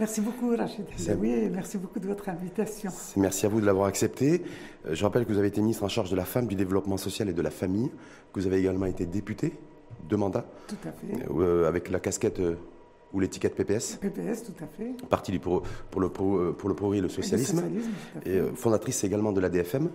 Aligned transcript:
Merci 0.00 0.22
beaucoup, 0.22 0.56
Rachid. 0.56 0.86
Oui, 1.20 1.50
merci 1.52 1.76
beaucoup 1.76 2.00
de 2.00 2.06
votre 2.06 2.26
invitation. 2.30 2.90
Merci 3.18 3.44
à 3.44 3.50
vous 3.50 3.60
de 3.60 3.66
l'avoir 3.66 3.86
accepté. 3.86 4.42
Euh, 4.86 4.94
je 4.94 5.04
rappelle 5.04 5.26
que 5.26 5.32
vous 5.32 5.38
avez 5.38 5.48
été 5.48 5.60
ministre 5.60 5.84
en 5.84 5.88
charge 5.88 6.10
de 6.10 6.16
la 6.16 6.24
femme, 6.24 6.46
du 6.46 6.54
développement 6.54 6.96
social 6.96 7.28
et 7.28 7.34
de 7.34 7.42
la 7.42 7.50
famille, 7.50 7.90
que 8.32 8.40
vous 8.40 8.46
avez 8.46 8.56
également 8.56 8.86
été 8.86 9.04
député 9.04 9.52
de 10.08 10.16
mandat. 10.16 10.46
Tout 10.68 10.76
à 10.88 10.92
fait. 10.92 11.30
Euh, 11.30 11.68
avec 11.68 11.90
la 11.90 12.00
casquette 12.00 12.40
ou 13.12 13.20
l'étiquette 13.20 13.54
PPS. 13.54 13.98
PPS, 14.00 14.44
tout 14.44 14.64
à 14.64 14.66
fait. 14.66 14.94
Parti 15.10 15.38
pour, 15.38 15.64
pour, 15.90 16.00
le, 16.00 16.08
pour, 16.08 16.68
le 16.70 16.74
progrès 16.74 16.98
et 16.98 17.02
le 17.02 17.10
socialisme. 17.10 17.62
Et, 18.24 18.40
fondatrice 18.54 19.04
également 19.04 19.32
de 19.32 19.40
l'ADFM. 19.40 19.90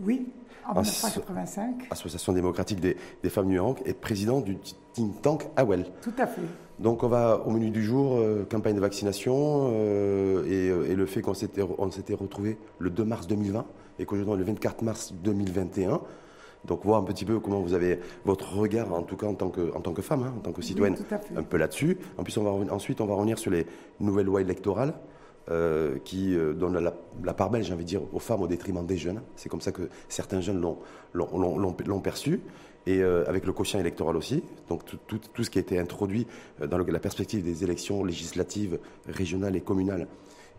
Oui, 0.00 0.28
en 0.66 0.74
1985. 0.74 1.88
Association 1.90 2.32
démocratique 2.32 2.80
des, 2.80 2.96
des 3.22 3.30
femmes 3.30 3.48
du 3.48 3.58
et 3.84 3.94
président 3.94 4.40
du 4.40 4.56
think 4.92 5.22
tank 5.22 5.48
AWEL. 5.56 5.86
Tout 6.02 6.12
à 6.18 6.26
fait. 6.26 6.42
Donc 6.78 7.02
on 7.02 7.08
va 7.08 7.42
au 7.46 7.50
menu 7.50 7.70
du 7.70 7.82
jour, 7.82 8.16
euh, 8.16 8.44
campagne 8.50 8.74
de 8.74 8.80
vaccination 8.80 9.70
euh, 9.72 10.42
euh, 10.46 10.90
et, 10.90 10.94
le 10.94 11.06
fait 11.06 11.22
qu'on 11.22 11.34
s'était, 11.34 11.62
on 11.78 11.90
s'était 11.90 12.14
retrouvé 12.14 12.58
le 12.78 12.90
2 12.90 13.04
mars 13.04 13.26
2020 13.26 13.64
et 13.98 14.04
qu'aujourd'hui 14.04 14.44
le 14.44 14.52
24 14.52 14.82
mars 14.82 15.14
2021. 15.22 16.00
Donc 16.64 16.84
voir 16.84 17.00
un 17.00 17.04
petit 17.04 17.24
peu 17.24 17.40
comment 17.40 17.60
vous 17.60 17.74
avez 17.74 18.00
votre 18.24 18.56
regard, 18.56 18.92
en 18.92 19.02
tout 19.02 19.16
cas 19.16 19.26
en 19.26 19.34
tant 19.34 19.50
que, 19.50 19.74
en 19.74 19.80
tant 19.80 19.92
que 19.92 20.02
femme, 20.02 20.22
hein, 20.22 20.34
en 20.36 20.40
tant 20.40 20.52
que 20.52 20.62
citoyenne, 20.62 20.96
un 21.36 21.42
peu 21.42 21.56
là-dessus. 21.56 21.98
En 22.18 22.22
plus, 22.22 22.36
on 22.36 22.44
va, 22.44 22.72
ensuite, 22.72 23.00
on 23.00 23.06
va 23.06 23.14
revenir 23.14 23.38
sur 23.38 23.50
les 23.50 23.66
nouvelles 23.98 24.26
lois 24.26 24.40
électorales. 24.40 24.94
Qui 26.04 26.36
donnent 26.56 26.78
la, 27.24 27.34
part 27.34 27.50
belle, 27.50 27.64
j'ai 27.64 27.74
envie 27.74 27.84
de 27.84 27.88
dire, 27.88 28.02
aux 28.12 28.18
femmes 28.18 28.42
au 28.42 28.46
détriment 28.46 28.86
des 28.86 28.96
jeunes. 28.96 29.20
C'est 29.36 29.48
comme 29.48 29.60
ça 29.60 29.72
que 29.72 29.88
certains 30.08 30.40
jeunes 30.40 30.60
l'ont, 30.60 32.00
perçu 32.02 32.40
et 32.86 33.02
euh, 33.02 33.24
avec 33.28 33.46
le 33.46 33.52
quotient 33.52 33.80
électoral 33.80 34.16
aussi. 34.16 34.42
Donc 34.68 34.84
tout, 34.84 34.98
tout, 35.18 35.44
ce 35.44 35.50
qui 35.50 35.58
a 35.58 35.60
été 35.60 35.78
introduit 35.78 36.26
euh, 36.60 36.66
dans 36.66 36.78
la 36.78 36.98
perspective 36.98 37.42
des 37.42 37.64
élections 37.64 38.04
législatives, 38.04 38.78
régionales 39.08 39.56
et 39.56 39.60
communales 39.60 40.06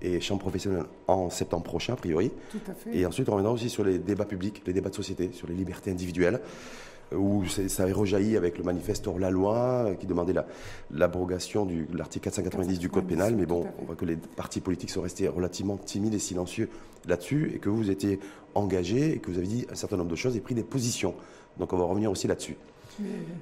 et 0.01 0.19
champs 0.19 0.37
professionnels 0.37 0.85
en 1.07 1.29
septembre 1.29 1.63
prochain, 1.63 1.93
a 1.93 1.95
priori. 1.95 2.31
Tout 2.51 2.57
à 2.69 2.73
fait. 2.73 2.97
Et 2.97 3.05
ensuite, 3.05 3.29
on 3.29 3.33
reviendra 3.33 3.53
aussi 3.53 3.69
sur 3.69 3.83
les 3.83 3.99
débats 3.99 4.25
publics, 4.25 4.61
les 4.65 4.73
débats 4.73 4.89
de 4.89 4.95
société, 4.95 5.31
sur 5.31 5.47
les 5.47 5.53
libertés 5.53 5.91
individuelles, 5.91 6.41
où 7.15 7.45
ça 7.45 7.83
a 7.83 7.93
rejailli 7.93 8.37
avec 8.37 8.57
le 8.57 8.63
manifeste 8.63 9.07
hors 9.07 9.19
la 9.19 9.29
loi 9.29 9.55
euh, 9.57 9.93
qui 9.95 10.07
demandait 10.07 10.33
l'abrogation 10.91 11.65
de 11.65 11.85
l'article 11.95 12.25
490 12.25 12.79
du 12.79 12.89
Code 12.89 13.05
pénal. 13.05 13.35
Mais 13.35 13.45
bon, 13.45 13.67
on 13.81 13.85
voit 13.85 13.95
que 13.95 14.05
les 14.05 14.15
partis 14.15 14.61
politiques 14.61 14.89
sont 14.89 15.01
restés 15.01 15.27
relativement 15.27 15.77
timides 15.77 16.13
et 16.13 16.19
silencieux 16.19 16.69
là-dessus 17.07 17.51
et 17.55 17.59
que 17.59 17.69
vous 17.69 17.89
étiez 17.89 18.19
engagé 18.55 19.13
et 19.13 19.19
que 19.19 19.29
vous 19.29 19.37
avez 19.37 19.47
dit 19.47 19.65
un 19.71 19.75
certain 19.75 19.97
nombre 19.97 20.11
de 20.11 20.15
choses 20.15 20.35
et 20.35 20.39
pris 20.39 20.55
des 20.55 20.63
positions. 20.63 21.15
Donc 21.57 21.73
on 21.73 21.77
va 21.77 21.85
revenir 21.85 22.11
aussi 22.11 22.27
là-dessus. 22.27 22.55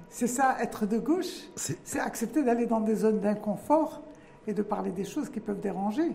C'est 0.10 0.28
ça, 0.28 0.58
être 0.62 0.86
de 0.86 0.98
gauche, 0.98 1.50
c'est 1.56 2.00
accepter 2.00 2.44
d'aller 2.44 2.66
dans 2.66 2.80
des 2.80 2.96
zones 2.96 3.20
d'inconfort 3.20 4.02
et 4.48 4.54
de 4.54 4.62
parler 4.62 4.92
des 4.92 5.04
choses 5.04 5.30
qui 5.30 5.40
peuvent 5.40 5.60
déranger, 5.60 6.12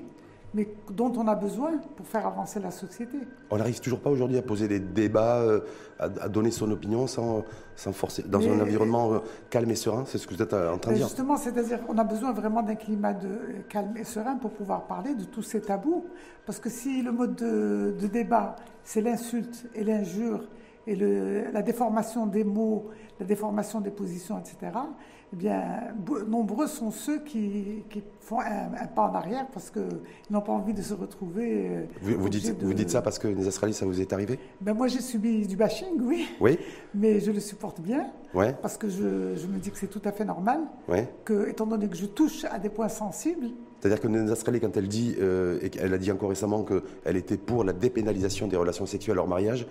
mais 0.56 0.66
dont 0.90 1.12
on 1.16 1.28
a 1.28 1.34
besoin 1.34 1.72
pour 1.96 2.06
faire 2.06 2.26
avancer 2.26 2.58
la 2.60 2.70
société. 2.70 3.18
On 3.50 3.58
n'arrive 3.58 3.78
toujours 3.78 4.00
pas 4.00 4.08
aujourd'hui 4.08 4.38
à 4.38 4.42
poser 4.42 4.66
des 4.68 4.80
débats, 4.80 5.36
euh, 5.40 5.60
à, 5.98 6.30
donner 6.30 6.50
son 6.50 6.70
opinion 6.70 7.06
sans, 7.06 7.44
sans 7.74 7.92
forcer, 7.92 8.22
dans 8.22 8.40
un 8.40 8.60
environnement 8.60 9.12
euh, 9.12 9.18
calme 9.50 9.70
et 9.70 9.74
serein, 9.74 10.04
c'est 10.06 10.16
ce 10.16 10.26
que 10.26 10.34
vous 10.34 10.40
êtes 10.40 10.54
en 10.54 10.78
train 10.78 10.92
de 10.92 10.96
dire. 10.96 11.06
Justement, 11.06 11.36
c'est-à-dire 11.36 11.84
qu'on 11.84 11.98
a 11.98 12.04
besoin 12.04 12.32
vraiment 12.32 12.62
d'un 12.62 12.74
climat 12.74 13.12
de 13.12 13.28
calme 13.68 13.98
et 13.98 14.04
serein 14.04 14.36
pour 14.36 14.50
pouvoir 14.52 14.86
parler 14.86 15.14
de 15.14 15.24
tous 15.24 15.42
ces 15.42 15.60
tabous, 15.60 16.06
parce 16.46 16.58
que 16.58 16.70
si 16.70 17.02
le 17.02 17.12
mode 17.12 17.34
de, 17.34 17.94
de 18.00 18.06
débat, 18.06 18.56
c'est 18.82 19.02
l'insulte 19.02 19.66
et 19.74 19.84
l'injure, 19.84 20.48
et 20.86 20.96
le, 20.96 21.50
la 21.52 21.60
déformation 21.60 22.26
des 22.26 22.44
mots, 22.44 22.86
la 23.20 23.26
déformation 23.26 23.82
des 23.82 23.90
positions, 23.90 24.38
etc., 24.38 24.72
eh 25.32 25.36
bien, 25.36 25.62
nombreux 26.28 26.66
sont 26.66 26.90
ceux 26.90 27.18
qui, 27.20 27.82
qui 27.90 28.02
font 28.20 28.40
un, 28.40 28.86
pas 28.94 29.02
en 29.02 29.14
arrière 29.14 29.46
parce 29.52 29.70
qu'ils 29.70 29.82
n'ont 30.30 30.40
pas 30.40 30.52
envie 30.52 30.72
de 30.72 30.82
se 30.82 30.94
retrouver. 30.94 31.68
Euh, 31.68 31.84
vous, 32.00 32.18
vous 32.18 32.28
dites, 32.28 32.62
vous 32.62 32.74
dites 32.74 32.90
ça 32.90 33.02
parce 33.02 33.18
que 33.18 33.28
les 33.28 33.46
Australiens, 33.46 33.74
ça 33.74 33.86
vous 33.86 34.00
est 34.00 34.12
arrivé? 34.12 34.38
Ben 34.60 34.74
Moi, 34.74 34.88
j'ai 34.88 35.00
subi 35.00 35.46
du 35.46 35.56
bashing, 35.56 36.00
oui. 36.02 36.28
Oui. 36.40 36.58
Mais 36.94 37.20
je 37.20 37.32
le 37.32 37.40
supporte 37.40 37.80
bien. 37.80 38.06
Ouais. 38.34 38.54
Parce 38.62 38.76
que 38.76 38.88
je, 38.88 39.34
je 39.36 39.46
me 39.46 39.58
dis 39.58 39.70
que 39.70 39.78
c'est 39.78 39.88
tout 39.88 40.02
à 40.04 40.12
fait 40.12 40.24
normal. 40.24 40.60
Ouais. 40.88 41.08
Que, 41.24 41.48
étant 41.48 41.66
donné 41.66 41.88
que 41.88 41.96
je 41.96 42.06
touche 42.06 42.44
à 42.44 42.58
des 42.58 42.68
points 42.68 42.88
sensibles, 42.88 43.46
c'est-à-dire 43.80 44.00
que 44.00 44.08
Nena 44.08 44.32
Australie, 44.32 44.60
quand 44.60 44.76
elle 44.76 44.88
dit, 44.88 45.16
euh, 45.20 45.58
et 45.60 45.70
qu'elle 45.70 45.92
a 45.92 45.98
dit 45.98 46.10
encore 46.10 46.30
récemment 46.30 46.64
qu'elle 46.64 47.16
était 47.16 47.36
pour 47.36 47.62
la 47.62 47.72
dépénalisation 47.72 48.48
des 48.48 48.56
relations 48.56 48.86
sexuelles 48.86 49.18
hors 49.18 49.28
mariage, 49.28 49.66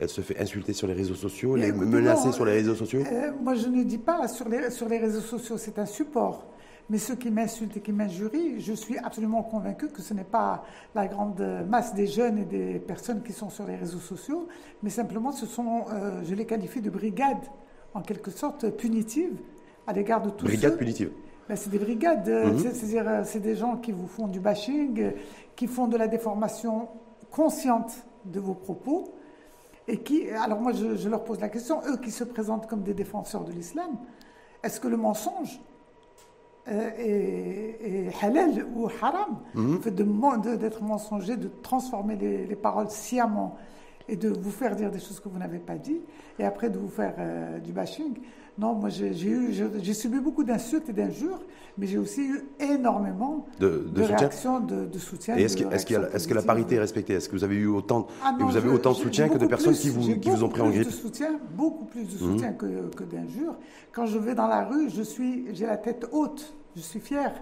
elle 0.00 0.08
se 0.08 0.22
fait 0.22 0.40
insulter 0.40 0.72
sur 0.72 0.86
les 0.86 0.94
réseaux 0.94 1.14
sociaux, 1.14 1.56
elle 1.56 1.64
est 1.64 1.72
menacée 1.72 2.32
sur 2.32 2.44
les 2.44 2.52
réseaux 2.52 2.74
sociaux 2.74 3.02
euh, 3.06 3.32
Moi, 3.42 3.54
je 3.54 3.68
ne 3.68 3.82
dis 3.84 3.98
pas 3.98 4.26
sur 4.28 4.48
les, 4.48 4.70
sur 4.70 4.88
les 4.88 4.98
réseaux 4.98 5.20
sociaux, 5.20 5.58
c'est 5.58 5.78
un 5.78 5.86
support. 5.86 6.46
Mais 6.88 6.98
ceux 6.98 7.14
qui 7.14 7.30
m'insultent 7.30 7.76
et 7.76 7.80
qui 7.80 7.92
m'injurient, 7.92 8.58
je 8.60 8.72
suis 8.72 8.98
absolument 8.98 9.42
convaincu 9.42 9.88
que 9.88 10.02
ce 10.02 10.12
n'est 10.12 10.24
pas 10.24 10.64
la 10.94 11.06
grande 11.06 11.40
masse 11.68 11.94
des 11.94 12.06
jeunes 12.06 12.38
et 12.38 12.44
des 12.44 12.80
personnes 12.80 13.22
qui 13.22 13.32
sont 13.32 13.50
sur 13.50 13.64
les 13.66 13.76
réseaux 13.76 14.00
sociaux, 14.00 14.48
mais 14.82 14.90
simplement 14.90 15.30
ce 15.30 15.46
sont, 15.46 15.84
euh, 15.92 16.22
je 16.24 16.34
les 16.34 16.46
qualifie 16.46 16.80
de 16.80 16.90
brigades, 16.90 17.44
en 17.94 18.00
quelque 18.00 18.30
sorte 18.30 18.70
punitives, 18.70 19.36
à 19.86 19.92
l'égard 19.92 20.22
de 20.22 20.30
tous 20.30 20.46
Brigades 20.46 20.78
punitives 20.78 21.10
ben, 21.48 21.56
C'est 21.56 21.70
des 21.70 21.78
brigades, 21.78 22.28
euh, 22.28 22.52
mhm. 22.52 22.58
c'est-à-dire 22.58 23.22
c'est 23.24 23.40
des 23.40 23.54
gens 23.54 23.76
qui 23.76 23.92
vous 23.92 24.08
font 24.08 24.26
du 24.26 24.40
bashing, 24.40 25.12
qui 25.54 25.66
font 25.66 25.86
de 25.86 25.96
la 25.96 26.08
déformation 26.08 26.88
consciente 27.30 27.92
de 28.24 28.40
vos 28.40 28.54
propos, 28.54 29.14
et 29.90 29.98
qui, 29.98 30.30
alors 30.30 30.60
moi 30.60 30.72
je, 30.72 31.08
leur 31.08 31.24
pose 31.24 31.40
la 31.40 31.48
question, 31.48 31.80
eux 31.88 31.96
qui 31.96 32.10
se 32.10 32.24
présentent 32.24 32.68
comme 32.68 32.82
des 32.82 32.94
défenseurs 32.94 33.44
de 33.44 33.52
l'islam, 33.52 33.90
est-ce 34.62 34.80
que 34.80 34.88
le 34.88 34.96
mensonge 34.96 35.60
euh, 36.68 36.90
est, 36.98 38.24
halal 38.24 38.66
ou 38.74 38.88
haram? 39.02 39.38
Mm 39.54 39.78
fait 39.80 39.90
d'être 39.90 40.82
mensonger, 40.82 41.36
de 41.36 41.50
transformer 41.62 42.16
les, 42.16 42.56
paroles 42.56 42.90
sciemment 42.90 43.56
et 44.10 44.16
de 44.16 44.28
vous 44.28 44.50
faire 44.50 44.76
dire 44.76 44.90
des 44.90 44.98
choses 44.98 45.20
que 45.20 45.28
vous 45.28 45.38
n'avez 45.38 45.60
pas 45.60 45.76
dit, 45.76 46.00
et 46.38 46.44
après 46.44 46.68
de 46.68 46.78
vous 46.78 46.88
faire 46.88 47.14
euh, 47.18 47.58
du 47.60 47.72
bashing 47.72 48.14
non, 48.58 48.74
moi 48.74 48.90
j'ai 48.90 49.94
subi 49.94 50.20
beaucoup 50.20 50.44
d'insultes 50.44 50.88
et 50.90 50.92
d'injures, 50.92 51.40
mais 51.78 51.86
j'ai 51.86 51.96
aussi 51.96 52.20
eu 52.20 52.42
énormément 52.58 53.46
de, 53.58 53.88
réactions 53.96 54.60
de, 54.60 54.98
soutien. 54.98 55.36
Et 55.38 55.44
est-ce 55.44 55.56
que, 56.26 56.34
la 56.34 56.42
parité 56.42 56.74
est 56.74 56.80
respectée? 56.80 57.14
Est-ce 57.14 57.28
que 57.28 57.36
vous 57.36 57.44
avez 57.44 57.56
eu 57.56 57.68
autant, 57.68 58.06
ah 58.22 58.36
et 58.38 58.42
vous 58.42 58.56
avez 58.58 58.68
autant 58.68 58.90
de 58.90 58.96
soutien 58.96 59.30
que 59.30 59.38
de 59.38 59.46
personnes 59.46 59.74
qui 59.74 59.88
vous, 59.88 60.18
qui 60.18 60.28
vous 60.28 60.44
ont 60.44 60.50
pris 60.50 60.60
en 60.60 60.68
grippe 60.68 60.88
de 60.88 60.90
soutien, 60.90 61.38
Beaucoup 61.54 61.86
plus 61.86 62.04
de 62.04 62.18
soutien 62.18 62.50
mhm. 62.50 62.56
que, 62.56 62.94
que 62.96 63.04
d'injures. 63.04 63.56
Quand 63.92 64.04
je 64.04 64.18
vais 64.18 64.34
dans 64.34 64.48
la 64.48 64.64
rue, 64.64 64.90
j'ai 65.52 65.66
la 65.66 65.78
tête 65.78 66.06
haute, 66.12 66.54
je 66.76 66.82
suis 66.82 67.00
fière, 67.00 67.32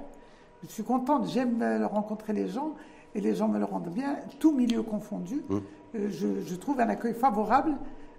je 0.63 0.69
suis 0.69 0.85
contente, 0.85 1.27
j'aime 1.29 1.85
rencontrer 1.91 2.33
les 2.33 2.47
gens 2.47 2.75
et 3.15 3.21
les 3.21 3.35
gens 3.35 3.49
me 3.49 3.59
le 3.59 3.65
rendent 3.65 3.93
bien, 3.93 4.19
tout 4.39 4.53
milieu 4.53 4.83
confondu. 4.83 5.43
Mhm. 5.49 5.63
Euh, 5.95 6.09
je, 6.11 6.27
je 6.47 6.55
trouve 6.57 6.81
un 6.81 6.89
accueil 6.89 7.15
favorable 7.15 7.73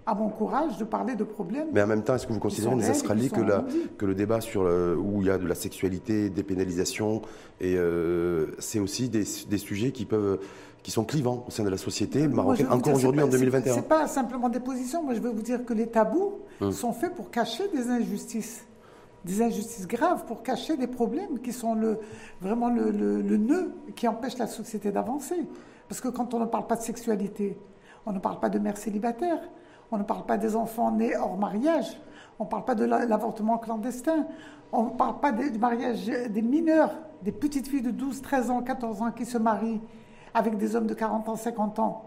à 0.06 0.14
mon 0.14 0.28
courage 0.28 0.78
de 0.78 0.84
parler 0.84 1.14
de 1.14 1.24
problèmes. 1.24 1.68
Mais 1.72 1.82
en 1.82 1.86
même 1.86 2.02
temps, 2.02 2.14
est-ce 2.14 2.26
que 2.26 2.32
vous 2.32 2.40
considérez, 2.40 2.74
les 2.74 2.90
Australiens, 2.90 3.28
que, 3.28 3.96
que 3.96 4.06
le 4.06 4.14
débat 4.14 4.40
sur 4.40 4.62
où 4.62 5.20
il 5.20 5.28
y 5.28 5.30
a 5.30 5.38
de 5.38 5.46
la 5.46 5.54
sexualité, 5.54 6.30
des 6.30 6.42
pénalisations, 6.42 7.22
et 7.60 7.76
euh, 7.76 8.46
c'est 8.58 8.80
aussi 8.80 9.08
des, 9.08 9.24
des, 9.48 9.58
sujets 9.58 9.92
qui 9.92 10.06
peuvent 10.06 10.40
qui 10.82 10.90
sont 10.90 11.04
clivants 11.04 11.44
au 11.46 11.50
sein 11.50 11.62
de 11.62 11.68
la 11.68 11.76
société 11.76 12.26
marocaine, 12.26 12.68
encore 12.70 12.94
aujourd'hui 12.94 13.22
en 13.22 13.28
2021 13.28 13.74
C'est 13.74 13.88
pas 13.88 14.06
simplement 14.06 14.48
des 14.48 14.60
positions. 14.60 15.02
Moi, 15.02 15.12
je 15.12 15.20
veux 15.20 15.30
vous 15.30 15.42
dire 15.42 15.64
que 15.66 15.74
les 15.74 15.86
tabous 15.86 16.38
hum. 16.62 16.72
sont 16.72 16.94
faits 16.94 17.14
pour 17.14 17.30
cacher 17.30 17.64
des 17.74 17.88
injustices 17.88 18.64
des 19.22 19.42
injustices 19.42 19.86
graves 19.86 20.24
pour 20.24 20.42
cacher 20.42 20.78
des 20.78 20.86
problèmes 20.86 21.40
qui 21.40 21.52
sont 21.52 21.74
le, 21.74 21.98
vraiment 22.40 22.70
le, 22.70 22.90
le, 22.90 23.20
le 23.20 23.36
nœud 23.36 23.70
qui 23.94 24.08
empêche 24.08 24.38
la 24.38 24.46
société 24.46 24.90
d'avancer. 24.90 25.36
Parce 25.90 26.00
que 26.00 26.06
quand 26.06 26.34
on 26.34 26.38
ne 26.38 26.44
parle 26.44 26.68
pas 26.68 26.76
de 26.76 26.82
sexualité, 26.82 27.58
on 28.06 28.12
ne 28.12 28.20
parle 28.20 28.38
pas 28.38 28.48
de 28.48 28.60
mères 28.60 28.76
célibataires, 28.76 29.40
on 29.90 29.98
ne 29.98 30.04
parle 30.04 30.24
pas 30.24 30.36
des 30.36 30.54
enfants 30.54 30.92
nés 30.92 31.16
hors 31.16 31.36
mariage. 31.36 32.00
On 32.38 32.44
ne 32.44 32.48
parle 32.48 32.64
pas 32.64 32.76
de 32.76 32.84
l'avortement 32.84 33.58
clandestin. 33.58 34.24
On 34.70 34.84
ne 34.84 34.90
parle 34.90 35.18
pas 35.18 35.32
du 35.32 35.58
mariage 35.58 36.06
des 36.06 36.42
mineurs, 36.42 36.92
des 37.24 37.32
petites 37.32 37.66
filles 37.66 37.82
de 37.82 37.90
12, 37.90 38.22
13 38.22 38.50
ans, 38.50 38.62
14 38.62 39.02
ans 39.02 39.10
qui 39.10 39.26
se 39.26 39.36
marient 39.36 39.80
avec 40.32 40.56
des 40.58 40.76
hommes 40.76 40.86
de 40.86 40.94
40 40.94 41.28
ans, 41.28 41.34
50 41.34 41.80
ans, 41.80 42.04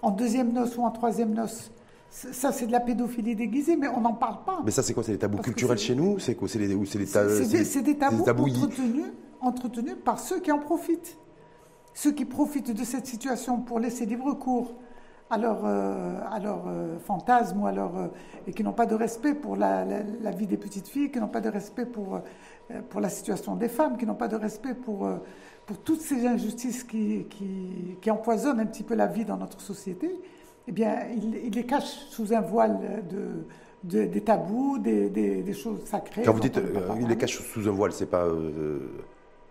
en 0.00 0.10
deuxième 0.10 0.50
noce 0.54 0.78
ou 0.78 0.82
en 0.82 0.90
troisième 0.90 1.34
noce. 1.34 1.70
Ça, 2.08 2.50
c'est 2.50 2.66
de 2.66 2.72
la 2.72 2.80
pédophilie 2.80 3.36
déguisée, 3.36 3.76
mais 3.76 3.88
on 3.88 4.00
n'en 4.00 4.14
parle 4.14 4.38
pas. 4.46 4.62
Mais 4.64 4.70
ça, 4.70 4.82
c'est 4.82 4.94
quoi? 4.94 5.02
C'est 5.02 5.12
des 5.12 5.18
tabous 5.18 5.42
culturels 5.42 5.76
chez 5.76 5.94
nous? 5.94 6.18
C'est 6.18 6.34
quoi? 6.34 6.48
C'est 6.48 6.58
des, 6.58 7.98
tabous, 7.98 8.22
entretenus, 8.22 9.12
entretenus 9.42 9.96
par 10.02 10.18
ceux 10.18 10.40
qui 10.40 10.50
en 10.50 10.60
profitent. 10.60 11.18
Ceux 12.00 12.12
qui 12.12 12.26
profitent 12.26 12.70
de 12.70 12.84
cette 12.84 13.06
situation 13.06 13.58
pour 13.60 13.80
laisser 13.80 14.06
libre 14.06 14.32
cours 14.34 14.72
à 15.30 15.36
leur, 15.36 15.64
euh, 15.64 16.20
euh, 16.44 16.96
fantasme 17.00 17.60
ou 17.60 17.66
à 17.66 17.72
leur, 17.72 17.98
euh, 17.98 18.06
et 18.46 18.52
qui 18.52 18.62
n'ont 18.62 18.72
pas 18.72 18.86
de 18.86 18.94
respect 18.94 19.34
pour 19.34 19.56
la, 19.56 19.84
vie 20.30 20.46
des 20.46 20.56
petites 20.56 20.86
filles, 20.86 21.10
qui 21.10 21.18
n'ont 21.18 21.26
pas 21.26 21.40
de 21.40 21.48
respect 21.48 21.86
pour, 21.86 22.20
pour 22.88 23.00
la 23.00 23.08
situation 23.08 23.56
des 23.56 23.68
femmes, 23.68 23.96
qui 23.96 24.06
n'ont 24.06 24.14
pas 24.14 24.28
de 24.28 24.36
respect 24.36 24.74
pour, 24.74 25.08
pour 25.66 25.78
toutes 25.78 26.00
ces 26.00 26.24
injustices 26.24 26.84
qui, 26.84 27.26
qui, 28.00 28.10
empoisonnent 28.12 28.60
un 28.60 28.66
petit 28.66 28.84
peu 28.84 28.94
la 28.94 29.08
vie 29.08 29.24
dans 29.24 29.36
notre 29.36 29.60
société, 29.60 30.20
eh 30.68 30.70
bien, 30.70 30.98
ils, 31.16 31.50
les 31.50 31.66
cachent 31.66 32.06
sous 32.10 32.32
un 32.32 32.42
voile 32.42 33.02
de, 33.82 34.04
des 34.04 34.20
tabous, 34.20 34.78
des, 34.78 35.10
des, 35.10 35.52
choses 35.52 35.84
sacrées. 35.84 36.22
Quand 36.22 36.32
vous 36.32 36.38
dites 36.38 36.60
ils 37.00 37.08
les 37.08 37.16
cachent 37.16 37.42
sous 37.42 37.68
un 37.68 37.72
voile, 37.72 37.90
c'est 37.90 38.06
pas 38.06 38.24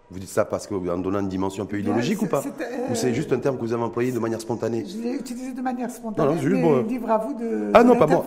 Vous 0.10 0.20
dites 0.20 0.30
ça 0.30 0.46
parce 0.46 0.68
qu'en 0.68 0.98
donnant 0.98 1.20
une 1.20 1.28
dimension 1.28 1.64
un 1.64 1.66
peu 1.66 1.80
idéologique 1.80 2.22
ou 2.22 2.28
pas 2.28 2.42
Ou 2.90 2.96
c'est 2.96 3.14
juste 3.14 3.34
un 3.34 3.40
terme 3.40 3.58
que 3.58 3.62
vous 3.62 3.74
avez 3.74 3.84
employé 3.84 4.14
de 4.14 4.20
manière 4.20 4.40
spontanée 4.40 4.86
Je 4.88 5.02
l'ai 5.02 5.16
utilisé 5.16 5.52
de 5.52 5.62
manière 5.62 5.92
spontanée. 5.92 6.36
Non, 6.36 6.60
non, 6.62 6.84
mais 6.84 6.90
libre 6.90 7.12
à 7.12 7.18
vous 7.18 7.34
de. 7.34 7.72
Ah 7.74 7.84
non, 7.84 7.98
pas 7.98 8.08
moi. 8.08 8.26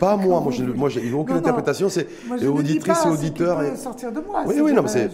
Pas 0.00 0.16
moi. 0.16 0.40
Moi, 0.40 0.52
moi, 0.74 0.88
j'ai 0.88 1.12
aucune 1.12 1.36
interprétation. 1.36 1.90
C'est 1.90 2.06
auditrice 2.46 3.04
et 3.04 3.08
auditeur. 3.08 3.62
Et... 3.62 3.76
sortir 3.76 4.10
de 4.10 4.20
moi. 4.20 4.42
Oui, 4.46 4.54
oui, 4.60 4.72
non, 4.72 4.82
mais 4.82 4.88
c'est. 4.88 5.10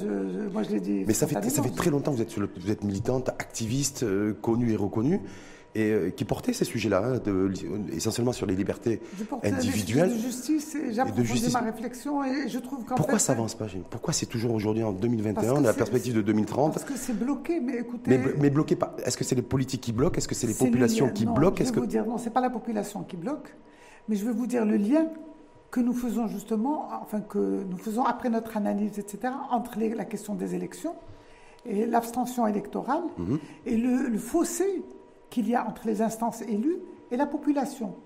Moi, 0.53 0.63
je 0.63 0.71
l'ai 0.71 0.81
dit. 0.81 1.05
Mais 1.07 1.15
ça 1.15 1.27
fait, 1.27 1.51
ça 1.51 1.63
fait 1.63 1.75
très 1.75 1.91
longtemps 1.91 2.13
que 2.13 2.17
vous 2.17 2.23
êtes, 2.23 2.39
vous 2.39 2.71
êtes 2.71 2.85
militante, 2.85 3.31
activiste, 3.31 4.05
connue 4.41 4.73
et 4.73 4.77
reconnue 4.77 5.21
et 5.75 5.91
euh, 5.91 6.11
qui 6.11 6.25
portait 6.25 6.53
ces 6.53 6.65
sujets-là, 6.65 7.03
hein, 7.05 7.21
essentiellement 7.93 8.33
sur 8.33 8.47
les 8.47 8.55
libertés 8.55 9.01
individuelles. 9.43 10.13
de 10.13 10.19
justice 10.19 10.75
et 10.77 10.93
j'approfondis 10.93 11.53
ma 11.53 11.61
réflexion 11.61 12.25
et 12.25 12.49
je 12.49 12.59
trouve 12.59 12.85
qu'en 12.85 12.95
Pourquoi 12.95 13.19
ça 13.19 13.33
avance 13.33 13.55
pas 13.55 13.67
Pourquoi 13.91 14.13
c'est 14.13 14.27
toujours 14.27 14.53
aujourd'hui 14.53 14.85
en 14.85 14.93
2021, 14.93 15.61
la 15.61 15.73
perspective 15.73 16.15
de 16.15 16.23
2030 16.23 16.75
Parce 16.75 16.85
que 16.85 16.97
c'est 16.97 17.19
bloqué, 17.19 17.61
mais 17.61 17.79
écoutez... 17.79 18.19
Mais, 18.39 18.51
bloqué 18.51 18.77
pas. 18.77 18.97
Est-ce 19.05 19.17
que 19.17 19.25
c'est 19.25 19.35
les 19.35 19.43
politiques 19.43 19.81
qui 19.81 19.93
bloquent? 19.93 20.17
Est-ce 20.17 20.29
que 20.29 20.35
c'est 20.35 20.47
les 20.47 20.55
populations 20.55 21.09
qui 21.09 21.27
bloquent? 21.27 21.65
Je 21.65 21.73
vais 21.73 21.81
vous 21.81 21.87
dire, 21.87 22.07
non, 22.07 22.19
c'est 22.19 22.31
pas 22.31 22.41
la 22.41 22.51
population 22.51 23.03
qui 23.03 23.17
bloque, 23.17 23.55
mais 24.09 24.15
je 24.17 24.25
vais 24.25 24.33
vous 24.33 24.47
dire 24.47 24.65
le 24.65 24.77
lien 24.77 25.07
que 25.73 25.81
nous 25.81 25.93
faisons 25.93 26.29
justement, 26.29 26.89
enfin 27.03 27.21
que 27.21 27.65
nous 27.69 27.79
faisons 27.79 28.05
après 28.05 28.31
notre 28.31 28.57
analyse, 28.57 29.01
etc., 29.01 29.35
entre 29.51 29.77
la 29.81 30.05
question 30.05 30.37
des 30.37 30.55
élections 30.55 30.95
et 31.67 31.85
l'abstention 31.85 32.47
électorale 32.47 33.03
mhm. 33.19 33.39
et 33.67 33.77
le, 33.77 34.09
le 34.09 34.19
fossé 34.19 34.85
qu'il 35.35 35.49
y 35.49 35.57
a 35.57 35.67
entre 35.67 35.89
les 35.89 36.01
instances 36.01 36.43
élues 36.43 36.79
et 37.11 37.17
la 37.17 37.27
population. 37.27 37.97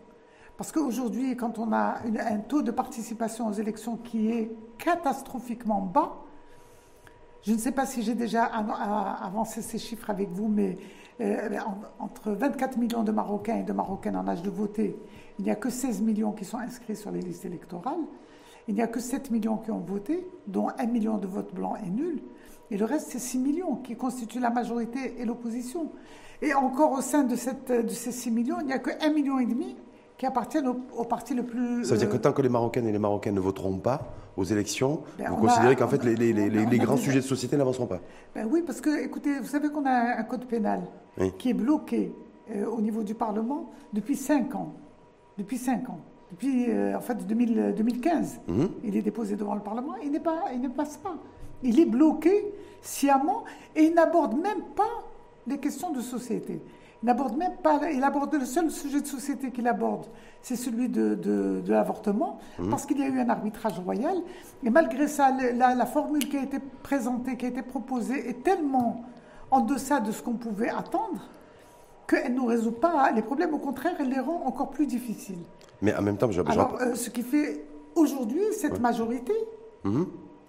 Parce 0.57 0.73
qu'aujourd'hui, 0.73 1.37
quand 1.37 1.59
on 1.59 1.73
a 1.73 1.97
un 2.31 2.39
taux 2.39 2.63
de 2.63 2.71
participation 2.71 3.49
aux 3.49 3.53
élections 3.53 3.99
qui 3.99 4.31
est 4.31 4.51
catastrophiquement 4.79 5.83
bas, 5.83 6.25
je 7.43 7.53
ne 7.53 7.59
sais 7.59 7.73
pas 7.73 7.85
si 7.85 8.03
j'ai 8.03 8.15
déjà 8.15 8.45
avancé 8.45 9.61
ces 9.61 9.79
chiffres 9.79 10.09
avec 10.09 10.31
vous, 10.31 10.49
mais 10.49 10.79
euh, 11.21 11.59
entre 11.99 12.33
24 12.33 12.79
millions 12.79 13.03
de 13.03 13.13
Marocains 13.13 13.59
et 13.59 13.63
de 13.63 13.75
Marocaines 13.75 14.17
en 14.17 14.27
âge 14.27 14.43
de 14.43 14.51
voter, 14.51 14.97
il 15.39 15.45
n'y 15.45 15.51
a 15.51 15.55
que 15.55 15.69
16 15.69 16.01
millions 16.01 16.33
qui 16.33 16.47
sont 16.47 16.59
inscrits 16.59 16.97
sur 16.97 17.11
les 17.11 17.21
listes 17.21 17.45
électorales. 17.45 18.01
Il 18.69 18.75
n'y 18.75 18.83
a 18.83 18.87
que 18.87 19.01
7 19.01 19.31
millions 19.31 19.59
qui 19.59 19.71
ont 19.71 19.81
voté, 19.81 20.27
dont 20.47 20.69
1 20.79 20.87
million 20.87 21.19
de 21.19 21.27
votes 21.27 21.55
blancs 21.55 21.77
et 21.87 21.91
nuls. 21.91 22.23
Et 22.71 22.77
le 22.77 22.85
reste, 22.85 23.09
c'est 23.11 23.19
6 23.19 23.39
millions 23.39 23.77
qui 23.77 23.97
constituent 23.97 24.41
la 24.41 24.51
majorité 24.51 25.15
et 25.19 25.25
l'opposition. 25.25 25.91
Et 26.43 26.55
encore 26.55 26.93
au 26.93 27.01
sein 27.01 27.25
de, 27.25 27.37
cette, 27.37 27.71
de 27.71 27.89
ces 27.89 28.13
6 28.13 28.31
millions, 28.31 28.57
il 28.61 28.67
n'y 28.67 28.73
a 28.73 28.79
que 28.79 28.91
1,5 28.91 29.15
million 29.15 29.39
et 29.39 29.47
demi 29.47 29.77
qui 30.17 30.27
appartiennent 30.27 30.67
au, 30.67 31.05
parti 31.05 31.35
le 31.35 31.45
plus... 31.45 31.85
Ça 31.85 31.93
veut 31.93 31.99
dire 31.99 32.09
que 32.09 32.17
euh, 32.17 32.21
tant 32.21 32.33
que 32.33 32.43
les 32.43 32.49
Marocaines 32.49 32.89
et 32.89 32.93
les 32.93 32.99
Marocains 32.99 33.31
ne 33.31 33.41
voteront 33.41 33.79
pas 33.79 34.13
aux 34.37 34.45
élections, 34.45 35.03
ben, 35.17 35.31
vous 35.31 35.37
considérez 35.37 35.77
qu'en 35.77 35.87
fait 35.87 36.03
les, 36.05 36.17
les, 36.17 36.33
les, 36.51 36.79
grands 36.79 36.97
sujets 36.97 37.21
de 37.21 37.25
société 37.25 37.57
n'avanceront 37.57 37.87
pas 37.87 38.01
ben 38.35 38.49
Oui, 38.51 38.63
parce 38.67 38.81
que, 38.81 39.05
écoutez, 39.05 39.39
vous 39.39 39.47
savez 39.47 39.69
qu'on 39.69 39.87
a 39.87 40.19
un 40.19 40.23
code 40.25 40.47
pénal 40.47 40.83
qui 41.39 41.51
est 41.51 41.55
bloqué 41.55 42.13
euh, 42.51 42.67
au 42.67 42.81
niveau 42.81 43.05
du 43.05 43.15
Parlement 43.15 43.71
depuis 43.93 44.17
5 44.17 44.55
ans. 44.57 44.75
Depuis 45.37 45.59
5 45.59 45.89
ans. 45.89 46.01
Depuis, 46.33 46.67
euh, 46.69 46.97
en 46.97 47.01
fait, 47.01 47.27
2015. 47.27 48.41
Mhm. 48.49 48.69
Il 48.85 48.97
est 48.97 49.03
déposé 49.03 49.37
devant 49.37 49.55
le 49.55 49.61
Parlement 49.61 49.97
et 50.03 50.07
il, 50.07 50.21
pas, 50.21 50.47
il 50.53 50.61
ne 50.61 50.69
passe 50.69 50.97
pas. 50.97 51.17
Il 51.63 51.81
est 51.81 51.87
bloqué 51.87 52.53
sciemment 52.83 53.45
et 53.75 53.85
il 53.85 53.95
n'aborde 53.95 54.35
même 54.35 54.63
pas 54.77 55.05
des 55.47 55.59
questions 55.59 55.91
de 55.91 56.01
société. 56.01 56.61
Il 57.03 57.07
n'aborde 57.07 57.37
même 57.37 57.57
pas, 57.63 57.81
il 57.93 58.03
aborde 58.03 58.35
le 58.35 58.45
seul 58.45 58.71
sujet 58.71 59.01
de 59.01 59.07
société 59.07 59.53
qu'il 59.53 59.69
aborde, 59.69 60.07
c'est 60.43 60.57
celui 60.57 60.89
de, 60.89 61.15
de, 61.15 61.63
l'avortement, 61.69 62.39
mmh. 62.59 62.71
parce 62.71 62.87
qu'il 62.87 62.99
y 62.99 63.03
a 63.03 63.09
eu 63.09 63.21
un 63.21 63.29
arbitrage 63.29 63.79
royal. 63.79 64.17
Et 64.65 64.71
malgré 64.71 65.07
ça, 65.07 65.33
la, 65.55 65.77
la, 65.77 65.87
formule 65.87 66.29
qui 66.29 66.37
a 66.37 66.43
été 66.43 66.59
présentée, 66.83 67.37
qui 67.37 67.47
a 67.47 67.51
été 67.51 67.63
proposée, 67.63 68.29
est 68.29 68.43
tellement 68.43 69.05
en 69.53 69.61
deçà 69.61 70.01
de 70.01 70.11
ce 70.11 70.23
qu'on 70.23 70.35
pouvait 70.35 70.71
attendre 70.71 71.23
qu'elle 72.09 72.35
ne 72.35 72.41
résout 72.41 72.73
pas 72.73 73.13
les 73.13 73.23
problèmes. 73.23 73.55
Au 73.55 73.59
contraire, 73.59 73.95
elle 74.01 74.09
les 74.09 74.21
rend 74.21 74.43
encore 74.45 74.71
plus 74.71 74.87
difficiles. 74.87 75.39
Mais 75.81 75.95
en 75.95 76.03
même 76.03 76.17
temps, 76.17 76.31
je, 76.33 76.41
Alors, 76.41 76.79
euh, 76.81 76.97
ce 76.97 77.11
qui 77.11 77.23
fait 77.23 77.65
aujourd'hui 77.95 78.43
cette 78.53 78.81
majorité, 78.81 79.35
mmh. 79.85 80.03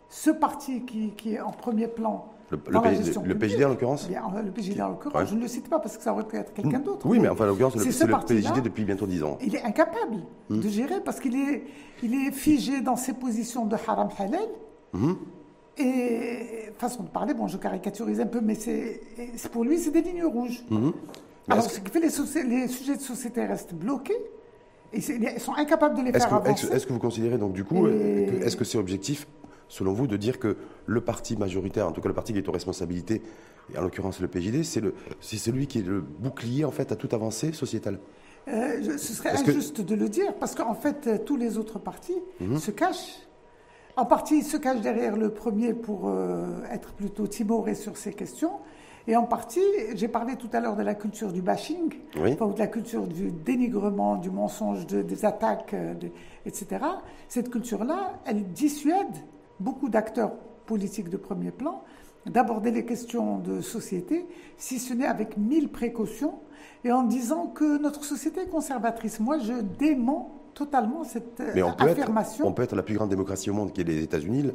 Ce 0.10 0.32
parti 0.32 0.84
qui, 0.86 1.12
qui, 1.12 1.36
est 1.36 1.40
en 1.40 1.52
premier 1.52 1.88
plan 1.88 2.34
le, 2.52 2.58
le, 2.68 3.38
PJD 3.38 3.64
en 3.64 3.70
l'occurrence 3.70 4.10
Le 4.10 4.52
PJD 4.52 4.82
en 4.82 4.90
l'occurrence, 4.90 5.30
je 5.30 5.36
ne 5.36 5.42
le 5.42 5.48
cite 5.48 5.70
pas 5.70 5.78
parce 5.80 5.98
que 5.98 6.04
ça 6.04 6.12
aurait 6.12 6.24
pu 6.24 6.36
être 6.36 6.52
quelqu'un 6.52 6.80
d'autre. 6.80 7.06
Oui, 7.06 7.20
mais 7.20 7.30
enfin, 7.30 7.44
en 7.44 7.48
l'occurrence, 7.48 7.78
c'est 7.78 8.08
le, 8.08 8.18
PJD 8.18 8.64
depuis 8.64 8.86
bientôt 8.86 9.06
10 9.06 9.24
ans. 9.24 9.38
Il 9.42 9.56
est 9.56 9.64
incapable 9.64 10.24
hmm. 10.50 10.60
de 10.60 10.68
gérer 10.68 11.00
parce 11.02 11.20
qu'il 11.20 11.36
est, 11.36 11.64
il 12.02 12.16
est 12.16 12.32
figé 12.32 12.82
dans 12.82 12.96
ses 12.96 13.14
positions 13.14 13.66
de 13.66 13.76
haram 13.76 14.10
halal. 14.18 14.48
Hmm. 14.94 15.14
Et 15.78 16.72
façon 16.80 17.04
de 17.04 17.10
parler, 17.10 17.36
bon, 17.36 17.48
je 17.48 17.58
caricaturise 17.58 18.20
un 18.20 18.26
peu, 18.26 18.42
mais 18.42 18.56
c'est 18.56 19.00
pour 19.52 19.64
lui, 19.64 19.78
c'est 19.78 19.92
des 19.92 20.02
lignes 20.02 20.26
rouges. 20.26 20.64
Hmm. 20.72 20.90
Alors, 21.50 21.64
ce 21.64 21.80
qui 21.80 21.92
fait 21.92 22.00
les, 22.00 22.50
les 22.50 22.68
sujets 22.68 22.96
de 22.96 23.02
société 23.02 23.46
restent 23.46 23.76
bloqués. 23.76 24.18
Et 24.92 24.98
ils 25.00 25.40
sont 25.40 25.54
incapables 25.54 25.96
de 25.96 26.02
les 26.02 26.12
faire 26.12 26.34
avancer. 26.34 26.68
Est-ce 26.72 26.88
que 26.88 26.94
vous 26.94 27.00
considérez 27.00 27.38
donc 27.38 27.54
du 27.54 27.64
coup, 27.64 27.88
est-ce 27.88 28.58
que 28.58 28.66
c'est 28.66 28.80
objectif 28.80 29.28
selon 29.70 29.94
vous, 29.94 30.08
de 30.08 30.18
dire 30.18 30.40
que 30.40 30.58
le 30.86 31.02
parti 31.02 31.38
majoritaire, 31.38 31.88
en 31.88 31.92
tout 31.92 32.02
cas 32.02 32.10
le 32.10 32.16
parti 32.16 32.34
qui 32.34 32.40
est 32.40 32.50
aux 32.50 32.52
responsabilités, 32.52 33.22
et 33.74 33.78
en 33.78 33.82
l'occurrence 33.84 34.20
le 34.20 34.28
PJD, 34.28 34.64
c'est, 34.64 35.38
celui 35.38 35.68
qui 35.68 35.80
est 35.80 35.88
le 35.88 36.02
bouclier 36.02 36.66
en 36.66 36.72
fait 36.72 36.92
à 36.92 36.96
toute 36.96 37.14
avancée 37.14 37.54
sociétale 37.54 38.00
euh, 38.48 38.98
Ce 38.98 39.14
serait 39.14 39.30
injuste 39.30 39.82
de 39.82 39.96
le 39.96 40.10
dire, 40.10 40.34
parce 40.36 40.56
qu'en 40.56 40.74
fait, 40.74 41.08
euh, 41.08 41.18
tous 41.24 41.38
les 41.38 41.58
autres 41.58 41.80
partis 41.80 42.18
mhm. 42.42 42.58
se 42.58 42.72
cachent. 42.72 43.20
En 43.96 44.06
partie, 44.06 44.40
ils 44.40 44.44
se 44.44 44.58
cachent 44.58 44.82
derrière 44.82 45.16
le 45.16 45.30
premier 45.30 45.74
pour 45.74 46.08
euh, 46.08 46.64
être 46.72 46.94
plutôt 46.94 47.28
timorés 47.28 47.76
sur 47.76 47.96
ces 47.96 48.14
questions. 48.14 48.54
Et 49.08 49.16
en 49.16 49.24
partie, 49.24 49.64
j'ai 49.96 50.08
parlé 50.08 50.36
tout 50.36 50.50
à 50.54 50.60
l'heure 50.60 50.76
de 50.76 50.84
la 50.84 50.94
culture 50.94 51.32
du 51.32 51.42
bashing, 51.42 51.94
ou 52.16 52.54
de 52.54 52.60
la 52.60 52.68
culture 52.68 53.08
du 53.08 53.32
dénigrement, 53.32 54.18
du 54.18 54.30
mensonge, 54.30 54.86
des 54.86 55.26
attaques, 55.26 55.76
etc. 56.46 56.86
Cette 57.28 57.50
culture-là, 57.50 58.20
elle 58.28 58.52
dissuade 58.52 59.16
beaucoup 59.60 59.90
d'acteurs 59.90 60.34
politiques 60.66 61.10
de 61.10 61.18
premier 61.18 61.52
plan 61.52 61.84
d'aborder 62.26 62.72
les 62.72 62.86
questions 62.86 63.40
de 63.40 63.62
société, 63.62 64.26
si 64.58 64.80
ce 64.80 64.94
n'est 64.94 65.06
avec 65.06 65.38
mille 65.38 65.70
précautions, 65.70 66.40
et 66.84 66.92
en 66.92 67.04
disant 67.04 67.48
que 67.48 67.82
notre 67.82 68.04
société 68.04 68.42
est 68.42 68.50
conservatrice. 68.50 69.20
Moi, 69.20 69.40
je 69.40 69.54
dément 69.54 70.36
totalement 70.54 71.04
cette 71.04 71.42
Mais 71.56 71.64
on 71.64 71.72
affirmation. 71.72 72.46
Peut 72.46 72.50
on 72.50 72.54
peut 72.54 72.64
être 72.64 72.76
la 72.76 72.84
plus 72.84 72.96
grande 72.96 73.10
démocratie 73.10 73.50
au 73.50 73.54
monde, 73.54 73.74
qui 73.74 73.82
est 73.82 73.86
les 73.86 74.04
États-Unis. 74.04 74.52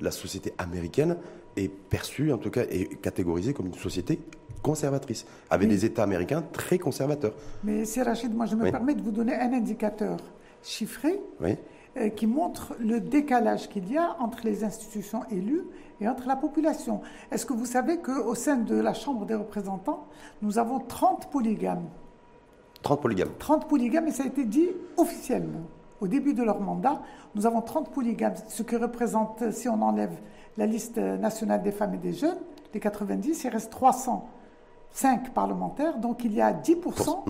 La 0.00 0.10
société 0.10 0.52
américaine 0.58 1.16
est 1.56 1.68
perçue, 1.68 2.32
en 2.32 2.38
tout 2.38 2.50
cas, 2.50 2.62
et 2.70 2.86
catégorisée 2.86 3.52
comme 3.52 3.66
une 3.66 3.74
société 3.74 4.20
conservatrice, 4.62 5.24
avec 5.50 5.68
des 5.68 5.84
États 5.84 6.02
américains 6.02 6.42
très 6.52 6.78
conservateurs. 6.78 7.34
Mais 7.62 7.84
c'est 7.84 8.02
Rachid, 8.02 8.34
moi 8.34 8.46
je 8.46 8.56
me 8.56 8.70
permets 8.70 8.94
de 8.94 9.02
vous 9.02 9.12
donner 9.12 9.34
un 9.34 9.52
indicateur 9.52 10.16
chiffré. 10.62 11.20
Oui 11.40 11.52
euh, 11.52 11.54
qui 12.16 12.26
montre 12.26 12.74
le 12.78 13.00
décalage 13.00 13.68
qu'il 13.68 13.90
y 13.90 13.98
a 13.98 14.16
entre 14.20 14.40
les 14.44 14.64
institutions 14.64 15.22
élues 15.30 15.64
et 16.00 16.08
entre 16.08 16.28
la 16.28 16.36
population. 16.36 17.00
Est-ce 17.30 17.44
que 17.44 17.52
vous 17.52 17.66
savez 17.66 17.98
qu'au 17.98 18.34
sein 18.34 18.56
de 18.56 18.76
la 18.76 18.94
Chambre 18.94 19.26
des 19.26 19.34
représentants, 19.34 20.06
nous 20.42 20.58
avons 20.58 20.78
30 20.78 21.30
polygames? 21.30 21.88
30 22.82 23.00
polygames 23.00 23.30
30 23.38 23.68
polygames, 23.68 24.06
et 24.06 24.12
ça 24.12 24.22
a 24.22 24.26
été 24.26 24.44
dit 24.44 24.68
officiellement. 24.96 25.62
Au 26.00 26.06
début 26.06 26.34
de 26.34 26.44
leur 26.44 26.60
mandat, 26.60 27.02
nous 27.34 27.46
avons 27.46 27.60
30 27.60 27.90
polygames, 27.90 28.34
ce 28.48 28.62
qui 28.62 28.76
représente, 28.76 29.50
si 29.50 29.68
on 29.68 29.82
enlève 29.82 30.16
la 30.56 30.66
liste 30.66 30.98
nationale 30.98 31.62
des 31.62 31.72
femmes 31.72 31.94
et 31.94 31.98
des 31.98 32.12
jeunes, 32.12 32.38
les 32.72 32.80
90, 32.80 33.44
il 33.44 33.48
reste 33.48 33.70
305 33.70 35.34
parlementaires, 35.34 35.98
donc 35.98 36.22
il 36.24 36.34
y 36.34 36.40
a 36.40 36.52
10% 36.52 37.24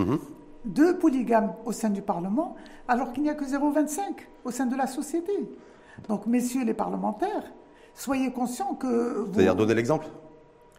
deux 0.64 0.98
polygames 0.98 1.52
au 1.64 1.72
sein 1.72 1.90
du 1.90 2.02
Parlement, 2.02 2.56
alors 2.86 3.12
qu'il 3.12 3.22
n'y 3.22 3.30
a 3.30 3.34
que 3.34 3.44
0,25 3.44 4.00
au 4.44 4.50
sein 4.50 4.66
de 4.66 4.76
la 4.76 4.86
société. 4.86 5.32
Donc, 6.08 6.26
messieurs 6.26 6.64
les 6.64 6.74
parlementaires, 6.74 7.52
soyez 7.94 8.32
conscients 8.32 8.74
que... 8.74 9.20
Vous... 9.20 9.32
C'est-à-dire 9.34 9.56
donner 9.56 9.74
l'exemple 9.74 10.06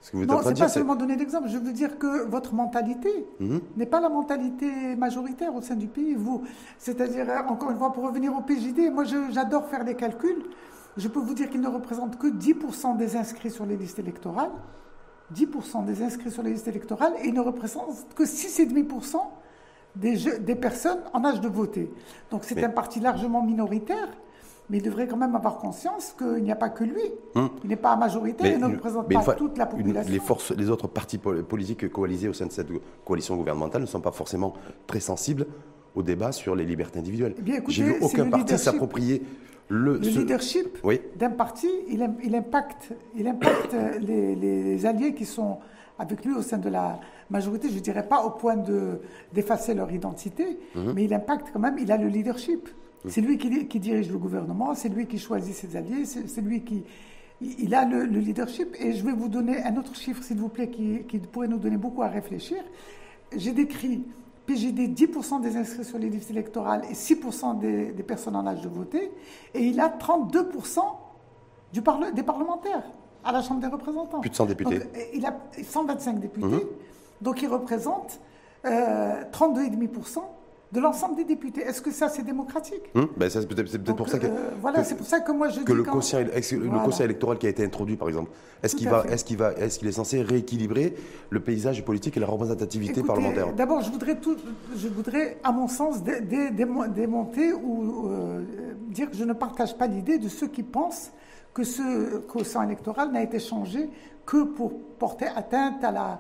ce 0.02 0.12
que 0.12 0.18
vous 0.18 0.26
Non, 0.26 0.42
ce 0.42 0.50
n'est 0.50 0.56
pas 0.56 0.70
seulement 0.70 0.96
donner 0.96 1.16
l'exemple. 1.16 1.50
Je 1.50 1.58
veux 1.58 1.74
dire 1.74 1.98
que 1.98 2.26
votre 2.28 2.54
mentalité 2.54 3.28
mhm. 3.40 3.62
n'est 3.76 3.86
pas 3.86 4.00
la 4.00 4.10
mentalité 4.10 4.96
majoritaire 4.96 5.54
au 5.56 5.62
sein 5.62 5.76
du 5.76 5.88
pays. 5.88 6.16
Vous, 6.16 6.44
c'est-à-dire, 6.78 7.28
encore 7.48 7.72
une 7.72 7.78
fois, 7.78 7.92
pour 7.92 8.06
revenir 8.06 8.34
au 8.36 8.42
PJD, 8.42 8.92
moi 8.94 9.04
j'adore 9.04 9.68
faire 9.68 9.84
des 9.84 9.96
calculs. 9.96 10.44
Je 10.98 11.08
peux 11.08 11.20
vous 11.20 11.34
dire 11.34 11.50
qu'il 11.50 11.62
ne 11.62 11.68
représente 11.68 12.18
que 12.18 12.28
10% 12.28 12.98
des 12.98 13.16
inscrits 13.16 13.52
sur 13.52 13.66
les 13.66 13.78
listes 13.78 14.00
électorales. 14.00 14.52
10% 15.34 15.86
des 15.86 16.02
inscrits 16.02 16.32
sur 16.32 16.42
les 16.42 16.52
listes 16.52 16.68
électorales 16.68 17.14
et 17.22 17.28
il 17.28 17.34
ne 17.34 17.40
représente 17.40 18.08
que 18.16 18.24
6,5% 18.24 19.18
des, 19.96 20.56
personnes 20.56 21.00
en 21.14 21.24
âge 21.26 21.42
de 21.42 21.48
voter. 21.48 21.92
Donc 22.32 22.44
c'est 22.44 22.64
un 22.64 22.70
parti 22.70 23.00
largement 23.00 23.44
minoritaire, 23.44 24.08
mais 24.70 24.78
il 24.78 24.84
devrait 24.84 25.08
quand 25.08 25.18
même 25.18 25.36
avoir 25.36 25.58
conscience 25.58 26.16
qu'il 26.18 26.44
n'y 26.44 26.52
a 26.52 26.56
pas 26.56 26.70
que 26.70 26.84
lui. 26.84 27.02
Hum. 27.36 27.50
Il 27.64 27.70
n'est 27.70 27.76
pas 27.76 27.96
majoritaire, 27.96 28.54
il 28.54 28.60
ne 28.60 28.68
représente 28.68 29.12
pas 29.12 29.34
toute 29.34 29.58
la 29.58 29.66
population. 29.66 30.12
les, 30.12 30.20
forces, 30.20 30.52
les 30.52 30.70
autres 30.70 30.88
partis 30.88 31.18
politiques 31.18 31.92
coalisés 31.92 32.30
au 32.30 32.34
sein 32.34 32.46
de 32.46 32.52
cette 32.52 32.70
coalition 33.04 33.36
gouvernementale 33.36 33.82
ne 33.82 33.88
sont 33.88 34.02
pas 34.02 34.12
forcément 34.12 34.54
très 34.88 35.00
sensibles 35.00 35.48
au 35.96 36.04
débat 36.04 36.32
sur 36.32 36.56
les 36.56 36.66
libertés 36.66 37.00
individuelles. 37.00 37.36
Eh 37.46 37.60
J'ai 37.68 37.84
vu 37.84 37.96
aucun 38.02 38.30
parti 38.30 38.58
s'approprier 38.58 39.24
Le, 39.70 39.98
leadership 39.98 40.78
d'un 41.18 41.30
parti, 41.32 41.68
il, 41.90 42.08
il, 42.24 42.36
impacte, 42.36 42.94
il 43.16 43.28
impacte 43.28 43.76
les, 44.00 44.86
alliés 44.86 45.14
qui 45.14 45.26
sont 45.26 45.60
avec 46.00 46.24
lui 46.24 46.34
au 46.34 46.42
sein 46.42 46.58
de 46.58 46.70
la 46.70 47.00
majorité, 47.30 47.70
je 47.70 47.76
ne 47.76 47.80
dirais 47.82 48.08
pas 48.08 48.24
au 48.24 48.32
point 48.32 48.56
d'effacer 49.34 49.74
leur 49.74 49.92
identité, 49.92 50.58
mhm. 50.74 50.94
mais 50.96 51.04
il 51.04 51.14
impacte 51.14 51.50
quand 51.52 51.60
même, 51.60 51.78
il 51.78 51.92
a 51.92 51.98
le 51.98 52.08
leadership. 52.08 52.70
Mhm. 53.04 53.12
C'est 53.12 53.22
lui 53.22 53.38
qui, 53.38 53.68
qui, 53.68 53.80
dirige 53.80 54.10
le 54.10 54.18
gouvernement, 54.18 54.74
c'est 54.74 54.90
lui 54.90 55.06
qui 55.06 55.20
choisit 55.20 55.54
ses 55.54 55.76
alliés, 55.76 56.06
c'est 56.06 56.42
lui 56.42 56.64
qui... 56.64 56.84
Il 57.42 57.74
a 57.74 57.86
le, 57.86 58.04
leadership 58.04 58.76
et 58.80 58.94
je 58.94 59.06
vais 59.06 59.14
vous 59.14 59.30
donner 59.30 59.64
un 59.64 59.78
autre 59.78 59.96
chiffre, 59.96 60.24
s'il 60.24 60.38
vous 60.38 60.50
plaît, 60.50 60.70
qui, 60.70 61.04
qui 61.08 61.20
pourrait 61.20 61.48
nous 61.48 61.58
donner 61.58 61.78
beaucoup 61.78 62.02
à 62.02 62.10
réfléchir. 62.10 62.58
J'ai 63.34 63.54
décrit 63.54 64.04
PJD 64.46 64.94
10% 64.94 65.42
des 65.42 65.56
inscrits 65.56 65.86
sur 65.86 66.00
les 66.00 66.10
listes 66.10 66.32
électorales 66.32 66.82
et 66.90 66.94
6% 66.94 67.60
des, 67.60 68.04
personnes 68.04 68.36
en 68.36 68.48
âge 68.48 68.62
de 68.62 68.68
voter, 68.68 69.12
et 69.54 69.64
il 69.64 69.80
a 69.80 69.90
32% 69.90 70.80
du 71.72 71.82
des 72.14 72.24
parlementaires 72.24 72.84
à 73.24 73.32
la 73.32 73.42
Chambre 73.42 73.62
des 73.62 73.68
représentants. 73.68 74.20
Plus 74.20 74.30
de 74.30 74.36
100 74.36 74.46
députés. 74.46 74.80
il 75.14 75.26
a 75.26 75.36
125 75.62 76.20
députés, 76.20 76.46
mhm. 76.46 76.62
donc 77.22 77.42
il 77.42 77.48
représente 77.48 78.20
euh, 78.66 79.24
32,5% 79.32 80.20
de 80.72 80.80
l'ensemble 80.80 81.16
des 81.16 81.24
députés. 81.24 81.62
Est-ce 81.62 81.82
que 81.82 81.92
ça, 81.92 82.10
c'est 82.10 82.22
démocratique? 82.22 82.84
Hum, 82.94 83.08
ben 83.18 83.30
C'est 83.30 83.48
peut-être 83.48 83.96
pour 83.96 84.08
ça 84.08 84.20
que, 84.20 84.28
euh, 84.28 84.52
voilà, 84.62 84.84
c'est 84.84 84.96
pour 84.96 85.08
ça 85.08 85.20
que 85.20 85.32
moi 85.32 85.50
je 85.50 85.62
que 85.62 85.74
le, 85.74 85.84
conseil, 85.84 86.26
le 86.26 86.84
conseil 86.84 87.06
électoral 87.06 87.40
qui 87.40 87.48
a 87.48 87.50
été 87.50 87.64
introduit, 87.64 87.96
par 87.96 88.08
exemple, 88.08 88.30
est-ce 88.62 88.76
qu'il 88.76 88.88
va, 88.88 89.04
est-ce 89.10 89.26
qu'il 89.26 89.38
va, 89.38 89.54
est-ce 89.54 89.80
qu'il 89.80 89.88
est 89.88 89.94
censé 89.94 90.22
rééquilibrer 90.22 90.96
le 91.30 91.40
paysage 91.40 91.84
politique 91.84 92.18
et 92.18 92.20
la 92.20 92.28
représentativité 92.28 93.02
parlementaire? 93.02 93.54
D'abord, 93.54 93.82
je 93.82 93.90
voudrais 93.90 94.20
tout, 94.20 94.36
je 94.76 94.88
voudrais, 94.88 95.38
à 95.44 95.52
mon 95.52 95.68
sens, 95.68 96.04
démonter 96.04 97.54
ou 97.54 98.10
euh, 98.10 98.44
dire 98.90 99.10
que 99.10 99.18
je 99.18 99.24
ne 99.24 99.34
partage 99.34 99.76
pas 99.76 99.88
l'idée 99.88 100.20
de 100.20 100.30
ceux 100.30 100.48
qui 100.48 100.64
pensent 100.64 101.12
que 101.54 101.64
ce 101.64 102.18
conseil 102.20 102.64
électoral 102.64 103.12
n'a 103.12 103.24
été 103.24 103.40
changé 103.40 103.90
que 104.26 104.44
pour 104.44 104.80
porter 105.00 105.28
atteinte 105.36 105.84
à 105.84 105.92
la 105.92 106.20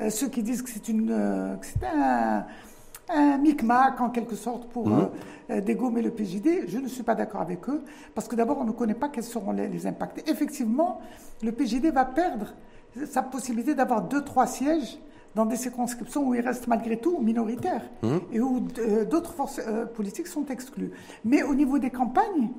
euh, 0.00 0.10
ceux 0.10 0.28
qui 0.28 0.42
disent 0.42 0.62
que 0.62 0.70
c'est 0.70 0.88
une, 0.88 1.08
que 1.08 1.66
c'est 1.66 1.84
un 1.84 2.46
un 3.08 3.38
micmac 3.38 4.00
en 4.00 4.10
quelque 4.10 4.36
sorte 4.36 4.68
pour 4.68 4.88
mmh. 4.88 5.08
euh, 5.50 5.60
dégommer 5.60 6.02
le 6.02 6.10
PJD. 6.10 6.68
Je 6.68 6.78
ne 6.78 6.88
suis 6.88 7.02
pas 7.02 7.14
d'accord 7.14 7.40
avec 7.40 7.68
eux 7.68 7.82
parce 8.14 8.28
que 8.28 8.36
d'abord 8.36 8.58
on 8.58 8.64
ne 8.64 8.72
connaît 8.72 8.94
pas 8.94 9.08
quels 9.08 9.24
seront 9.24 9.52
les, 9.52 9.86
impacts. 9.86 10.28
Effectivement, 10.28 11.00
le 11.42 11.52
PJD 11.52 11.86
va 11.86 12.04
perdre 12.04 12.54
sa 13.06 13.22
possibilité 13.22 13.74
d'avoir 13.74 14.02
deux, 14.02 14.22
trois 14.22 14.46
sièges 14.46 14.98
dans 15.34 15.46
des 15.46 15.56
circonscriptions 15.56 16.26
où 16.26 16.34
il 16.34 16.40
reste 16.40 16.66
malgré 16.66 16.98
tout 16.98 17.18
minoritaire 17.20 17.82
mmh. 18.02 18.08
et 18.32 18.40
où 18.40 18.66
euh, 18.78 19.04
d'autres 19.04 19.32
forces 19.32 19.60
euh, 19.66 19.86
politiques 19.86 20.26
sont 20.26 20.46
exclues. 20.46 20.90
Mais 21.24 21.42
au 21.42 21.54
niveau 21.54 21.78
des 21.78 21.90
campagnes, 21.90 22.50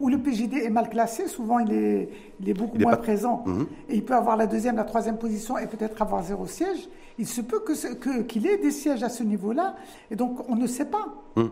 où 0.00 0.08
le 0.08 0.18
PJD 0.18 0.54
est 0.54 0.70
mal 0.70 0.88
classé, 0.88 1.28
souvent 1.28 1.60
il 1.60 1.72
est, 1.72 2.08
il 2.40 2.48
est 2.48 2.54
beaucoup 2.54 2.78
moins 2.78 2.96
présent, 2.96 3.44
mmh. 3.46 3.62
et 3.88 3.94
il 3.96 4.04
peut 4.04 4.14
avoir 4.14 4.36
la 4.36 4.46
deuxième, 4.46 4.76
la 4.76 4.84
troisième 4.84 5.18
position 5.18 5.56
et 5.56 5.66
peut-être 5.66 6.00
avoir 6.02 6.22
zéro 6.22 6.46
siège 6.46 6.88
il 7.18 7.26
se 7.26 7.40
peut 7.40 7.62
qu'il 7.64 7.98
que, 7.98 8.22
qu'il 8.22 8.46
ait 8.46 8.58
des 8.58 8.70
sièges 8.70 9.02
à 9.02 9.08
ce 9.08 9.22
niveau-là, 9.22 9.76
et 10.10 10.16
donc 10.16 10.48
on 10.48 10.56
ne 10.56 10.66
sait 10.66 10.86
pas 10.86 11.14
hmm. 11.36 11.46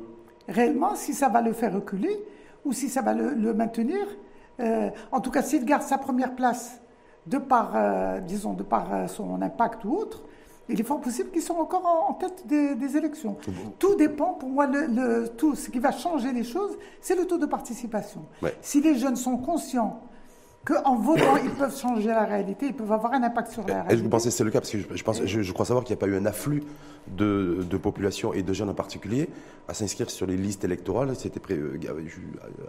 réellement 0.49 0.95
si 0.95 1.15
ça 1.15 1.29
va 1.29 1.41
le 1.41 1.53
faire 1.53 1.75
reculer 1.75 2.19
ou 2.65 2.73
si 2.73 2.89
ça 2.89 3.03
va 3.03 3.15
le, 3.15 3.55
maintenir. 3.55 4.07
Euh, 4.61 4.91
en 5.11 5.21
tout 5.21 5.31
cas, 5.31 5.43
s'il 5.43 5.65
garde 5.65 5.83
sa 5.83 5.99
première 5.99 6.35
place 6.35 6.81
de 7.27 7.39
par, 7.39 7.73
euh, 7.75 8.21
disons, 8.21 8.53
de 8.53 8.63
par 8.63 8.95
euh, 8.95 9.07
son 9.09 9.41
impact 9.43 9.85
ou 9.85 9.95
autre, 9.95 10.23
il 10.69 10.81
est 10.81 10.85
fort 10.85 11.01
possible 11.01 11.31
qu'ils 11.31 11.43
soient 11.43 11.61
encore 11.61 11.85
en, 12.09 12.15
tête 12.15 12.47
des, 12.47 12.97
élections. 12.97 13.37
Tout 13.79 13.95
dépend, 13.97 14.35
pour 14.35 14.49
moi, 14.49 14.67
le, 14.67 15.29
tout 15.37 15.55
ce 15.55 15.71
qui 15.71 15.79
va 15.79 15.93
changer 15.93 16.33
les 16.33 16.45
choses, 16.45 16.79
c'est 17.01 17.17
le 17.17 17.27
taux 17.27 17.39
de 17.39 17.47
participation. 17.47 18.27
Si 18.61 18.81
les 18.81 18.97
jeunes 18.97 19.17
sont 19.17 19.39
conscients 19.39 20.03
qu'en 20.65 20.97
votant, 20.97 21.37
ils 21.43 21.51
peuvent 21.51 21.77
changer 21.77 22.09
la 22.09 22.25
réalité, 22.25 22.67
ils 22.67 22.75
peuvent 22.75 22.93
avoir 22.93 23.13
un 23.13 23.23
impact 23.23 23.53
sur 23.53 23.67
la 23.67 23.75
réalité. 23.75 23.95
Est-ce 23.95 24.01
que 24.01 24.05
vous 24.05 24.11
pensez 24.11 24.29
que 24.29 24.35
c'est 24.35 24.45
le 24.45 24.51
cas? 24.51 24.61
Parce 24.61 24.71
que 24.71 24.79
je, 24.79 25.05
pense, 25.05 25.25
je, 25.25 25.53
crois 25.53 25.67
savoir 25.67 25.85
qu'il 25.85 25.95
n'y 25.95 25.99
a 25.99 26.01
pas 26.01 26.07
eu 26.07 26.17
un 26.17 26.27
afflux 26.27 26.63
de, 27.09 27.65
population 27.83 28.33
et 28.33 28.43
de 28.43 28.53
jeunes 28.53 28.71
en 28.71 28.75
particulier 28.75 29.29
à 29.69 29.75
s'inscrire 29.75 30.11
sur 30.11 30.27
les 30.27 30.37
listes 30.37 30.65
électorales. 30.65 31.15
C'était 31.17 31.41
euh, 31.53 31.79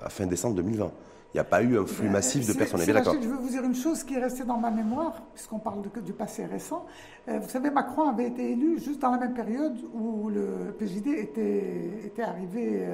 à 0.02 0.10
fin 0.10 0.26
décembre 0.26 0.56
2020. 0.56 0.92
Il 1.34 1.38
n'y 1.38 1.42
a 1.42 1.46
pas 1.46 1.64
eu 1.64 1.80
un 1.80 1.86
flux 1.86 2.08
euh, 2.08 2.12
massif 2.12 2.48
de 2.48 2.54
personnes. 2.54 2.86
d'accord. 2.86 3.16
Je 3.22 3.28
veux 3.28 3.38
vous 3.38 3.50
dire 3.50 3.64
une 3.64 3.76
chose 3.76 4.04
qui 4.04 4.16
est 4.16 4.20
restée 4.20 4.44
dans 4.44 4.58
ma 4.58 4.70
mémoire, 4.70 5.24
puisqu'on 5.34 5.60
parle 5.60 5.82
du 6.04 6.14
passé 6.14 6.46
récent. 6.46 6.86
Euh, 7.28 7.40
vous 7.40 7.50
savez, 7.50 7.70
Macron 7.70 8.10
avait 8.10 8.28
été 8.28 8.52
élu 8.52 8.80
juste 8.80 9.02
dans 9.02 9.12
la 9.12 9.18
même 9.18 9.34
période 9.34 9.78
où 9.94 10.30
le 10.30 10.76
PJD 10.78 11.08
était, 11.08 12.00
était 12.06 12.24
arrivé. 12.24 12.88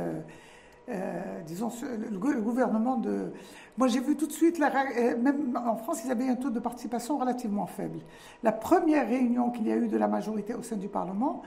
Disons, 1.45 1.71
le, 2.09 2.17
gouvernement 2.17 2.97
de, 2.97 3.31
moi, 3.79 3.87
j'ai 3.87 4.01
vu 4.01 4.17
tout 4.17 4.27
de 4.27 4.33
suite, 4.33 4.59
euh, 4.61 5.17
même 5.17 5.57
en 5.57 5.77
France, 5.77 6.01
ils 6.03 6.11
avaient 6.11 6.27
un 6.27 6.35
taux 6.35 6.49
de 6.49 6.59
participation 6.59 7.17
relativement 7.17 7.65
faible. 7.65 7.99
La 8.43 8.51
première 8.51 9.07
réunion 9.07 9.51
qu'il 9.51 9.67
y 9.67 9.71
a 9.71 9.77
eu 9.77 9.87
de 9.87 9.95
la 9.95 10.09
majorité 10.09 10.53
au 10.53 10.61
sein 10.63 10.75
du 10.75 10.89
Parlement, 10.89 11.43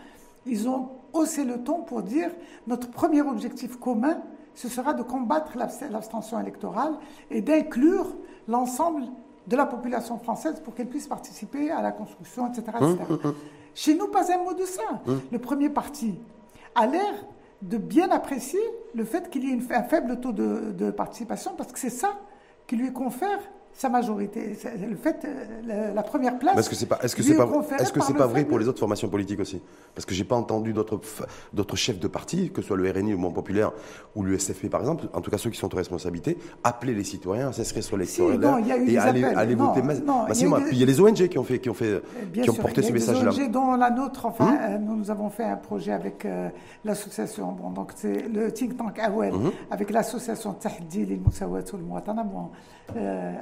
ils 0.46 0.66
ont 0.66 0.88
haussé 1.12 1.44
le 1.44 1.62
ton 1.62 1.82
pour 1.82 2.02
dire 2.02 2.30
notre 2.66 2.90
premier 2.90 3.20
objectif 3.20 3.76
commun, 3.76 4.16
ce 4.54 4.70
sera 4.70 4.94
de 4.94 5.02
combattre 5.02 5.58
l'abstention 5.58 6.40
électorale 6.40 6.94
et 7.30 7.42
d'inclure 7.42 8.14
l'ensemble 8.48 9.02
de 9.46 9.54
la 9.54 9.66
population 9.66 10.18
française 10.18 10.58
pour 10.64 10.74
qu'elle 10.74 10.88
puisse 10.88 11.08
participer 11.08 11.70
à 11.70 11.82
la 11.82 11.92
construction, 11.92 12.50
etc. 12.50 12.78
Hum, 12.80 12.98
hum, 13.10 13.18
hum. 13.24 13.34
Chez 13.74 13.94
nous, 13.94 14.08
pas 14.08 14.32
un 14.32 14.38
mot 14.38 14.54
de 14.54 14.64
ça. 14.64 15.02
Le 15.30 15.38
premier 15.38 15.68
parti 15.68 16.14
a 16.74 16.86
l'air 16.86 17.26
de 17.62 17.78
bien 17.78 18.10
apprécier 18.10 18.60
le 18.94 19.04
fait 19.04 19.30
qu'il 19.30 19.44
y 19.44 19.52
ait 19.52 19.74
un 19.74 19.82
faible 19.84 20.20
taux 20.20 20.32
de, 20.32 20.90
participation, 20.90 21.54
parce 21.56 21.72
que 21.72 21.78
c'est 21.78 21.90
ça 21.90 22.20
qui 22.66 22.76
lui 22.76 22.92
confère 22.92 23.38
sa 23.74 23.88
majorité. 23.88 24.56
Le 24.88 24.96
fait, 24.96 25.24
euh, 25.24 25.94
la, 25.94 26.02
première 26.02 26.38
place. 26.38 26.58
Est-ce 26.58 26.70
que 26.70 26.76
c'est 26.76 26.86
pas, 26.86 26.98
est-ce 27.02 27.16
que 27.16 27.22
c'est 27.22 27.34
pas, 27.34 27.48
est-ce 27.78 27.92
que 27.92 28.00
c'est 28.00 28.14
pas 28.14 28.26
vrai 28.26 28.44
pour 28.44 28.58
les 28.58 28.68
autres 28.68 28.78
formations 28.78 29.08
politiques 29.08 29.40
aussi? 29.40 29.60
Parce 29.94 30.04
que 30.04 30.14
j'ai 30.14 30.24
pas 30.24 30.36
entendu 30.36 30.72
d'autres, 30.72 31.00
d'autres 31.52 31.76
chefs 31.76 31.98
de 31.98 32.08
parti, 32.08 32.50
que 32.50 32.62
ce 32.62 32.68
soit 32.68 32.76
le 32.76 32.90
RNI, 32.90 33.10
le 33.10 33.16
Mouvement 33.16 33.32
Populaire 33.32 33.72
ou 34.14 34.22
l'USFP 34.22 34.68
par 34.68 34.80
exemple, 34.80 35.06
en 35.12 35.20
tout 35.20 35.30
cas 35.30 35.38
ceux 35.38 35.50
qui 35.50 35.58
sont 35.58 35.72
aux 35.72 35.76
responsabilités, 35.76 36.38
appeler 36.64 36.94
les 36.94 37.04
citoyens 37.04 37.48
à 37.48 37.52
s'inscrire 37.52 37.82
sur 37.82 37.96
les 37.96 38.06
si, 38.06 38.22
et 38.22 38.98
aller, 38.98 39.24
aller 39.24 39.54
voter. 39.54 39.82
Non, 39.82 40.24
bah, 40.26 40.34
il, 40.70 40.78
y 40.78 40.82
a 40.82 40.86
les 40.86 41.00
ONG 41.00 41.28
qui 41.28 41.38
ont 41.38 41.44
fait, 41.44 41.58
qui 41.58 41.70
ont 41.70 41.74
fait, 41.74 42.02
qui 42.32 42.48
ont 42.50 42.54
porté 42.54 42.82
ce 42.82 42.92
message-là. 42.92 43.30
ONG 43.30 43.50
dont 43.50 43.76
la 43.76 43.90
nôtre, 43.90 44.26
enfin, 44.26 44.44
hum 44.44 44.58
euh, 44.60 44.78
nous, 44.78 44.96
nous, 44.96 45.10
avons 45.10 45.30
fait 45.30 45.44
un 45.44 45.56
projet 45.56 45.92
avec 45.92 46.24
euh, 46.24 46.48
l'association, 46.84 47.52
bon, 47.52 47.70
donc 47.70 47.92
c'est 47.96 48.28
le 48.28 48.52
think 48.52 48.76
tank 48.76 48.98
AWEL, 48.98 49.32
hum 49.32 49.52
avec 49.70 49.90
l'association 49.90 50.52
Tahdi 50.52 51.06
lil 51.06 51.20
Moussawat 51.20 51.60
euh, 51.60 52.81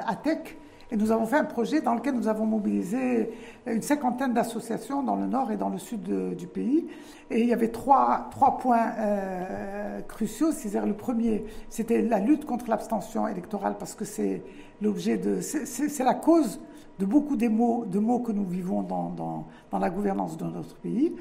ATEC. 0.06 0.58
Et 0.92 0.96
nous 0.96 1.12
avons 1.12 1.24
fait 1.24 1.36
un 1.36 1.44
projet 1.44 1.80
dans 1.80 1.94
lequel 1.94 2.14
nous 2.14 2.26
avons 2.26 2.46
mobilisé 2.46 3.30
une 3.66 3.80
cinquantaine 3.80 4.34
d'associations 4.34 5.04
dans 5.04 5.14
le 5.14 5.26
nord 5.26 5.52
et 5.52 5.56
dans 5.56 5.68
le 5.68 5.78
sud 5.78 6.02
du 6.36 6.46
pays. 6.48 6.86
Et 7.30 7.42
il 7.42 7.46
y 7.46 7.52
avait 7.52 7.68
trois, 7.68 8.26
trois 8.32 8.58
points 8.58 8.92
euh, 8.98 10.00
cruciaux. 10.00 10.50
C'est-à-dire 10.50 10.86
le 10.86 10.94
premier, 10.94 11.44
c'était 11.68 12.02
la 12.02 12.18
lutte 12.18 12.44
contre 12.44 12.68
l'abstention 12.68 13.28
électorale 13.28 13.76
parce 13.78 13.94
que 13.94 14.04
c'est 14.04 14.42
l'objet 14.82 15.16
de, 15.16 15.40
c'est 15.40 16.04
la 16.04 16.14
cause 16.14 16.60
de 16.98 17.06
beaucoup 17.06 17.36
des 17.36 17.48
mots, 17.48 17.84
de 17.86 18.00
mots 18.00 18.18
que 18.18 18.32
nous 18.32 18.44
vivons 18.44 18.82
dans, 18.82 19.46
dans 19.70 19.78
la 19.78 19.90
gouvernance 19.90 20.36
de 20.36 20.44
notre 20.44 20.74
pays. 20.76 21.14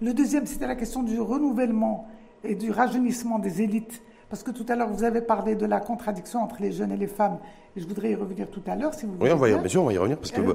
Le 0.00 0.14
deuxième, 0.14 0.46
c'était 0.46 0.68
la 0.68 0.76
question 0.76 1.02
du 1.02 1.20
renouvellement 1.20 2.06
et 2.44 2.54
du 2.54 2.70
rajeunissement 2.70 3.38
des 3.40 3.62
élites 3.62 4.02
parce 4.28 4.42
que 4.42 4.50
tout 4.50 4.66
à 4.68 4.74
l'heure, 4.74 4.88
vous 4.88 5.04
avez 5.04 5.20
parlé 5.20 5.54
de 5.54 5.66
la 5.66 5.80
contradiction 5.80 6.42
entre 6.42 6.56
les 6.60 6.72
jeunes 6.72 6.92
et 6.92 6.96
les 6.96 7.06
femmes. 7.06 7.38
Et 7.76 7.80
je 7.80 7.86
voudrais 7.86 8.10
y 8.10 8.14
revenir 8.14 8.48
tout 8.50 8.62
à 8.66 8.74
l'heure, 8.74 8.94
si 8.94 9.06
vous 9.06 9.12
voulez. 9.12 9.30
Oui, 9.30 9.32
on 9.32 9.38
va 9.38 9.48
y, 9.48 9.58
bien 9.58 9.68
sûr, 9.68 9.82
on 9.82 9.86
va 9.86 9.92
y 9.92 9.98
revenir, 9.98 10.18
parce 10.18 10.32
qu'il 10.32 10.42
euh, 10.42 10.46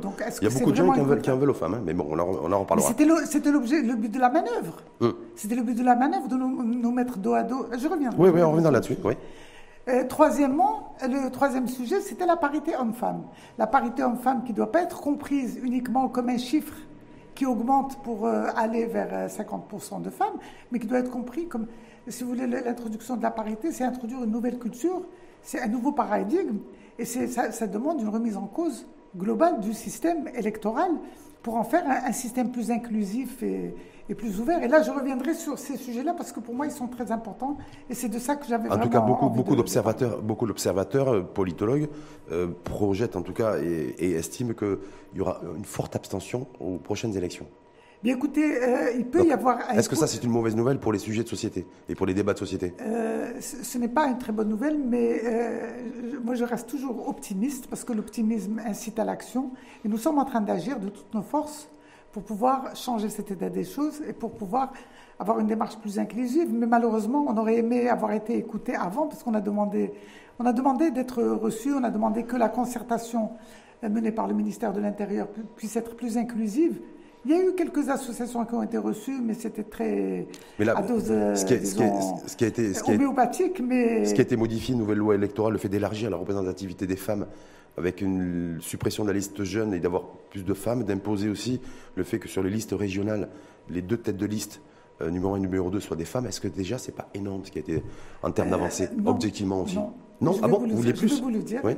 y 0.41 0.45
a 0.45 0.49
beaucoup 0.49 0.71
de 0.71 0.75
gens 0.75 0.91
qui 0.91 0.99
en, 0.99 1.03
veulent, 1.03 1.21
qui 1.21 1.31
en, 1.31 1.37
veulent, 1.37 1.51
aux 1.51 1.53
femmes, 1.53 1.75
hein, 1.75 1.81
mais 1.85 1.93
bon, 1.93 2.07
on 2.09 2.19
en, 2.19 2.27
on 2.27 2.51
en 2.51 2.59
reparlera. 2.59 2.87
C'était 2.87 3.51
l'objet, 3.51 3.81
le 3.81 3.95
but 3.95 4.11
de 4.11 4.19
la 4.19 4.29
manœuvre. 4.29 4.81
Hum. 4.99 5.13
C'était 5.35 5.55
le 5.55 5.63
but 5.63 5.77
de 5.77 5.83
la 5.83 5.95
manœuvre 5.95 6.27
de 6.27 6.35
nous, 6.35 6.91
mettre 6.91 7.17
dos 7.17 7.33
à 7.33 7.43
dos. 7.43 7.67
Je 7.77 7.87
reviens. 7.87 8.09
Oui, 8.17 8.29
oui, 8.33 8.41
on 8.41 8.51
revient 8.51 8.69
là-dessus, 8.71 8.97
oui. 9.03 9.13
Euh, 9.87 10.03
troisièmement, 10.07 10.95
le 11.01 11.29
troisième 11.29 11.67
sujet, 11.67 12.01
c'était 12.01 12.25
la 12.25 12.35
parité 12.35 12.75
homme-femme. 12.75 13.23
La 13.57 13.67
parité 13.67 14.03
homme-femme 14.03 14.43
qui 14.43 14.51
ne 14.51 14.57
doit 14.57 14.71
pas 14.71 14.81
être 14.81 15.01
comprise 15.01 15.59
uniquement 15.63 16.07
comme 16.07 16.29
un 16.29 16.37
chiffre 16.37 16.73
qui 17.41 17.47
augmente 17.47 18.03
pour 18.03 18.27
euh, 18.27 18.45
aller 18.55 18.85
vers 18.85 19.27
50% 19.27 20.03
de 20.03 20.11
femmes, 20.11 20.37
mais 20.71 20.77
qui 20.77 20.85
doit 20.85 20.99
être 20.99 21.09
compris 21.09 21.47
comme 21.47 21.65
si 22.07 22.23
vous 22.23 22.29
voulez, 22.29 22.45
l'introduction 22.45 23.17
de 23.17 23.23
la 23.23 23.31
parité, 23.31 23.71
c'est 23.71 23.83
introduire 23.83 24.23
une 24.23 24.29
nouvelle 24.29 24.59
culture, 24.59 25.01
c'est 25.41 25.59
un 25.59 25.67
nouveau 25.67 25.91
paradigme, 25.91 26.59
et 26.99 27.05
ça, 27.05 27.51
ça, 27.51 27.65
demande 27.65 27.99
une 27.99 28.09
remise 28.09 28.37
en 28.37 28.45
cause 28.45 28.85
globale 29.17 29.59
du 29.59 29.73
système 29.73 30.27
électoral 30.35 30.91
pour 31.41 31.55
en 31.55 31.63
faire 31.63 31.83
un, 31.87 32.11
système 32.11 32.51
plus 32.51 32.69
inclusif 32.69 33.41
et, 33.41 33.73
plus 34.15 34.39
ouvert. 34.39 34.61
Et 34.63 34.67
là, 34.67 34.81
je 34.81 34.91
reviendrai 34.91 35.33
sur 35.33 35.57
ces 35.57 35.77
sujets-là 35.77 36.13
parce 36.15 36.31
que 36.31 36.39
pour 36.39 36.53
moi, 36.55 36.65
ils 36.65 36.71
sont 36.71 36.87
très 36.87 37.11
importants, 37.11 37.57
et 37.89 37.93
c'est 37.93 38.09
de 38.09 38.19
ça 38.19 38.35
que 38.35 38.45
j'avais. 38.47 38.69
En 38.69 38.77
tout 38.77 38.89
cas, 38.89 39.01
beaucoup, 39.01 39.29
beaucoup 39.29 39.55
d'observateurs, 39.55 40.21
beaucoup 40.21 40.47
d'observateurs, 40.47 41.13
euh, 41.13 41.21
politologues 41.21 41.89
euh, 42.31 42.47
projettent 42.63 43.15
en 43.15 43.21
tout 43.21 43.33
cas 43.33 43.57
et, 43.59 43.95
et 43.99 44.11
estiment 44.13 44.53
qu'il 44.53 44.77
y 45.15 45.21
aura 45.21 45.41
une 45.57 45.65
forte 45.65 45.95
abstention 45.95 46.47
aux 46.59 46.77
prochaines 46.77 47.15
élections. 47.15 47.47
Bien 48.03 48.15
écoutez, 48.15 48.63
euh, 48.63 48.93
il 48.97 49.05
peut 49.05 49.23
y 49.23 49.31
avoir. 49.31 49.59
Est-ce 49.75 49.87
que 49.87 49.95
ça, 49.95 50.07
c'est 50.07 50.23
une 50.23 50.31
mauvaise 50.31 50.55
nouvelle 50.55 50.79
pour 50.79 50.91
les 50.91 50.97
sujets 50.97 51.21
de 51.21 51.27
société 51.27 51.67
et 51.87 51.93
pour 51.93 52.07
les 52.07 52.15
débats 52.15 52.33
de 52.33 52.39
société? 52.39 52.73
Euh, 52.81 53.33
Ce, 53.39 53.77
n'est 53.77 53.87
pas 53.87 54.07
une 54.07 54.17
très 54.17 54.31
bonne 54.31 54.49
nouvelle, 54.49 54.79
mais 54.83 55.21
euh, 55.23 56.19
moi 56.23 56.33
je 56.33 56.43
reste 56.43 56.67
toujours 56.67 57.07
optimiste 57.07 57.67
parce 57.67 57.83
que 57.83 57.93
l'optimisme 57.93 58.59
incite 58.65 58.97
à 58.97 59.05
l'action. 59.05 59.51
Et 59.85 59.87
nous 59.87 59.99
sommes 59.99 60.17
en 60.17 60.25
train 60.25 60.41
d'agir 60.41 60.79
de 60.79 60.89
toutes 60.89 61.13
nos 61.13 61.21
forces 61.21 61.69
pour 62.11 62.23
pouvoir 62.23 62.75
changer 62.75 63.09
cet 63.09 63.31
état 63.31 63.49
des 63.49 63.63
choses 63.63 64.01
et 64.07 64.13
pour 64.13 64.31
pouvoir 64.31 64.71
avoir 65.19 65.39
une 65.39 65.47
démarche 65.47 65.77
plus 65.77 65.99
inclusive. 65.99 66.49
Mais 66.51 66.67
malheureusement, 66.67 67.25
on 67.27 67.37
aurait 67.37 67.57
aimé 67.57 67.89
avoir 67.89 68.11
été 68.13 68.37
écouté 68.37 68.75
avant 68.75 69.07
parce 69.07 69.23
qu'on 69.23 69.33
a 69.33 69.41
demandé, 69.41 69.93
on 70.39 70.45
a 70.45 70.53
demandé 70.53 70.91
d'être 70.91 71.21
reçu, 71.23 71.73
on 71.73 71.83
a 71.83 71.91
demandé 71.91 72.23
que 72.23 72.35
la 72.35 72.49
concertation 72.49 73.31
menée 73.83 74.11
par 74.11 74.27
le 74.27 74.33
ministère 74.33 74.73
de 74.73 74.81
l'Intérieur 74.81 75.27
puisse 75.55 75.75
être 75.75 75.95
plus 75.95 76.17
inclusive. 76.17 76.79
Il 77.23 77.31
y 77.31 77.35
a 77.35 77.43
eu 77.43 77.53
quelques 77.53 77.89
associations 77.89 78.43
qui 78.45 78.55
ont 78.55 78.63
été 78.63 78.79
reçues, 78.79 79.19
mais 79.21 79.35
c'était 79.35 79.63
très 79.63 80.25
mais 80.57 80.65
là, 80.65 80.75
à 80.75 80.81
dose 80.81 81.05
ce 81.05 81.45
qui, 81.45 81.65
ce 81.67 81.75
qui 82.35 82.43
a 82.43 82.47
été 82.47 82.73
ce 82.73 82.81
qui 82.81 82.93
homéopathique, 82.93 83.59
mais 83.59 84.05
ce 84.05 84.15
qui 84.15 84.21
a 84.21 84.23
été 84.23 84.35
modifié, 84.35 84.73
nouvelle 84.73 84.97
loi 84.97 85.13
électorale, 85.13 85.53
le 85.53 85.59
fait 85.59 85.69
d'élargir 85.69 86.09
la 86.09 86.17
représentativité 86.17 86.87
des 86.87 86.95
femmes 86.95 87.27
avec 87.77 88.01
une 88.01 88.57
suppression 88.61 89.03
de 89.03 89.09
la 89.09 89.15
liste 89.15 89.43
jeune 89.43 89.73
et 89.73 89.79
d'avoir 89.79 90.03
plus 90.29 90.43
de 90.43 90.53
femmes, 90.53 90.83
d'imposer 90.83 91.29
aussi 91.29 91.61
le 91.95 92.03
fait 92.03 92.19
que 92.19 92.27
sur 92.27 92.43
les 92.43 92.49
listes 92.49 92.73
régionales, 92.77 93.29
les 93.69 93.81
deux 93.81 93.97
têtes 93.97 94.17
de 94.17 94.25
liste 94.25 94.61
euh, 95.01 95.09
numéro 95.09 95.33
1 95.33 95.37
et 95.37 95.39
numéro 95.41 95.69
2 95.69 95.79
soient 95.79 95.97
des 95.97 96.05
femmes, 96.05 96.25
est-ce 96.25 96.41
que 96.41 96.47
déjà 96.47 96.77
c'est 96.77 96.91
pas 96.91 97.09
énorme 97.13 97.45
ce 97.45 97.51
qui 97.51 97.57
a 97.57 97.61
été 97.61 97.83
en 98.23 98.31
termes 98.31 98.49
euh, 98.49 98.51
d'avancée, 98.51 98.89
objectivement 99.05 99.61
aussi 99.61 99.75
Non, 99.75 99.93
non? 100.19 100.35
Ah 100.43 100.47
bon, 100.47 100.59
vous, 100.59 100.75
voulez 100.75 100.93
plus 100.93 101.07
Je 101.07 101.15
vais 101.15 101.21
vous 101.21 101.29
le 101.29 101.39
dire. 101.39 101.61
Oui. 101.63 101.73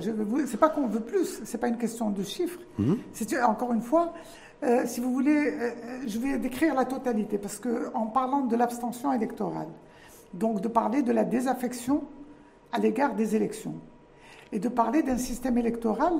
C'est 0.47 0.59
pas 0.59 0.69
qu'on 0.69 0.87
veut 0.87 0.99
plus, 0.99 1.41
c'est 1.43 1.57
pas 1.57 1.67
une 1.67 1.77
question 1.77 2.09
de 2.09 2.23
chiffres. 2.23 2.59
Mhm. 2.77 2.97
C'est 3.13 3.41
encore 3.41 3.71
une 3.73 3.81
fois, 3.81 4.13
euh, 4.63 4.83
si 4.85 4.99
vous 4.99 5.13
voulez, 5.13 5.53
je 6.05 6.19
vais 6.19 6.37
décrire 6.37 6.75
la 6.75 6.85
totalité, 6.85 7.37
parce 7.37 7.59
qu'en 7.59 8.07
parlant 8.07 8.41
de 8.41 8.55
l'abstention 8.55 9.13
électorale, 9.13 9.69
donc 10.33 10.61
de 10.61 10.67
parler 10.67 11.03
de 11.03 11.11
la 11.11 11.23
désaffection 11.23 12.03
à 12.71 12.79
l'égard 12.79 13.13
des 13.15 13.35
élections, 13.35 13.75
et 14.53 14.59
de 14.59 14.69
parler 14.69 15.01
d'un 15.01 15.17
système 15.17 15.57
électoral, 15.57 16.13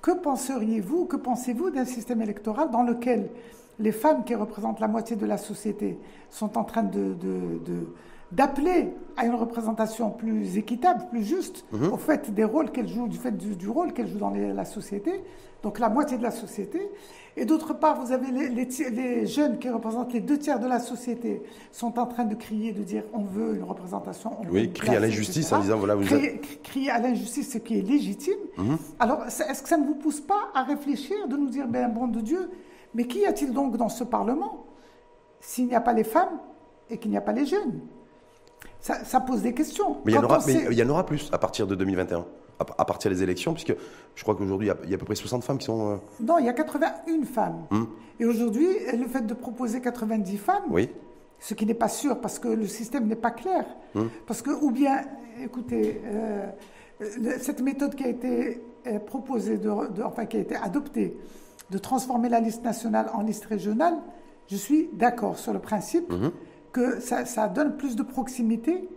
que 0.00 0.12
penseriez-vous, 0.12 1.04
que 1.04 1.16
pensez-vous 1.16 1.70
d'un 1.70 1.84
système 1.84 2.22
électoral 2.22 2.70
dans 2.70 2.82
lequel 2.82 3.28
les 3.78 3.92
femmes 3.92 4.24
qui 4.24 4.34
représentent 4.34 4.80
la 4.80 4.88
moitié 4.88 5.16
de 5.16 5.26
la 5.26 5.36
société 5.36 5.98
sont 6.30 6.56
en 6.56 6.64
train 6.64 6.82
de, 6.82 7.14
d'appeler 8.32 8.92
à 9.16 9.24
une 9.24 9.34
représentation 9.34 10.10
plus 10.10 10.58
équitable, 10.58 11.06
plus 11.10 11.24
juste, 11.24 11.64
mhm. 11.72 11.92
au 11.92 11.96
fait 11.96 12.32
des 12.32 12.44
rôles 12.44 12.70
qu'elles 12.70 12.88
jouent, 12.88 13.08
du 13.08 13.16
fait 13.16 13.36
du, 13.36 13.68
rôle 13.68 13.92
qu'elles 13.92 14.08
jouent 14.08 14.18
dans 14.18 14.30
la 14.30 14.64
société, 14.64 15.22
donc 15.62 15.78
la 15.78 15.88
moitié 15.88 16.18
de 16.18 16.22
la 16.22 16.30
société, 16.30 16.80
et 17.36 17.44
d'autre 17.44 17.72
part, 17.72 18.00
vous 18.00 18.12
avez 18.12 18.32
les, 18.32 19.26
jeunes 19.26 19.58
qui 19.58 19.70
représentent 19.70 20.12
les 20.12 20.20
deux 20.20 20.38
tiers 20.38 20.58
de 20.58 20.66
la 20.66 20.80
société 20.80 21.42
sont 21.70 21.98
en 21.98 22.06
train 22.06 22.24
de 22.24 22.34
crier, 22.34 22.72
de 22.72 22.82
dire 22.82 23.04
on 23.12 23.22
veut 23.22 23.56
une 23.56 23.62
représentation. 23.62 24.32
oui, 24.50 24.72
crier 24.72 24.96
à 24.96 25.00
l'injustice 25.00 25.52
en 25.52 25.60
disant 25.60 25.78
voilà, 25.78 25.94
vous 25.94 26.04
crier, 26.04 26.40
crier 26.62 26.90
à 26.90 26.98
l'injustice, 26.98 27.52
ce 27.52 27.58
qui 27.58 27.78
est 27.78 27.82
légitime. 27.82 28.38
Mhm. 28.56 28.76
Alors, 28.98 29.24
est-ce 29.26 29.62
que 29.62 29.68
ça 29.68 29.76
ne 29.78 29.86
vous 29.86 29.94
pousse 29.94 30.20
pas 30.20 30.50
à 30.54 30.64
réfléchir, 30.64 31.28
de 31.28 31.36
nous 31.36 31.48
dire, 31.48 31.68
ben, 31.68 31.88
bon 31.88 32.08
de 32.08 32.20
Dieu, 32.20 32.50
mais 32.94 33.04
qu'y 33.04 33.24
a-t-il 33.24 33.52
donc 33.52 33.76
dans 33.76 33.88
ce 33.88 34.04
Parlement 34.04 34.64
s'il 35.40 35.66
n'y 35.66 35.74
a 35.76 35.80
pas 35.80 35.92
les 35.92 36.04
femmes 36.04 36.40
et 36.90 36.98
qu'il 36.98 37.10
n'y 37.12 37.16
a 37.16 37.20
pas 37.20 37.32
les 37.32 37.46
jeunes? 37.46 37.80
Ça, 38.80 39.20
pose 39.20 39.42
des 39.42 39.54
questions. 39.54 39.98
Mais 40.04 40.12
il 40.12 40.14
y, 40.14 40.18
en 40.18 40.24
aura, 40.24 40.40
mais 40.46 40.66
il 40.70 40.78
y 40.78 40.82
en 40.82 40.88
aura 40.88 41.04
plus 41.04 41.28
à 41.32 41.38
partir 41.38 41.66
de 41.66 41.74
2021 41.74 42.24
à 42.76 42.84
partir 42.84 43.10
des 43.10 43.22
élections, 43.22 43.52
puisque 43.52 43.74
je 44.14 44.22
crois 44.22 44.34
qu'aujourd'hui, 44.34 44.68
il 44.84 44.90
y, 44.90 44.92
a 44.92 44.96
à 44.96 44.98
peu 44.98 45.04
près 45.04 45.14
60 45.14 45.44
femmes 45.44 45.58
qui 45.58 45.66
sont... 45.66 45.92
Euh, 45.92 45.96
non, 46.20 46.38
il 46.38 46.46
y 46.46 46.48
a 46.48 46.52
81 46.52 47.24
femmes. 47.24 47.66
Hum. 47.70 47.88
Et 48.18 48.24
aujourd'hui, 48.24 48.66
le 48.92 49.06
fait 49.06 49.26
de 49.26 49.34
proposer 49.34 49.80
90 49.80 50.36
femmes, 50.38 50.64
oui. 50.70 50.90
ce 51.38 51.54
qui 51.54 51.66
n'est 51.66 51.74
pas 51.74 51.88
sûr, 51.88 52.20
parce 52.20 52.38
que 52.38 52.48
le 52.48 52.66
système 52.66 53.06
n'est 53.06 53.16
pas 53.16 53.30
clair. 53.30 53.64
Hum. 53.94 54.10
Parce 54.26 54.42
que, 54.42 54.50
ou 54.50 54.70
bien, 54.70 55.02
écoutez, 55.42 56.00
euh, 56.04 56.46
cette 57.38 57.60
méthode 57.62 57.94
qui 57.94 58.04
a 58.04 58.08
été 58.08 58.60
euh, 58.86 58.98
proposée, 58.98 59.58
de, 59.58 59.70
enfin 60.04 60.26
qui 60.26 60.36
a 60.36 60.40
été 60.40 60.56
adoptée, 60.56 61.16
de 61.70 61.78
transformer 61.78 62.28
la 62.28 62.40
liste 62.40 62.64
nationale 62.64 63.08
en 63.14 63.22
liste 63.22 63.44
régionale, 63.44 63.94
je 64.48 64.56
suis 64.56 64.88
d'accord 64.94 65.38
sur 65.38 65.52
le 65.52 65.58
principe 65.58 66.10
hum. 66.10 66.32
Que 66.78 67.00
ça, 67.00 67.24
ça 67.24 67.48
donne 67.48 67.76
plus 67.76 67.96
de 67.96 68.02
proximité 68.02 68.88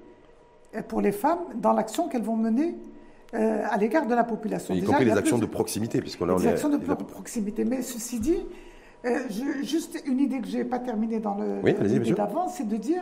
pour 0.88 1.02
les 1.02 1.12
femmes 1.12 1.40
dans 1.56 1.74
l'action 1.74 2.08
qu'elles 2.08 2.22
vont 2.24 2.38
mener 2.38 2.76
euh, 3.34 3.64
à 3.70 3.78
l'égard 3.78 4.06
de 4.06 4.14
la 4.14 4.24
population. 4.24 4.74
Y 4.74 4.84
compris 4.84 5.06
les 5.06 5.12
actions 5.12 5.40
de 5.40 5.46
proximité, 5.46 6.00
puisqu'on 6.02 6.30
a... 6.30 6.38
Les 6.38 6.48
actions 6.48 6.70
de 6.70 6.78
proximité. 6.78 7.66
Mais 7.66 7.82
ceci 7.82 8.20
dit, 8.20 8.38
euh, 9.06 9.20
juste 9.64 10.02
une 10.06 10.20
idée 10.20 10.40
que 10.40 10.48
je 10.48 10.58
n'ai 10.58 10.66
pas 10.66 10.80
terminée 10.80 11.20
dans 11.20 11.36
le 11.36 11.60
oui, 11.64 11.74
d'avant, 12.14 12.48
c'est 12.50 12.68
de 12.68 12.78
dire 12.78 13.02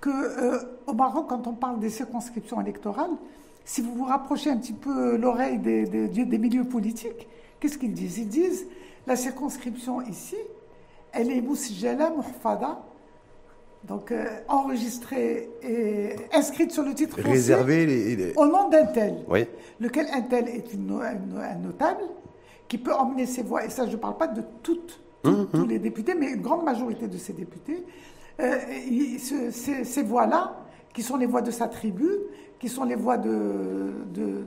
qu'au 0.00 0.10
euh, 0.10 0.58
au 0.86 0.94
Maroc, 0.94 1.26
quand 1.28 1.46
on 1.46 1.52
parle 1.52 1.78
des 1.78 1.90
circonscriptions 1.90 2.60
électorales, 2.60 3.10
si 3.64 3.80
vous 3.82 3.94
vous 3.94 4.04
rapprochez 4.04 4.50
un 4.50 4.56
petit 4.56 4.72
peu 4.72 5.16
l'oreille 5.16 5.58
des, 5.58 5.84
des, 5.84 6.08
des, 6.08 6.38
milieux 6.38 6.64
politiques, 6.64 7.28
qu'est-ce 7.60 7.78
qu'ils 7.78 7.92
disent? 7.92 8.18
Ils 8.18 8.28
disent 8.28 8.66
la 9.06 9.14
circonscription 9.14 10.02
ici, 10.02 10.36
elle 11.12 11.30
est 11.30 11.42
mousjala 11.42 12.10
muhfada, 12.10 12.80
donc 13.84 14.12
euh, 14.12 14.26
enregistrée 14.48 15.48
et 15.62 16.16
inscrite 16.32 16.70
sur 16.72 16.82
le 16.82 16.94
titre 16.94 17.20
foncier 17.20 17.54
au 18.36 18.46
nom 18.46 18.68
d'un 18.68 18.86
tel, 18.86 19.24
oui. 19.28 19.46
lequel 19.80 20.06
un 20.12 20.22
tel 20.22 20.48
est 20.48 20.72
une, 20.74 21.00
un, 21.00 21.54
notable 21.54 22.02
qui 22.68 22.78
peut 22.78 22.92
emmener 22.92 23.26
ses 23.26 23.42
voix, 23.42 23.64
et 23.64 23.70
ça 23.70 23.86
je 23.86 23.92
ne 23.92 23.96
parle 23.96 24.16
pas 24.16 24.28
de 24.28 24.42
toutes, 24.62 25.00
hum, 25.24 25.48
tous 25.50 25.60
hum. 25.60 25.68
les 25.68 25.78
députés, 25.78 26.14
mais 26.14 26.30
une 26.32 26.42
grande 26.42 26.64
majorité 26.64 27.08
de 27.08 27.16
ces 27.16 27.32
députés, 27.32 27.84
euh, 28.40 28.58
ces, 29.18 29.84
ces 29.84 30.02
voix-là, 30.02 30.56
qui 30.92 31.02
sont 31.02 31.16
les 31.16 31.26
voix 31.26 31.42
de 31.42 31.50
sa 31.50 31.68
tribu, 31.68 32.08
qui 32.58 32.68
sont 32.68 32.84
les 32.84 32.94
voix 32.94 33.16
de, 33.16 33.94
de, 34.12 34.44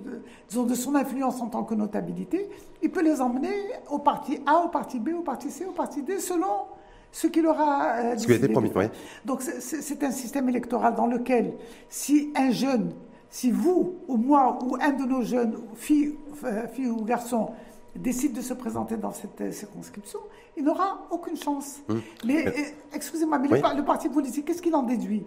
de, 0.53 0.63
de, 0.63 0.75
son 0.75 0.93
influence 0.95 1.41
en 1.41 1.47
tant 1.47 1.63
que 1.63 1.73
notabilité, 1.73 2.49
il 2.81 2.91
peut 2.91 3.01
les 3.01 3.19
emmener 3.21 3.53
au 3.89 3.97
parti 3.97 4.39
A, 4.45 4.63
au 4.63 4.67
parti 4.69 4.99
B, 4.99 5.09
au 5.17 5.21
parti 5.21 5.49
C, 5.49 5.65
au 5.65 5.71
parti 5.71 6.03
D, 6.03 6.19
selon 6.19 6.67
ce 7.13 7.27
qu'il 7.27 7.45
aura 7.45 7.95
euh, 7.97 8.17
ce 8.17 8.25
qui 8.25 8.33
a 8.33 8.35
été 8.35 8.49
promis, 8.49 8.71
oui. 8.75 8.85
Donc 9.23 9.41
c'est 9.41 10.03
un 10.03 10.11
système 10.11 10.49
électoral 10.49 10.95
dans 10.95 11.05
lequel 11.05 11.53
si 11.87 12.33
un 12.35 12.49
jeune, 12.49 12.91
si 13.29 13.51
vous 13.51 13.93
ou 14.07 14.17
moi 14.17 14.57
ou 14.65 14.75
un 14.81 14.89
de 14.89 15.05
nos 15.05 15.21
jeunes, 15.21 15.55
filles, 15.75 16.15
euh, 16.43 16.67
filles 16.67 16.87
ou 16.87 17.05
garçons, 17.05 17.51
décide 17.95 18.33
de 18.33 18.41
se 18.41 18.55
présenter 18.55 18.97
dans 18.97 19.11
cette 19.11 19.39
euh, 19.41 19.51
circonscription, 19.51 20.19
il 20.57 20.63
n'aura 20.63 21.05
aucune 21.11 21.37
chance. 21.37 21.81
Mais, 22.25 22.45
excusez-moi, 22.93 23.37
mais 23.37 23.47
le, 23.47 23.85
parti 23.85 24.09
politique, 24.09 24.45
qu'est-ce 24.45 24.61
qu'il 24.61 24.75
en 24.75 24.83
déduit? 24.83 25.23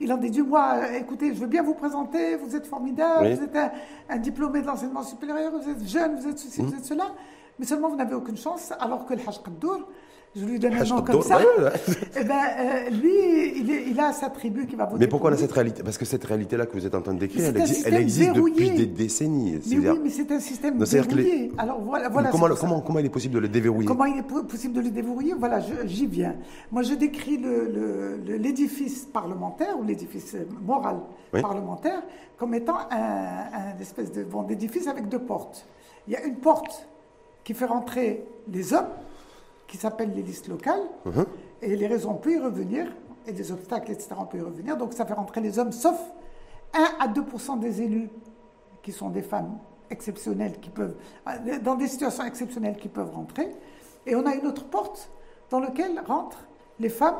Il 0.00 0.12
en 0.12 0.16
déduit, 0.16 0.42
moi, 0.42 0.96
écoutez, 0.96 1.32
je 1.34 1.40
veux 1.40 1.46
bien 1.46 1.62
vous 1.62 1.74
présenter, 1.74 2.34
vous 2.34 2.56
êtes 2.56 2.66
formidable, 2.66 3.34
vous 3.34 3.42
êtes 3.44 3.56
un, 4.08 4.18
diplômé 4.18 4.60
de 4.60 4.66
l'enseignement 4.66 5.04
supérieur, 5.04 5.52
vous 5.52 5.68
êtes 5.68 5.86
jeune, 5.86 6.16
vous 6.16 6.28
êtes 6.28 6.38
ceci, 6.38 6.62
vous 6.62 6.72
hum. 6.72 6.78
êtes 6.78 6.84
cela, 6.84 7.06
mais 7.60 7.64
seulement 7.64 7.88
vous 7.88 7.96
n'avez 7.96 8.14
aucune 8.14 8.36
chance, 8.36 8.72
alors 8.80 9.06
que 9.06 9.14
le 9.14 9.20
Hajj 9.20 9.40
Qaddour, 9.40 9.86
je 10.34 10.44
lui 10.46 10.58
donne 10.58 10.74
un 10.74 10.84
nom 10.84 11.02
comme 11.02 11.22
ça. 11.22 11.40
Eh 12.18 12.24
ben, 12.24 12.34
euh, 12.58 12.90
lui, 12.90 13.90
il, 13.90 14.00
a 14.00 14.12
sa 14.12 14.30
tribu 14.30 14.66
qui 14.66 14.76
va 14.76 14.84
voter. 14.84 14.98
Mais 14.98 15.06
pourquoi 15.06 15.30
on 15.30 15.34
a 15.34 15.36
cette 15.36 15.52
réalité? 15.52 15.82
Parce 15.82 15.98
que 15.98 16.04
cette 16.04 16.24
réalité-là 16.24 16.66
que 16.66 16.72
vous 16.72 16.86
êtes 16.86 16.94
en 16.94 17.02
train 17.02 17.14
de 17.14 17.18
décrire, 17.18 17.52
elle, 17.84 17.94
existe 17.94 18.32
depuis 18.32 18.70
des 18.70 18.86
décennies. 18.86 19.60
Mais 19.66 19.90
oui, 19.90 19.98
mais 20.04 20.10
c'est 20.10 20.30
un 20.30 20.40
système 20.40 20.82
verrouillé. 20.82 21.52
Alors 21.58 21.80
voilà, 21.80 22.08
voilà 22.08 22.30
comment, 22.30 22.48
comment, 22.54 22.80
comment, 22.80 22.98
il 22.98 23.06
est 23.06 23.10
possible 23.10 23.34
de 23.34 23.40
le 23.40 23.48
déverrouiller? 23.48 23.88
Comment 23.88 24.06
il 24.06 24.18
est 24.18 24.22
possible 24.22 24.74
de 24.74 24.80
le 24.80 24.90
déverrouiller? 24.90 25.34
Voilà, 25.34 25.60
j'y 25.84 26.06
viens. 26.06 26.36
Moi, 26.70 26.82
je 26.82 26.94
décris 26.94 27.40
l'édifice 28.26 29.06
parlementaire 29.12 29.78
ou 29.78 29.84
l'édifice 29.84 30.36
moral 30.64 31.00
parlementaire 31.32 32.02
comme 32.36 32.54
étant 32.54 32.78
un, 32.90 33.76
un 33.76 33.80
espèce 33.80 34.10
d'édifice 34.12 34.86
avec 34.86 35.08
deux 35.08 35.20
portes. 35.20 35.66
Il 36.06 36.14
y 36.14 36.16
a 36.16 36.24
une 36.24 36.36
porte 36.36 36.88
qui 37.44 37.54
fait 37.54 37.66
rentrer 37.66 38.24
les 38.48 38.72
hommes 38.72 38.88
qui 39.72 39.78
s'appellent 39.78 40.12
les 40.14 40.22
listes 40.22 40.48
locales. 40.48 40.82
Mhm. 41.06 41.24
Et 41.62 41.76
les 41.76 41.86
raisons, 41.86 42.10
on 42.10 42.16
peut 42.16 42.34
y 42.34 42.38
revenir, 42.38 42.92
et 43.26 43.32
des 43.32 43.50
obstacles, 43.52 43.90
etc., 43.90 44.10
on 44.18 44.26
peut 44.26 44.36
y 44.36 44.42
revenir. 44.42 44.76
Donc 44.76 44.92
ça 44.92 45.06
fait 45.06 45.14
rentrer 45.14 45.40
les 45.40 45.58
hommes, 45.58 45.72
sauf 45.72 45.98
1 46.74 47.02
à 47.02 47.08
2% 47.08 47.58
des 47.58 47.80
élus 47.80 48.10
qui 48.82 48.92
sont 48.92 49.08
des 49.08 49.22
femmes 49.22 49.56
exceptionnelles, 49.88 50.60
qui 50.60 50.68
peuvent, 50.68 50.94
dans 51.62 51.76
des 51.76 51.88
situations 51.88 52.22
exceptionnelles, 52.24 52.76
qui 52.76 52.88
peuvent 52.88 53.14
rentrer. 53.14 53.48
Et 54.04 54.14
on 54.14 54.26
a 54.26 54.34
une 54.34 54.46
autre 54.46 54.64
porte 54.64 55.10
dans 55.48 55.60
laquelle 55.60 56.02
rentrent 56.06 56.44
les 56.78 56.90
femmes 56.90 57.16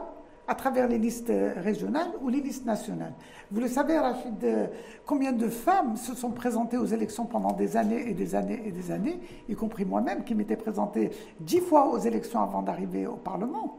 à 0.48 0.54
travers 0.54 0.88
les 0.88 0.98
listes 0.98 1.32
régionales 1.56 2.10
ou 2.20 2.28
les 2.28 2.40
listes 2.40 2.66
nationales. 2.66 3.14
Vous 3.50 3.60
le 3.60 3.68
savez, 3.68 3.98
Rachid, 3.98 4.42
euh, 4.42 4.66
combien 5.06 5.32
de 5.32 5.48
femmes 5.48 5.96
se 5.96 6.14
sont 6.14 6.30
présentées 6.30 6.76
aux 6.76 6.86
élections 6.86 7.26
pendant 7.26 7.52
des 7.52 7.76
années 7.76 8.08
et 8.08 8.14
des 8.14 8.34
années 8.34 8.62
et 8.64 8.72
des 8.72 8.90
années, 8.90 9.20
y 9.48 9.54
compris 9.54 9.84
moi-même, 9.84 10.24
qui 10.24 10.34
m'étais 10.34 10.56
présentée 10.56 11.10
dix 11.40 11.60
fois 11.60 11.88
aux 11.90 11.98
élections 11.98 12.40
avant 12.40 12.62
d'arriver 12.62 13.06
au 13.06 13.16
Parlement, 13.16 13.78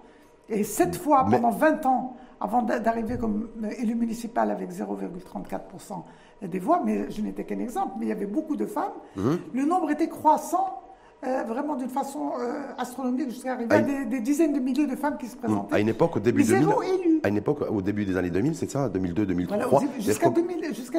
et 0.49 0.63
sept 0.63 0.95
fois 0.95 1.25
pendant 1.29 1.51
20 1.51 1.85
ans 1.85 2.17
avant 2.39 2.61
d'arriver 2.61 3.17
comme 3.17 3.49
élu 3.79 3.95
municipal 3.95 4.51
avec 4.51 4.69
0,34% 4.69 6.03
des 6.41 6.59
voix, 6.59 6.81
mais 6.83 7.09
je 7.09 7.21
n'étais 7.21 7.45
qu'un 7.45 7.59
exemple, 7.59 7.93
mais 7.97 8.07
il 8.07 8.09
y 8.09 8.11
avait 8.11 8.25
beaucoup 8.25 8.57
de 8.57 8.65
femmes. 8.65 8.91
Mmh. 9.15 9.31
Le 9.53 9.65
nombre 9.65 9.91
était 9.91 10.09
croissant 10.09 10.82
euh, 11.25 11.43
vraiment 11.43 11.75
d'une 11.75 11.89
façon 11.89 12.31
euh, 12.39 12.61
astronomique 12.77 13.29
jusqu'à 13.29 13.53
arriver 13.53 13.73
à, 13.73 13.81
des, 13.81 14.05
des, 14.05 14.19
dizaines 14.19 14.53
de 14.53 14.59
milliers 14.59 14.87
de 14.87 14.95
femmes 14.95 15.17
qui 15.17 15.27
se 15.27 15.35
présentaient. 15.35 15.75
À 15.75 15.79
une 15.79 15.89
époque, 15.89 16.17
au 16.17 16.19
début, 16.19 16.43
2000, 16.43 16.61
élu. 16.63 17.19
à 17.23 17.29
une 17.29 17.37
époque, 17.37 17.61
au 17.69 17.81
début 17.81 18.05
des 18.05 18.17
années 18.17 18.29
2000, 18.29 18.55
c'est 18.55 18.69
ça, 18.69 18.89
2002, 18.89 19.25
2003. 19.25 19.81
jusqu'à, 19.99 20.29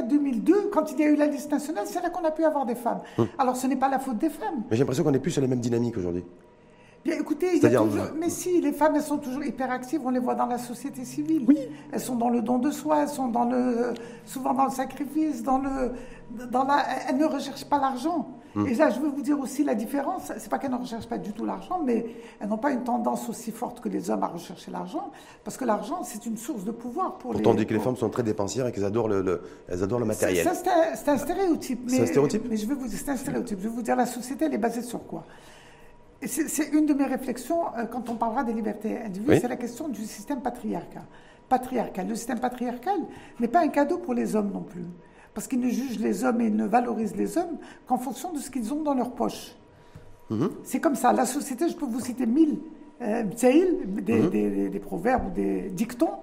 2002, 0.02 0.70
quand 0.72 0.92
il 0.92 1.00
y 1.00 1.02
a 1.04 1.08
eu 1.08 1.16
la 1.16 1.26
liste 1.26 1.50
nationale, 1.50 1.84
c'est 1.86 2.02
là 2.02 2.10
qu'on 2.10 2.24
a 2.24 2.30
pu 2.30 2.44
avoir 2.44 2.66
des 2.66 2.74
femmes. 2.74 3.00
Hum. 3.18 3.28
Alors 3.38 3.56
ce 3.56 3.66
n'est 3.66 3.76
pas 3.76 3.88
la 3.88 3.98
faute 3.98 4.18
des 4.18 4.30
femmes. 4.30 4.62
Mais 4.70 4.76
j'ai 4.76 4.80
l'impression 4.80 5.04
qu'on 5.04 5.10
n'est 5.10 5.18
plus 5.18 5.30
sur 5.30 5.42
les 5.42 5.48
mêmes 5.48 5.60
dynamiques 5.60 5.96
aujourd'hui. 5.96 6.24
Bien, 7.04 7.18
écoutez, 7.18 7.56
il 7.56 7.62
y 7.62 7.66
a 7.66 7.78
toujours... 7.78 8.04
mais 8.18 8.30
si, 8.30 8.62
les 8.62 8.72
femmes, 8.72 8.94
elles 8.96 9.02
sont 9.02 9.18
toujours 9.18 9.44
hyperactives, 9.44 10.00
on 10.04 10.10
les 10.10 10.18
voit 10.18 10.34
dans 10.34 10.46
la 10.46 10.56
société 10.56 11.04
civile. 11.04 11.44
Oui. 11.46 11.58
Elles 11.92 12.00
sont 12.00 12.16
dans 12.16 12.30
le 12.30 12.40
don 12.40 12.58
de 12.58 12.70
soi, 12.70 13.02
elles 13.02 13.08
sont 13.08 13.28
dans 13.28 13.44
le, 13.44 13.92
souvent 14.24 14.54
dans 14.54 14.64
le 14.64 14.70
sacrifice, 14.70 15.42
dans 15.42 15.58
le, 15.58 15.92
dans 16.50 16.64
la... 16.64 16.82
elles 17.06 17.18
ne 17.18 17.26
recherchent 17.26 17.66
pas 17.66 17.78
l'argent. 17.78 18.28
Hmm. 18.54 18.66
Et 18.68 18.74
là, 18.74 18.88
je 18.88 19.00
veux 19.00 19.08
vous 19.08 19.20
dire 19.20 19.38
aussi 19.38 19.64
la 19.64 19.74
différence, 19.74 20.32
c'est 20.38 20.48
pas 20.48 20.58
qu'elles 20.58 20.70
ne 20.70 20.76
recherchent 20.76 21.08
pas 21.08 21.18
du 21.18 21.32
tout 21.32 21.44
l'argent, 21.44 21.82
mais 21.84 22.06
elles 22.40 22.48
n'ont 22.48 22.56
pas 22.56 22.70
une 22.70 22.84
tendance 22.84 23.28
aussi 23.28 23.50
forte 23.50 23.80
que 23.80 23.90
les 23.90 24.08
hommes 24.08 24.22
à 24.22 24.28
rechercher 24.28 24.70
l'argent, 24.70 25.10
parce 25.42 25.58
que 25.58 25.64
l'argent, 25.66 26.04
c'est 26.04 26.24
une 26.24 26.38
source 26.38 26.64
de 26.64 26.70
pouvoir 26.70 27.18
pour 27.18 27.32
Pourtant, 27.32 27.50
les... 27.50 27.58
dit 27.58 27.66
que 27.66 27.74
les 27.74 27.80
femmes 27.80 27.96
sont 27.96 28.08
très 28.08 28.22
dépensières 28.22 28.66
et 28.68 28.72
qu'elles 28.72 28.84
adorent 28.84 29.08
le, 29.08 29.42
elles 29.68 29.82
adorent 29.82 30.00
le 30.00 30.06
matériel. 30.06 30.48
C'est 30.54 31.08
un, 31.08 31.18
stéréotype. 31.18 31.82
C'est 31.88 32.00
un 32.00 32.06
stéréotype 32.06 32.46
Mais 32.48 32.56
je 32.56 32.66
vais 32.66 32.74
vous 32.74 32.88
c'est 32.88 33.10
un 33.10 33.16
stéréotype. 33.16 33.58
Je 33.58 33.68
vais 33.68 33.74
vous 33.74 33.82
dire, 33.82 33.96
la 33.96 34.06
société, 34.06 34.46
elle 34.46 34.54
est 34.54 34.58
basée 34.58 34.82
sur 34.82 35.04
quoi? 35.06 35.24
C'est 36.26 36.68
une 36.72 36.86
de 36.86 36.94
mes 36.94 37.04
réflexions 37.06 37.74
euh, 37.76 37.86
quand 37.86 38.08
on 38.08 38.14
parlera 38.14 38.44
des 38.44 38.52
libertés 38.52 38.98
individuelles, 38.98 39.40
c'est 39.40 39.48
la 39.48 39.56
question 39.56 39.88
du 39.88 40.04
système 40.04 40.40
patriarcal. 40.40 41.02
patriarcal. 41.48 42.08
Le 42.08 42.14
système 42.14 42.40
patriarcal 42.40 42.98
n'est 43.40 43.48
pas 43.48 43.60
un 43.60 43.68
cadeau 43.68 43.98
pour 43.98 44.14
les 44.14 44.36
hommes 44.36 44.50
non 44.52 44.62
plus, 44.62 44.84
parce 45.34 45.46
qu'il 45.46 45.60
ne 45.60 45.68
juge 45.68 45.98
les 45.98 46.24
hommes 46.24 46.40
et 46.40 46.50
ne 46.50 46.66
valorise 46.66 47.16
les 47.16 47.38
hommes 47.38 47.58
qu'en 47.86 47.98
fonction 47.98 48.32
de 48.32 48.38
ce 48.38 48.50
qu'ils 48.50 48.72
ont 48.72 48.82
dans 48.82 48.94
leur 48.94 49.12
poche. 49.12 49.56
Mhm. 50.30 50.50
C'est 50.62 50.80
comme 50.80 50.94
ça. 50.94 51.12
La 51.12 51.26
société, 51.26 51.68
je 51.68 51.76
peux 51.76 51.86
vous 51.86 52.00
citer 52.00 52.26
mille 52.26 52.58
euh, 53.02 53.24
mhm. 53.24 54.00
des, 54.00 54.68
des, 54.68 54.78
proverbes 54.80 55.26
ou 55.26 55.30
des 55.30 55.62
dictons 55.70 56.14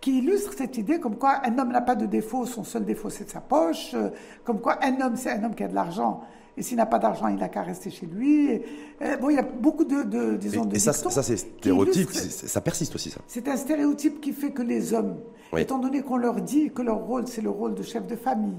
qui 0.00 0.18
illustrent 0.18 0.54
cette 0.54 0.78
idée 0.78 0.98
comme 1.00 1.16
quoi 1.16 1.40
un 1.44 1.58
homme 1.58 1.72
n'a 1.72 1.80
pas 1.80 1.94
de 1.94 2.06
défaut, 2.06 2.46
son 2.46 2.64
seul 2.64 2.84
défaut 2.84 3.10
c'est 3.10 3.24
de 3.24 3.30
sa 3.30 3.40
poche, 3.40 3.92
euh, 3.94 4.10
comme 4.44 4.60
quoi 4.60 4.78
un 4.82 5.00
homme 5.00 5.16
c'est 5.16 5.30
un 5.30 5.42
homme 5.44 5.54
qui 5.54 5.64
a 5.64 5.68
de 5.68 5.74
l'argent 5.74 6.22
et 6.56 6.62
s'il 6.62 6.78
n'a 6.78 6.86
pas 6.86 6.98
d'argent, 6.98 7.28
il 7.28 7.36
n'a 7.36 7.48
qu'à 7.48 7.62
rester 7.62 7.90
chez 7.90 8.06
lui. 8.06 8.62
Euh, 9.02 9.16
bon, 9.18 9.28
il 9.28 9.36
y 9.36 9.38
a 9.38 9.42
beaucoup 9.42 9.84
de, 9.84 10.02
de 10.02 10.36
disons, 10.36 10.64
et, 10.64 10.68
de 10.68 10.76
et 10.76 10.78
ça, 10.78 10.92
ça 10.92 11.22
c'est 11.22 11.36
stéréotype, 11.36 12.10
ça 12.12 12.60
persiste 12.60 12.94
aussi, 12.94 13.10
ça. 13.10 13.20
C'est 13.26 13.46
un 13.48 13.56
stéréotype 13.56 14.20
qui 14.20 14.32
fait 14.32 14.52
que 14.52 14.62
les 14.62 14.94
hommes, 14.94 15.18
étant 15.56 15.78
donné 15.78 16.02
qu'on 16.02 16.16
leur 16.16 16.40
dit 16.40 16.70
que 16.72 16.82
leur 16.82 16.98
rôle, 16.98 17.28
c'est 17.28 17.42
le 17.42 17.50
rôle 17.50 17.74
de 17.74 17.82
chef 17.82 18.06
de 18.06 18.16
famille, 18.16 18.56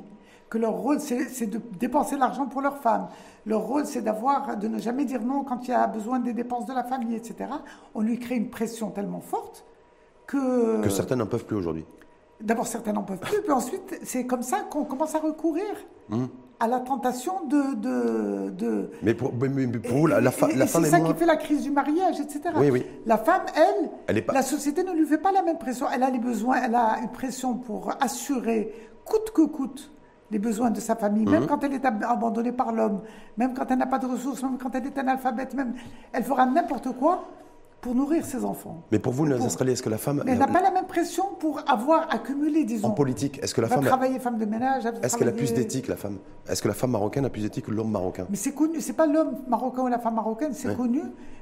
que 0.50 0.60
leur 0.60 0.74
rôle, 0.74 1.00
c'est 1.00 1.48
de 1.48 1.60
dépenser 1.80 2.18
l'argent 2.18 2.46
pour 2.46 2.62
leur 2.62 2.78
femme, 2.78 3.08
leur 3.48 3.62
rôle, 3.62 3.86
c'est 3.86 4.02
d'avoir, 4.02 4.58
de 4.58 4.68
ne 4.68 4.78
jamais 4.78 5.06
dire 5.06 5.24
non 5.24 5.44
quand 5.44 5.68
il 5.68 5.72
y 5.72 5.74
a 5.74 5.88
besoin 5.88 6.20
des 6.20 6.34
dépenses 6.34 6.68
de 6.68 6.74
la 6.74 6.84
famille, 6.84 7.16
etc. 7.16 7.50
On 7.96 8.02
lui 8.02 8.20
crée 8.20 8.36
une 8.36 8.50
pression 8.50 8.92
tellement 8.92 9.22
forte 9.22 9.66
que... 10.28 10.84
Que 10.84 10.90
certains 10.90 11.16
n'en 11.16 11.26
peuvent 11.26 11.46
plus 11.46 11.56
aujourd'hui. 11.56 11.86
D'abord, 12.40 12.68
certains 12.68 12.94
n'en 12.94 13.02
peuvent 13.02 13.20
plus, 13.20 13.42
puis 13.42 13.52
ensuite, 13.52 14.00
c'est 14.04 14.28
comme 14.28 14.44
ça 14.44 14.60
qu'on 14.70 14.86
commence 14.86 15.16
à 15.16 15.20
recourir. 15.20 15.66
Hum 16.12 16.30
à 16.60 16.67
la 16.67 16.80
tentation 16.80 17.46
de... 17.46 17.76
de, 17.76 18.50
de... 18.52 18.91
Mais, 19.04 19.13
pour, 19.13 19.32
vous, 19.32 20.08
la, 20.08 20.15
la, 20.15 20.22
la 20.22 20.32
femme... 20.32 20.52
C'est 20.52 20.89
ça 20.89 21.00
qui 21.00 21.13
fait 21.13 21.26
la 21.26 21.36
crise 21.36 21.63
du 21.63 21.72
mariage, 21.72 22.20
etc. 22.20 22.41
Oui, 22.58 22.70
oui. 22.72 22.86
La 23.06 23.17
femme, 23.17 23.43
elle, 23.56 23.89
elle 24.08 24.26
pas... 24.26 24.34
la 24.34 24.41
société 24.41 24.84
ne 24.84 24.91
lui 24.91 25.06
fait 25.06 25.17
pas 25.17 25.32
la 25.32 25.43
même 25.43 25.58
pression. 25.58 25.88
Elle 25.93 26.04
a 26.04 26.10
les 26.10 26.20
besoins, 26.20 26.62
elle 26.63 26.76
a 26.76 27.00
une 27.02 27.12
pression 27.12 27.56
pour 27.56 27.93
assurer, 28.02 28.74
coûte 29.06 29.32
que 29.34 29.43
coûte, 29.43 29.91
les 30.32 30.39
besoins 30.39 30.72
de 30.72 30.80
sa 30.80 30.96
famille, 30.96 31.26
même 31.26 31.43
mhm. 31.43 31.48
quand 31.48 31.63
elle 31.63 31.74
est 31.74 31.86
abandonnée 31.86 32.52
par 32.52 32.72
l'homme, 32.72 33.02
même 33.38 33.54
quand 33.54 33.70
elle 33.70 33.78
n'a 33.78 33.86
pas 33.86 34.00
de 34.00 34.08
ressources, 34.08 34.43
même 34.43 34.58
quand 34.58 34.74
elle 34.76 34.86
est 34.86 34.98
analphabète, 34.98 35.54
même, 35.54 35.74
elle 36.12 36.24
fera 36.24 36.46
n'importe 36.46 36.91
quoi 36.98 37.26
pour 37.82 37.94
nourrir 37.94 38.26
ses 38.26 38.44
enfants. 38.44 38.84
Mais 38.92 39.00
pour 39.00 39.13
vous, 39.13 39.26
les 39.26 39.36
Australiens, 39.46 39.74
est-ce 39.74 39.84
que 39.84 39.90
la 39.90 39.98
femme... 39.98 40.24
Mais 40.26 40.32
elle 40.32 40.40
n'a 40.40 40.48
pas 40.48 40.62
la 40.62 40.72
même 40.72 40.88
pression 40.88 41.26
pour 41.40 41.62
avoir 41.68 42.13
accumulé, 42.13 42.63
disons... 42.63 42.88
En 42.88 42.92
politique, 42.92 43.40
est-ce 43.44 43.54
que 43.54 43.62
la 43.62 43.68
femme... 43.68 43.86
travailler 43.86 44.20
femme 44.20 44.38
de 44.38 44.46
ménage... 44.46 44.86
Est-ce 45.04 45.16
qu'elle 45.16 45.30
a 45.30 45.34
plus 45.34 45.54
d'éthique, 45.54 45.88
la 45.88 45.96
femme? 45.96 46.18
Est-ce 46.48 46.62
que 46.62 46.68
la 46.68 46.74
femme 46.74 46.92
marocaine 46.92 47.26
a 47.26 47.30
plus 47.30 47.44
d'éthique 47.44 47.66
que 47.66 47.72
l'homme 47.72 47.92
marocain? 47.92 48.26
Mais 48.30 48.36
c'est 48.36 48.54
connu, 48.54 48.82
c'est 48.82 48.94
pas 48.94 49.06
l'homme 49.06 49.38
marocain 49.48 49.84
ou 49.84 49.88
la 49.88 50.00
femme 50.00 50.16
marocaine, 50.16 50.54
c'est 50.54 50.76
connu 50.76 51.02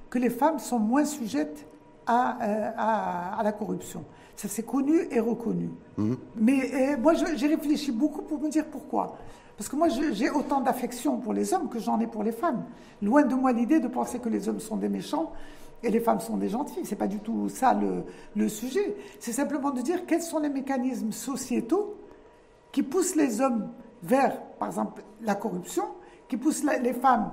que 0.09 0.19
les 0.19 0.29
femmes 0.29 0.59
sont 0.59 0.79
moins 0.79 1.05
sujettes 1.05 1.65
à, 2.05 2.37
euh, 2.43 2.71
à, 2.77 3.41
la 3.43 3.51
corruption. 3.51 4.03
Ça, 4.35 4.47
c'est 4.49 4.63
connu 4.63 5.07
et 5.11 5.19
reconnu. 5.19 5.69
Mhm. 5.97 6.17
Mais 6.35 6.71
euh, 6.73 6.97
moi, 6.97 7.13
j'ai 7.13 7.47
réfléchi 7.47 7.91
beaucoup 7.91 8.21
pour 8.21 8.41
me 8.41 8.49
dire 8.49 8.65
pourquoi. 8.65 9.17
Parce 9.57 9.69
que 9.69 9.77
moi, 9.77 9.87
j'ai 9.87 10.29
autant 10.29 10.59
d'affection 10.59 11.17
pour 11.17 11.33
les 11.33 11.53
hommes 11.53 11.69
que 11.69 11.79
j'en 11.79 11.99
ai 12.01 12.07
pour 12.07 12.23
les 12.23 12.33
femmes. 12.33 12.65
Loin 13.01 13.23
de 13.23 13.33
moi 13.33 13.53
l'idée 13.53 13.79
de 13.79 13.87
penser 13.87 14.19
que 14.19 14.27
les 14.27 14.49
hommes 14.49 14.59
sont 14.59 14.75
des 14.75 14.89
méchants 14.89 15.31
et 15.85 15.91
les 15.91 15.99
femmes 15.99 16.19
sont 16.19 16.37
des 16.37 16.49
gentilles. 16.49 16.83
C'est 16.85 16.95
pas 16.95 17.07
du 17.07 17.19
tout 17.19 17.47
ça 17.47 17.73
le, 17.73 18.03
le 18.35 18.49
sujet. 18.49 18.95
C'est 19.19 19.31
simplement 19.31 19.71
de 19.71 19.81
dire 19.81 20.05
quels 20.05 20.21
sont 20.21 20.39
les 20.39 20.49
mécanismes 20.49 21.11
sociétaux 21.11 21.95
qui 22.71 22.83
poussent 22.83 23.15
les 23.15 23.39
hommes 23.39 23.69
vers, 24.03 24.41
par 24.59 24.67
exemple, 24.67 25.03
la 25.21 25.35
corruption, 25.35 25.83
qui 26.27 26.37
poussent 26.37 26.63
les 26.63 26.93
femmes 26.93 27.31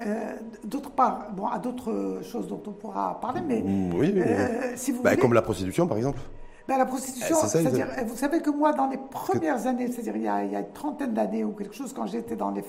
euh, 0.00 0.34
d'autre 0.64 0.90
part, 0.90 1.30
bon, 1.36 1.46
à 1.46 1.58
d'autres 1.58 2.20
choses 2.24 2.48
dont 2.48 2.60
on 2.66 2.72
pourra 2.72 3.20
parler, 3.20 3.40
mais 3.40 3.62
oui, 3.94 4.12
euh, 4.16 4.72
si 4.74 4.90
vous 4.90 5.02
bah, 5.02 5.14
comme 5.14 5.34
la 5.34 5.42
prostitution, 5.42 5.86
par 5.86 5.96
exemple. 5.96 6.18
Ben, 6.66 6.78
la 6.78 6.86
prostitution, 6.86 7.36
eh, 7.44 7.46
c'est-à-dire, 7.46 7.86
vous 8.06 8.16
savez 8.16 8.40
que 8.40 8.50
moi, 8.50 8.72
dans 8.72 8.88
les 8.88 8.96
premières 8.96 9.66
années, 9.68 9.86
c'est-à-dire 9.92 10.16
il, 10.16 10.22
y 10.22 10.28
a, 10.28 10.44
il 10.44 10.50
y 10.50 10.56
a 10.56 10.60
une 10.60 10.72
trentaine 10.72 11.12
d'années 11.12 11.44
ou 11.44 11.52
quelque 11.52 11.74
chose, 11.74 11.92
quand 11.92 12.06
j'étais 12.06 12.34
dans 12.34 12.50
les 12.50 12.64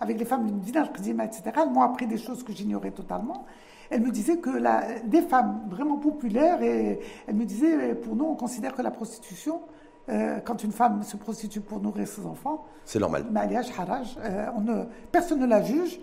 avec 0.00 0.18
les 0.18 0.24
femmes 0.24 0.50
du 0.50 0.66
village 0.66 0.86
etc., 0.88 1.42
elles 1.56 1.70
m'ont 1.70 1.82
appris 1.82 2.06
des 2.06 2.16
choses 2.16 2.42
que 2.42 2.52
j'ignorais 2.52 2.92
totalement. 2.92 3.44
Elle 3.90 4.02
me 4.02 4.10
disait 4.10 4.38
que 4.38 4.50
la, 4.50 5.00
des 5.04 5.22
femmes 5.22 5.62
vraiment 5.68 5.96
populaires, 5.96 6.62
et 6.62 7.00
elle 7.26 7.34
me 7.34 7.44
disait, 7.44 7.94
pour 7.96 8.14
nous, 8.14 8.24
on 8.24 8.36
considère 8.36 8.74
que 8.74 8.82
la 8.82 8.90
prostitution, 8.90 9.60
euh, 10.08 10.38
quand 10.44 10.62
une 10.62 10.72
femme 10.72 11.02
se 11.02 11.16
prostitue 11.16 11.60
pour 11.60 11.80
nourrir 11.80 12.06
ses 12.06 12.24
enfants, 12.24 12.64
c'est 12.84 13.00
normal. 13.00 13.26
Mariage, 13.30 13.66
haraj, 13.76 14.16
euh, 14.24 14.46
on 14.56 14.60
ne, 14.60 14.84
personne 15.12 15.40
ne 15.40 15.46
la 15.46 15.62
juge 15.62 16.00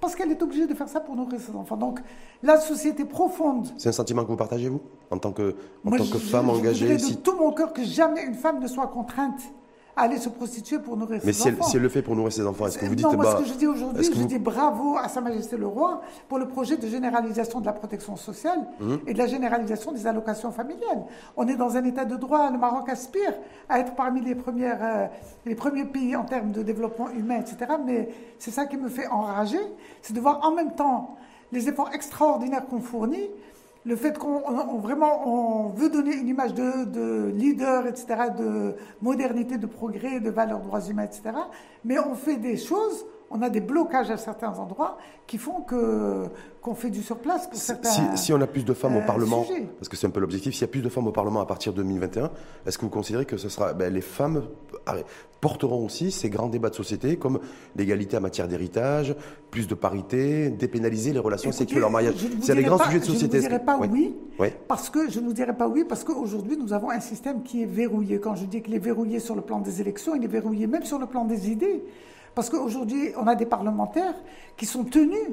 parce 0.00 0.14
qu'elle 0.16 0.30
est 0.30 0.42
obligée 0.42 0.66
de 0.66 0.74
faire 0.74 0.88
ça 0.88 1.00
pour 1.00 1.14
nourrir 1.14 1.40
ses 1.40 1.54
enfants. 1.54 1.76
Donc, 1.76 2.00
la 2.42 2.58
société 2.58 3.04
profonde. 3.04 3.68
C'est 3.76 3.90
un 3.90 3.92
sentiment 3.92 4.22
que 4.24 4.28
vous 4.28 4.36
partagez, 4.36 4.68
vous, 4.68 4.80
en 5.10 5.18
tant 5.18 5.32
que, 5.32 5.54
en 5.84 5.90
tant 5.90 6.06
que 6.06 6.18
femme 6.18 6.48
engagée 6.48 6.98
Je 6.98 7.10
de 7.10 7.14
tout 7.14 7.36
mon 7.36 7.52
cœur 7.52 7.72
que 7.72 7.84
jamais 7.84 8.24
une 8.24 8.34
femme 8.34 8.60
ne 8.60 8.66
soit 8.66 8.86
contrainte 8.88 9.40
aller 9.96 10.18
se 10.18 10.28
prostituer 10.28 10.78
pour 10.78 10.96
nourrir 10.96 11.20
Mais 11.24 11.32
ses 11.32 11.48
enfants. 11.48 11.56
Mais 11.58 11.64
si 11.66 11.76
elle 11.76 11.82
le 11.82 11.88
fait 11.88 12.02
pour 12.02 12.16
nourrir 12.16 12.32
ses 12.32 12.46
enfants, 12.46 12.66
est-ce 12.66 12.78
que 12.78 12.86
vous 12.86 12.94
dites... 12.94 13.06
Non, 13.06 13.14
moi, 13.14 13.36
ce 13.36 13.42
que 13.42 13.48
je 13.48 13.54
dis 13.54 13.66
aujourd'hui, 13.66 14.04
je 14.04 14.22
dis 14.24 14.38
bravo 14.38 14.96
à 14.96 15.08
Sa 15.08 15.20
Majesté 15.20 15.56
le 15.56 15.66
Roi 15.66 16.00
pour 16.28 16.38
le 16.38 16.48
projet 16.48 16.76
de 16.76 16.86
généralisation 16.86 17.60
de 17.60 17.66
la 17.66 17.72
protection 17.72 18.16
sociale 18.16 18.60
hum. 18.80 19.00
et 19.06 19.12
de 19.12 19.18
la 19.18 19.26
généralisation 19.26 19.92
des 19.92 20.06
allocations 20.06 20.52
familiales. 20.52 21.04
On 21.36 21.46
est 21.48 21.56
dans 21.56 21.76
un 21.76 21.84
état 21.84 22.04
de 22.04 22.16
droit, 22.16 22.50
le 22.50 22.58
Maroc 22.58 22.88
aspire 22.88 23.34
à 23.68 23.80
être 23.80 23.94
parmi 23.94 24.20
les, 24.20 24.34
premières, 24.34 24.82
euh, 24.82 25.06
les 25.46 25.54
premiers 25.54 25.84
pays 25.84 26.16
en 26.16 26.24
termes 26.24 26.52
de 26.52 26.62
développement 26.62 27.10
humain, 27.10 27.40
etc. 27.40 27.72
Mais 27.84 28.08
c'est 28.38 28.50
ça 28.50 28.66
qui 28.66 28.76
me 28.76 28.88
fait 28.88 29.06
enrager, 29.08 29.60
c'est 30.02 30.14
de 30.14 30.20
voir 30.20 30.40
en 30.44 30.52
même 30.52 30.74
temps 30.74 31.16
les 31.52 31.68
efforts 31.68 31.90
extraordinaires 31.92 32.66
qu'on 32.66 32.80
fournit, 32.80 33.28
le 33.84 33.96
fait 33.96 34.18
qu'on 34.18 34.78
vraiment 34.78 35.26
on 35.26 35.68
veut 35.70 35.88
donner 35.88 36.14
une 36.14 36.28
image 36.28 36.54
de, 36.54 37.30
leader, 37.30 37.86
etc., 37.86 38.06
de 38.38 38.74
modernité, 39.00 39.58
de 39.58 39.66
progrès, 39.66 40.20
de 40.20 40.30
valeurs 40.30 40.60
droits 40.60 40.86
humains, 40.86 41.04
etc., 41.04 41.22
mais 41.84 41.98
on 41.98 42.14
fait 42.14 42.36
des 42.36 42.56
choses, 42.56 43.06
on 43.30 43.42
a 43.42 43.48
des 43.48 43.60
blocages 43.60 44.10
à 44.10 44.16
certains 44.16 44.58
endroits 44.58 44.98
qui 45.26 45.38
font 45.38 45.60
que 45.60 46.26
qu'on 46.60 46.74
fait 46.74 46.90
du 46.90 47.02
surplace 47.02 47.46
pour 47.46 47.58
certains. 47.58 48.16
Si, 48.16 48.32
on 48.34 48.40
a 48.42 48.46
plus 48.46 48.66
de 48.66 48.74
femmes 48.74 48.96
au 48.96 49.00
euh, 49.00 49.06
Parlement, 49.06 49.46
parce 49.78 49.88
que 49.88 49.96
c'est 49.96 50.06
un 50.06 50.10
peu 50.10 50.20
l'objectif, 50.20 50.52
s'il 50.52 50.60
y 50.60 50.64
a 50.64 50.68
plus 50.68 50.82
de 50.82 50.90
femmes 50.90 51.06
au 51.06 51.12
Parlement 51.12 51.40
à 51.40 51.46
partir 51.46 51.72
de 51.72 51.78
2021, 51.78 52.30
est-ce 52.66 52.76
que 52.76 52.82
vous 52.82 52.90
considérez 52.90 53.24
que 53.24 53.38
ce 53.38 53.48
sera 53.48 53.72
ben, 53.72 53.90
les 53.90 54.02
femmes 54.02 54.42
porteront 55.40 55.86
aussi 55.86 56.10
ces 56.10 56.28
grands 56.28 56.48
débats 56.48 56.68
de 56.68 56.74
société 56.74 57.16
comme 57.16 57.40
l'égalité 57.76 58.18
en 58.18 58.20
matière 58.20 58.46
d'héritage, 58.46 59.16
plus 59.50 59.68
de 59.68 59.74
parité, 59.74 60.50
dépénaliser 60.50 61.14
les 61.14 61.18
relations 61.18 61.50
sexuelles 61.50 61.84
en 61.84 61.90
mariage? 61.90 62.14
C'est 62.42 62.54
les 62.54 62.62
grands 62.62 62.78
sujets 62.78 62.98
de 62.98 63.04
société. 63.04 63.38
Je 63.38 63.46
ne 63.46 63.48
vous 63.48 63.48
dirais 63.48 63.64
pas 63.64 63.78
oui, 63.78 64.14
parce 64.68 64.90
que 64.90 65.08
je 65.08 65.18
ne 65.18 65.24
vous 65.24 65.32
dirais 65.32 65.56
pas 65.56 65.68
oui 65.68 65.84
parce 65.88 66.04
qu'aujourd'hui 66.04 66.58
nous 66.58 66.74
avons 66.74 66.90
un 66.90 67.00
système 67.00 67.42
qui 67.42 67.62
est 67.62 67.66
verrouillé. 67.66 68.20
Quand 68.20 68.34
je 68.34 68.44
dis 68.44 68.60
qu'il 68.60 68.74
est 68.74 68.78
verrouillé 68.78 69.18
sur 69.18 69.34
le 69.34 69.40
plan 69.40 69.60
des 69.60 69.80
élections, 69.80 70.14
il 70.14 70.24
est 70.24 70.28
verrouillé 70.28 70.66
même 70.66 70.84
sur 70.84 70.98
le 70.98 71.06
plan 71.06 71.24
des 71.24 71.50
idées. 71.50 71.84
Parce 72.34 72.50
qu'aujourd'hui, 72.50 73.12
on 73.20 73.26
a 73.26 73.34
des 73.34 73.46
parlementaires 73.46 74.14
qui 74.56 74.66
sont 74.66 74.84
tenus 74.84 75.28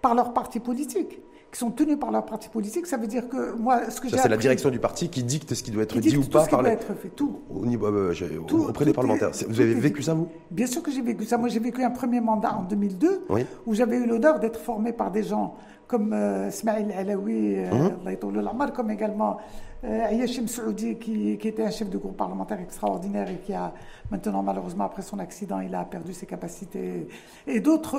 par 0.00 0.14
leur 0.14 0.32
parti 0.32 0.60
politique 0.60 1.20
qui 1.52 1.58
sont 1.58 1.70
tenus 1.70 1.98
par 1.98 2.10
leur 2.10 2.24
parti 2.24 2.48
politique. 2.48 2.86
Ça 2.86 2.96
veut 2.96 3.06
dire 3.06 3.28
que 3.28 3.52
moi, 3.52 3.90
ce 3.90 4.00
que 4.00 4.08
j'ai. 4.08 4.16
C'est 4.16 4.28
la 4.28 4.38
direction 4.38 4.70
du 4.70 4.78
parti 4.78 5.10
qui 5.10 5.22
dicte 5.22 5.54
ce 5.54 5.62
qui 5.62 5.70
doit 5.70 5.82
être 5.82 5.98
dit 5.98 6.16
ou 6.16 6.24
pas 6.24 6.46
par 6.46 6.62
les. 6.62 6.78
Tout. 7.14 7.40
Au 7.50 7.66
niveau, 7.66 7.86
euh, 7.86 8.14
tout, 8.46 8.64
auprès 8.64 8.86
des 8.86 8.94
parlementaires. 8.94 9.30
Vous 9.48 9.60
avez 9.60 9.74
vécu 9.74 10.02
ça, 10.02 10.14
vous? 10.14 10.28
Bien 10.50 10.66
sûr 10.66 10.82
que 10.82 10.90
j'ai 10.90 11.02
vécu 11.02 11.26
ça. 11.26 11.36
Moi, 11.36 11.50
j'ai 11.50 11.60
vécu 11.60 11.84
un 11.84 11.90
premier 11.90 12.20
mandat 12.20 12.56
en 12.56 12.62
2002 12.62 13.26
où 13.66 13.74
j'avais 13.74 13.98
eu 13.98 14.06
l'honneur 14.06 14.40
d'être 14.40 14.58
formé 14.58 14.92
par 14.92 15.10
des 15.10 15.22
gens 15.22 15.54
comme 15.86 16.14
euh, 16.14 16.50
Smaïl 16.50 16.90
Alaoui, 16.90 17.58
euh, 17.58 17.70
mm 17.70 18.72
comme 18.74 18.90
également 18.90 19.36
euh, 19.84 20.04
Ayashim 20.06 20.46
Saoudi, 20.46 20.96
qui, 20.96 21.36
qui 21.38 21.48
était 21.48 21.64
un 21.64 21.70
chef 21.70 21.90
de 21.90 21.98
groupe 21.98 22.16
parlementaire 22.16 22.60
extraordinaire 22.60 23.28
et 23.30 23.38
qui 23.38 23.52
a 23.52 23.72
maintenant, 24.10 24.42
malheureusement, 24.42 24.84
après 24.84 25.02
son 25.02 25.18
accident, 25.18 25.60
il 25.60 25.74
a 25.74 25.84
perdu 25.84 26.12
ses 26.12 26.26
capacités. 26.26 27.08
Et 27.46 27.60
d'autres 27.60 27.96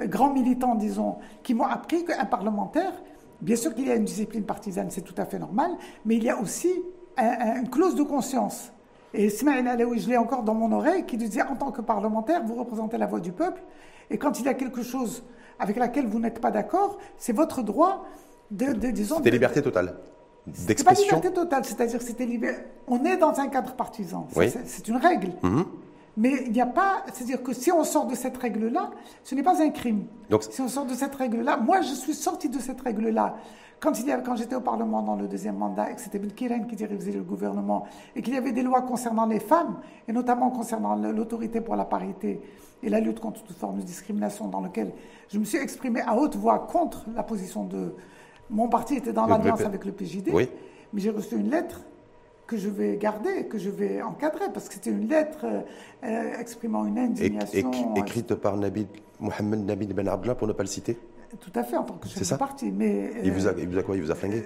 euh, 0.00 0.06
grands 0.06 0.32
militants, 0.32 0.74
disons, 0.74 1.16
qui 1.42 1.54
m'ont 1.54 1.64
appris 1.64 2.04
qu'un 2.04 2.24
parlementaire, 2.26 2.92
bien 3.40 3.56
sûr 3.56 3.74
qu'il 3.74 3.86
y 3.88 3.90
a 3.90 3.94
une 3.94 4.04
discipline 4.04 4.44
partisane, 4.44 4.90
c'est 4.90 5.02
tout 5.02 5.14
à 5.16 5.24
fait 5.24 5.38
normal, 5.38 5.70
mais 6.04 6.16
il 6.16 6.24
y 6.24 6.30
a 6.30 6.38
aussi 6.40 6.70
un- 7.16 7.24
un- 7.40 7.60
une 7.62 7.70
clause 7.70 7.94
de 7.94 8.02
conscience. 8.02 8.72
Et 9.14 9.30
Smaïl 9.30 9.66
Alaoui, 9.68 9.98
je 9.98 10.08
l'ai 10.10 10.16
encore 10.18 10.42
dans 10.42 10.54
mon 10.54 10.70
oreille, 10.72 11.04
qui 11.06 11.16
disait 11.16 11.42
en 11.42 11.56
tant 11.56 11.70
que 11.70 11.80
parlementaire, 11.80 12.42
vous 12.44 12.54
représentez 12.54 12.98
la 12.98 13.06
voix 13.06 13.20
du 13.20 13.32
peuple, 13.32 13.62
et 14.10 14.18
quand 14.18 14.38
il 14.40 14.44
y 14.46 14.48
a 14.48 14.54
quelque 14.54 14.82
chose 14.82 15.22
avec 15.58 15.76
laquelle 15.76 16.06
vous 16.06 16.18
n'êtes 16.18 16.40
pas 16.40 16.50
d'accord, 16.50 16.98
c'est 17.16 17.32
votre 17.32 17.62
droit 17.62 18.04
de, 18.50 18.72
de 18.74 18.90
disons. 18.90 19.16
C'était 19.16 19.30
liberté 19.30 19.62
totale 19.62 19.94
C'est 20.52 20.62
pas 20.62 20.66
d'expression. 20.68 21.16
liberté 21.16 21.32
totale, 21.34 21.64
c'est-à-dire 21.64 22.00
c'était 22.02 22.26
libéré. 22.26 22.56
On 22.86 23.04
est 23.04 23.16
dans 23.16 23.38
un 23.40 23.48
cadre 23.48 23.74
partisan, 23.74 24.28
Oui. 24.36 24.50
c'est- 24.64 24.86
une 24.88 24.96
règle. 24.96 25.32
Mhm. 25.42 25.64
Mais 26.18 26.32
il 26.46 26.52
n'y 26.52 26.60
a 26.62 26.66
pas, 26.66 27.02
c'est-à-dire 27.12 27.42
que 27.42 27.52
si 27.52 27.70
on 27.72 27.84
sort 27.84 28.06
de 28.06 28.14
cette 28.14 28.36
règle-là, 28.38 28.90
ce 29.22 29.34
n'est 29.34 29.42
pas 29.42 29.60
un 29.60 29.70
crime. 29.70 30.06
Donc- 30.30 30.44
si 30.44 30.60
on 30.62 30.68
sort 30.68 30.86
de 30.86 30.94
cette 30.94 31.14
règle-là, 31.14 31.58
moi 31.58 31.80
je 31.82 31.92
suis 31.92 32.14
sorti 32.14 32.48
de 32.48 32.58
cette 32.58 32.80
règle-là. 32.80 33.36
Quand, 33.80 33.98
il 34.00 34.06
y 34.06 34.12
a- 34.12 34.18
quand 34.20 34.36
j'étais 34.36 34.54
au 34.54 34.62
Parlement 34.62 35.02
dans 35.02 35.16
le 35.16 35.28
deuxième 35.28 35.56
mandat 35.56 35.90
et 35.90 35.94
que 35.96 36.00
c'était 36.00 36.18
Bilkiren 36.18 36.66
qui 36.66 36.76
dirigeait 36.76 37.12
le 37.12 37.22
gouvernement 37.22 37.84
et 38.14 38.22
qu'il 38.22 38.32
y 38.32 38.36
avait 38.38 38.52
des 38.52 38.62
lois 38.62 38.80
concernant 38.82 39.26
les 39.26 39.40
femmes 39.40 39.76
et 40.08 40.12
notamment 40.14 40.50
concernant 40.50 40.94
l'autorité 40.94 41.60
pour 41.60 41.76
la 41.76 41.84
parité 41.84 42.40
et 42.82 42.88
la 42.88 43.00
lutte 43.00 43.20
contre 43.20 43.42
toute 43.42 43.56
forme 43.58 43.76
de 43.76 43.82
discrimination 43.82 44.48
dans 44.48 44.60
lequel 44.60 44.92
je 45.30 45.38
me 45.38 45.44
suis 45.44 45.58
exprimé 45.58 46.00
à 46.00 46.16
haute 46.16 46.36
voix 46.36 46.60
contre 46.60 47.04
la 47.14 47.22
position 47.22 47.64
de... 47.64 47.94
Mon 48.50 48.68
parti 48.68 48.94
était 48.96 49.12
dans 49.12 49.26
l'alliance 49.26 49.60
avec 49.62 49.84
le 49.84 49.92
PJD, 49.92 50.30
Oui. 50.32 50.48
mais 50.92 51.00
j'ai 51.00 51.10
reçu 51.10 51.36
une 51.36 51.50
lettre 51.50 51.80
que 52.46 52.56
je 52.56 52.68
vais 52.68 52.96
garder, 52.96 53.46
que 53.46 53.58
je 53.58 53.70
vais 53.70 54.00
encadrer, 54.02 54.44
parce 54.54 54.68
que 54.68 54.74
c'était 54.74 54.90
une 54.90 55.08
lettre 55.08 55.40
euh, 55.44 55.60
euh, 56.04 56.38
exprimant 56.38 56.84
une 56.86 56.96
indignation. 56.98 57.70
éc- 57.72 57.98
écrite 57.98 58.34
par 58.36 58.56
Nabil, 58.56 58.86
Mohamed 59.18 59.64
Nabil 59.66 59.92
Ben 59.92 60.06
Abdullah, 60.06 60.36
pour 60.36 60.46
ne 60.46 60.52
pas 60.52 60.62
le 60.62 60.68
citer. 60.68 60.96
Tout 61.40 61.50
à 61.56 61.64
fait, 61.64 61.76
en 61.76 61.82
tant 61.82 61.94
que 61.94 62.06
chef 62.08 62.30
de 62.30 62.36
parti. 62.36 62.70
Mais, 62.70 63.10
Il, 63.24 63.30
euh, 63.30 63.34
vous 63.34 63.48
a, 63.48 63.52
il 63.58 63.68
vous 63.68 63.78
a 63.78 63.82
quoi 63.82 63.96
Il 63.96 64.02
vous 64.02 64.10
a 64.12 64.14
flingué 64.14 64.44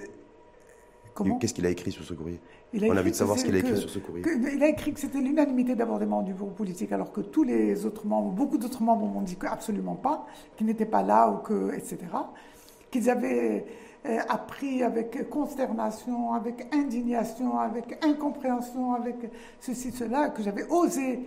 Qu'est-ce 1.39 1.53
qu'il 1.53 1.65
a 1.65 1.69
écrit 1.69 1.91
sur 1.91 2.03
ce 2.03 2.13
courrier 2.15 2.39
On 2.73 2.95
a 2.97 2.99
envie 3.01 3.11
de 3.11 3.15
savoir 3.15 3.37
ce 3.37 3.43
qu'il 3.45 3.53
a 3.53 3.59
écrit 3.59 3.71
que- 3.73 3.77
sur 3.77 3.89
ce 3.89 3.99
courrier. 3.99 4.23
que- 4.23 4.55
il 4.55 4.63
a 4.63 4.67
écrit 4.69 4.93
que 4.93 4.99
c'était 4.99 5.19
l'unanimité 5.19 5.75
d'abord 5.75 5.99
des 5.99 6.05
membres 6.07 6.23
du 6.25 6.33
bureau 6.33 6.49
politique, 6.49 6.91
alors 6.91 7.11
que 7.11 7.21
tous 7.21 7.43
les 7.43 7.85
autres 7.85 8.07
membres, 8.07 8.31
beaucoup 8.31 8.57
d'autres 8.57 8.81
membres 8.81 9.05
m'ont 9.05 9.21
dit 9.21 9.35
que 9.35 9.45
absolument 9.45 9.95
pas, 9.95 10.25
qu'ils 10.57 10.65
n'étaient 10.65 10.85
pas 10.85 11.03
là, 11.03 11.29
ou 11.29 11.37
que, 11.45 11.73
etc. 11.75 11.97
Qu'ils 12.89 13.09
avaient 13.09 13.59
euh, 13.59 13.59
appris 14.03 14.83
avec 14.83 15.29
consternation, 15.29 16.33
avec 16.33 16.73
indignation, 16.73 17.59
avec 17.59 18.03
incompréhension, 18.03 18.93
avec 18.93 19.15
ceci, 19.59 19.91
cela, 19.91 20.29
que 20.29 20.41
j'avais 20.41 20.65
osé 20.69 21.19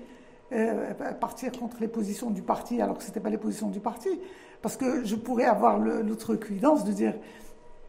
euh, 0.52 0.92
partir 1.20 1.52
contre 1.52 1.78
les 1.80 1.88
positions 1.88 2.30
du 2.30 2.42
parti, 2.42 2.80
alors 2.80 2.98
que 2.98 3.02
ce 3.02 3.08
n'étaient 3.08 3.20
pas 3.20 3.30
les 3.30 3.38
positions 3.38 3.68
du 3.68 3.80
parti, 3.80 4.08
parce 4.60 4.76
que 4.76 5.04
je 5.04 5.16
pourrais 5.16 5.44
avoir 5.44 5.78
l'outrecuidance 5.78 6.84
de 6.84 6.92
dire 6.92 7.14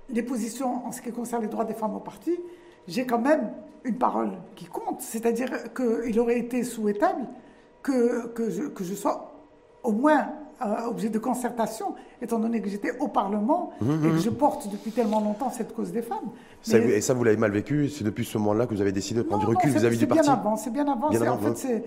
les 0.09 0.23
positions 0.23 0.85
en 0.85 0.91
ce 0.91 1.01
qui 1.01 1.11
concerne 1.11 1.41
les 1.41 1.47
droits 1.47 1.65
des 1.65 1.73
femmes 1.73 1.95
au 1.95 1.99
parti, 1.99 2.39
j'ai 2.87 3.05
quand 3.05 3.19
même 3.19 3.51
une 3.83 3.97
parole 3.97 4.31
qui 4.55 4.65
compte. 4.65 5.01
C'est-à-dire 5.01 5.73
qu'il 5.73 6.19
aurait 6.19 6.39
été 6.39 6.63
souhaitable 6.63 7.27
que, 7.83 8.27
que 8.27 8.83
je 8.83 8.93
sois 8.95 9.34
au 9.85 9.91
moins 9.91 10.27
euh, 10.65 10.87
objet 10.89 11.09
de 11.09 11.19
concertation, 11.19 11.95
étant 12.21 12.39
donné 12.39 12.61
que 12.61 12.69
j'étais 12.69 12.97
au 12.99 13.07
Parlement 13.09 13.71
et 13.81 14.09
que 14.09 14.17
je 14.17 14.29
porte 14.29 14.69
depuis 14.71 14.91
tellement 14.91 15.19
longtemps 15.19 15.49
cette 15.49 15.73
cause 15.75 15.91
des 15.91 16.01
femmes. 16.01 16.29
Ça, 16.61 16.79
Mais- 16.79 16.85
Et 16.97 17.01
ça, 17.01 17.13
vous 17.13 17.23
l'avez 17.23 17.37
mal 17.37 17.51
vécu 17.51 17.89
C'est 17.89 18.03
depuis 18.05 18.23
ce 18.25 18.37
moment-là 18.37 18.65
que 18.65 18.73
vous 18.73 18.81
avez 18.81 18.91
décidé 18.93 19.19
de 19.19 19.25
prendre 19.25 19.43
non, 19.43 19.49
du 19.49 19.55
recul 19.57 19.71
c'est- 19.71 19.79
vis-à-vis 19.79 19.97
du 19.97 20.01
c'est 20.01 20.07
parti 20.07 20.23
bien 20.23 20.33
avant, 20.33 20.55
c'est 20.55 20.69
bien 20.71 20.87
avant. 20.91 21.09
Bien 21.09 21.19
c'est- 21.19 21.27
avant, 21.27 21.35
en 21.35 21.39
fait, 21.39 21.49
hein. 21.49 21.53
c'est 21.55 21.83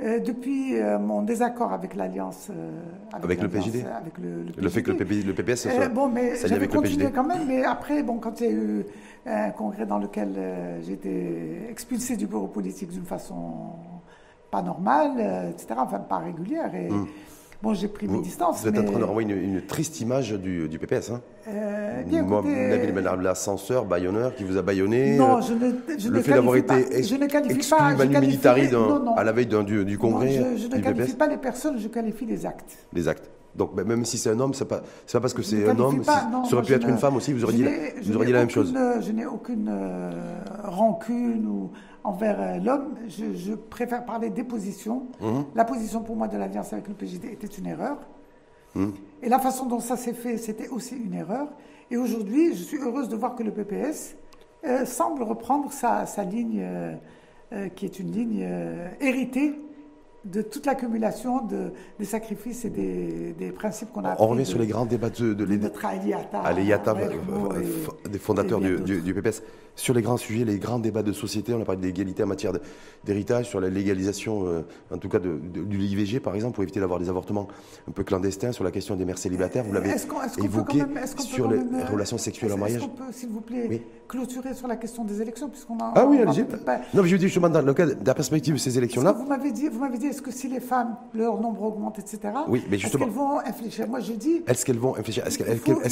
euh, 0.00 0.18
depuis 0.20 0.76
euh, 0.76 0.98
mon 0.98 1.22
désaccord 1.22 1.72
avec 1.72 1.94
l'alliance. 1.94 2.48
euh, 2.50 2.70
Avec 3.12 3.40
le 3.40 3.46
l'Alliance, 3.48 3.66
PJD 3.68 3.84
euh, 3.84 3.96
Avec 3.96 4.18
le, 4.18 4.62
Le 4.62 4.68
fait 4.68 4.82
que 4.82 4.90
le, 4.90 4.96
PJD. 4.96 5.22
PP 5.22 5.26
le 5.26 5.34
PPS 5.34 5.66
Euh, 5.66 5.70
soit 5.76 5.88
bon, 5.88 6.08
mais 6.08 6.36
j'avais 6.36 6.54
avec 6.56 6.72
le 6.72 6.80
continué 6.80 7.04
PJD. 7.06 7.14
quand 7.14 7.24
même, 7.24 7.46
mais 7.46 7.64
après, 7.64 8.02
bon, 8.02 8.18
quand 8.18 8.40
il 8.40 8.46
y 8.46 8.48
a 8.48 8.52
eu 8.52 8.86
un 9.26 9.50
congrès 9.50 9.86
dans 9.86 9.98
lequel 9.98 10.34
euh, 10.36 10.80
j'ai 10.82 10.92
été 10.94 11.68
expulsé 11.70 12.16
du 12.16 12.26
bureau 12.26 12.46
politique 12.48 12.90
d'une 12.90 13.04
façon 13.04 13.36
pas 14.50 14.62
normale, 14.62 15.12
euh, 15.18 15.50
etc., 15.50 15.66
enfin 15.78 15.98
pas 15.98 16.18
régulière, 16.18 16.74
et 16.74 16.88
bon, 17.62 17.74
j'ai 17.74 17.88
pris 17.88 18.08
mes 18.08 18.20
distances. 18.20 18.62
vous 18.62 18.68
êtes 18.68 18.78
en 18.78 18.84
train 18.84 18.98
de 18.98 19.04
renvoyer 19.04 19.28
une, 19.32 19.54
une 19.56 19.62
triste 19.66 20.00
image 20.00 20.32
du, 20.32 20.68
du 20.68 20.78
PPS. 20.78 21.10
Hein 21.10 21.20
euh, 21.48 22.02
bien, 22.04 22.22
Moi, 22.22 22.40
écoutez, 22.44 22.92
Ben 22.92 23.06
Abdullah, 23.06 23.34
censeur, 23.34 23.84
baïonneur, 23.84 24.34
qui 24.34 24.44
vous 24.44 24.56
a 24.56 24.62
baïonné. 24.62 25.16
non, 25.16 25.38
euh, 25.38 25.40
je 25.40 25.52
ne, 25.54 25.98
je 25.98 26.08
le 26.08 26.18
ne 26.18 26.22
fait 26.22 26.32
d'avoir 26.32 26.56
été 26.56 27.02
je 27.02 27.14
ne 27.16 27.26
qualifie 27.26 27.56
exclu 27.56 27.76
pas, 27.76 27.92
je 27.96 27.96
qualifie- 28.08 28.72
non, 28.72 29.04
non. 29.04 29.14
à 29.14 29.24
la 29.24 29.32
veille 29.32 29.46
du, 29.46 29.84
du 29.84 29.98
congrès 29.98 30.38
Non, 30.38 30.56
je, 30.56 30.62
je 30.62 30.66
ne 30.68 30.74
du 30.76 30.80
qualifie 30.82 31.02
PPS, 31.12 31.14
pas 31.18 31.26
les 31.28 31.36
personnes, 31.38 31.78
je 31.78 31.88
qualifie 31.88 32.26
les 32.26 32.46
actes. 32.46 32.76
les 32.92 33.08
actes. 33.08 33.30
Donc 33.58 33.74
ben, 33.74 33.84
même 33.86 34.04
si 34.04 34.16
c'est 34.16 34.30
un 34.30 34.38
homme, 34.40 34.54
c'est 34.54 34.64
pas, 34.68 34.80
pas 35.12 35.20
parce 35.20 35.34
que 35.34 35.42
c'est 35.42 35.68
un 35.68 35.78
homme, 35.78 36.02
pas, 36.02 36.20
si- 36.20 36.26
non, 36.28 36.44
ça 36.44 36.54
aurait 36.56 36.64
pu 36.64 36.72
être 36.74 36.86
ne- 36.86 36.92
une 36.92 36.98
femme 36.98 37.16
aussi, 37.16 37.32
vous 37.32 37.40
je 37.40 37.46
vous 37.46 37.52
dit 37.52 37.62
la 37.64 38.38
même 38.38 38.44
aucune, 38.44 38.50
chose. 38.50 38.72
euh, 38.76 39.00
Je 39.02 39.12
n'ai 39.12 39.26
aucune 39.26 39.68
euh, 39.68 40.10
rancune 40.62 41.44
ou 41.46 41.70
envers 42.04 42.40
euh, 42.40 42.58
l'homme. 42.58 42.94
Je, 43.08 43.34
je 43.34 43.52
préfère 43.54 44.04
parler 44.04 44.30
des 44.30 44.44
positions. 44.44 45.08
Mhm. 45.20 45.44
La 45.56 45.64
position 45.64 46.00
pour 46.02 46.14
moi 46.16 46.28
de 46.28 46.36
l'alliance 46.38 46.72
avec 46.72 46.86
le 46.88 46.94
PJD 46.94 47.24
était 47.32 47.48
une 47.48 47.66
erreur. 47.66 47.98
Mhm. 48.76 48.92
Et 49.22 49.28
la 49.28 49.40
façon 49.40 49.66
dont 49.66 49.80
ça 49.80 49.96
s'est 49.96 50.12
fait, 50.14 50.36
c'était 50.38 50.68
aussi 50.68 50.94
une 50.96 51.14
erreur. 51.14 51.48
Et 51.90 51.96
aujourd'hui, 51.96 52.54
je 52.54 52.62
suis 52.62 52.78
heureuse 52.78 53.08
de 53.08 53.16
voir 53.16 53.34
que 53.34 53.42
le 53.42 53.50
PPS 53.50 54.14
euh, 54.64 54.84
semble 54.86 55.22
reprendre 55.24 55.72
sa, 55.72 56.06
sa 56.06 56.22
ligne, 56.22 56.62
qui 57.74 57.86
est 57.86 57.98
une 57.98 58.12
ligne 58.12 58.46
héritée 59.00 59.58
de 60.24 60.42
toute 60.42 60.66
l'accumulation 60.66 61.44
de, 61.46 61.72
des 61.98 62.04
sacrifices 62.04 62.64
et 62.64 62.70
des, 62.70 63.32
des 63.38 63.50
principes 63.50 63.92
qu'on 63.92 64.04
a 64.04 64.16
On 64.18 64.26
revient 64.28 64.42
de- 64.42 64.48
sur 64.48 64.58
les 64.58 64.66
grands 64.66 64.84
débats 64.86 65.10
de, 65.10 65.28
de, 65.28 65.34
de 65.34 65.44
les- 65.44 65.58
notre 65.58 65.84
Ali 65.84 66.12
Atta, 66.12 66.40
Ali 66.40 66.64
Yatta, 66.66 66.90
Ahmed 66.90 67.10
euh, 67.12 68.08
des 68.10 68.18
fondateurs 68.18 68.58
et 68.58 68.62
bien 68.62 68.70
du, 68.70 68.82
du- 68.82 68.92
d'autres. 69.00 69.04
du 69.04 69.14
PPS. 69.14 69.42
Sur 69.78 69.94
les 69.94 70.02
grands 70.02 70.16
sujets, 70.16 70.44
les 70.44 70.58
grands 70.58 70.80
débats 70.80 71.04
de 71.04 71.12
société, 71.12 71.54
on 71.54 71.62
a 71.62 71.64
parlé 71.64 71.80
d'égalité 71.80 72.24
en 72.24 72.26
matière 72.26 72.50
d'héritage, 73.04 73.48
sur 73.48 73.60
la 73.60 73.68
légalisation, 73.70 74.44
euh, 74.44 74.62
en 74.92 74.98
tout 74.98 75.08
cas 75.08 75.20
de, 75.20 75.38
de- 75.54 75.62
du 75.62 75.78
l'IVG 75.78 76.18
par 76.18 76.34
exemple, 76.34 76.54
pour 76.56 76.64
éviter 76.64 76.80
d'avoir 76.80 76.98
des 76.98 77.08
avortements 77.08 77.46
un 77.88 77.92
peu 77.92 78.02
clandestins, 78.02 78.50
sur 78.50 78.64
la 78.64 78.72
question 78.72 78.96
des 78.96 79.04
mères 79.04 79.18
célibataires, 79.18 79.62
vous 79.62 79.72
l'avez 79.72 79.90
évoqué 80.42 80.78
même, 80.78 81.06
sur 81.16 81.48
les 81.48 81.58
même, 81.58 81.76
euh, 81.76 81.92
relations 81.92 82.18
sexuelles 82.18 82.52
en 82.54 82.56
mariage. 82.58 82.78
Est-ce 82.82 82.86
qu'on 82.88 82.96
peut, 82.96 83.12
s'il 83.12 83.28
vous 83.28 83.40
plaît, 83.40 83.66
Oui. 83.70 83.82
clôturer 84.08 84.52
sur 84.52 84.66
la 84.66 84.74
question 84.74 85.04
des 85.04 85.22
élections, 85.22 85.48
puisqu'on 85.48 85.78
a. 85.78 85.92
Ah 85.94 86.06
oui, 86.06 86.18
allez-y. 86.18 86.40
Non, 86.42 87.02
mais 87.04 87.08
je 87.08 87.16
dis 87.16 87.26
justement 87.26 87.48
dans 87.48 87.62
le 87.62 87.72
cas 87.72 87.86
de 87.86 87.94
la 88.04 88.14
perspective 88.14 88.54
de 88.54 88.58
ces 88.58 88.76
élections-là, 88.78 89.12
vous 89.12 89.26
m'avez 89.28 89.52
dit, 89.52 89.68
vous 89.68 89.78
m'avez 89.78 89.98
dit, 89.98 90.06
est-ce 90.06 90.22
que 90.22 90.32
si 90.32 90.48
les 90.48 90.58
femmes, 90.60 90.96
leur 91.14 91.40
nombre 91.40 91.62
augmente, 91.62 92.00
etc. 92.00 92.18
Oui, 92.48 92.64
mais 92.68 92.78
justement- 92.78 93.04
Est-ce 93.06 93.14
qu'elles 93.14 93.16
vont 93.16 93.38
infléchir? 93.38 93.86
Moi, 93.88 94.00
je 94.00 94.12
dis. 94.14 94.42
est-ce 94.44 94.64
qu'elles 94.66 94.78
vont 94.78 94.90
réfléchir 94.90 95.24
Est-ce 95.24 95.38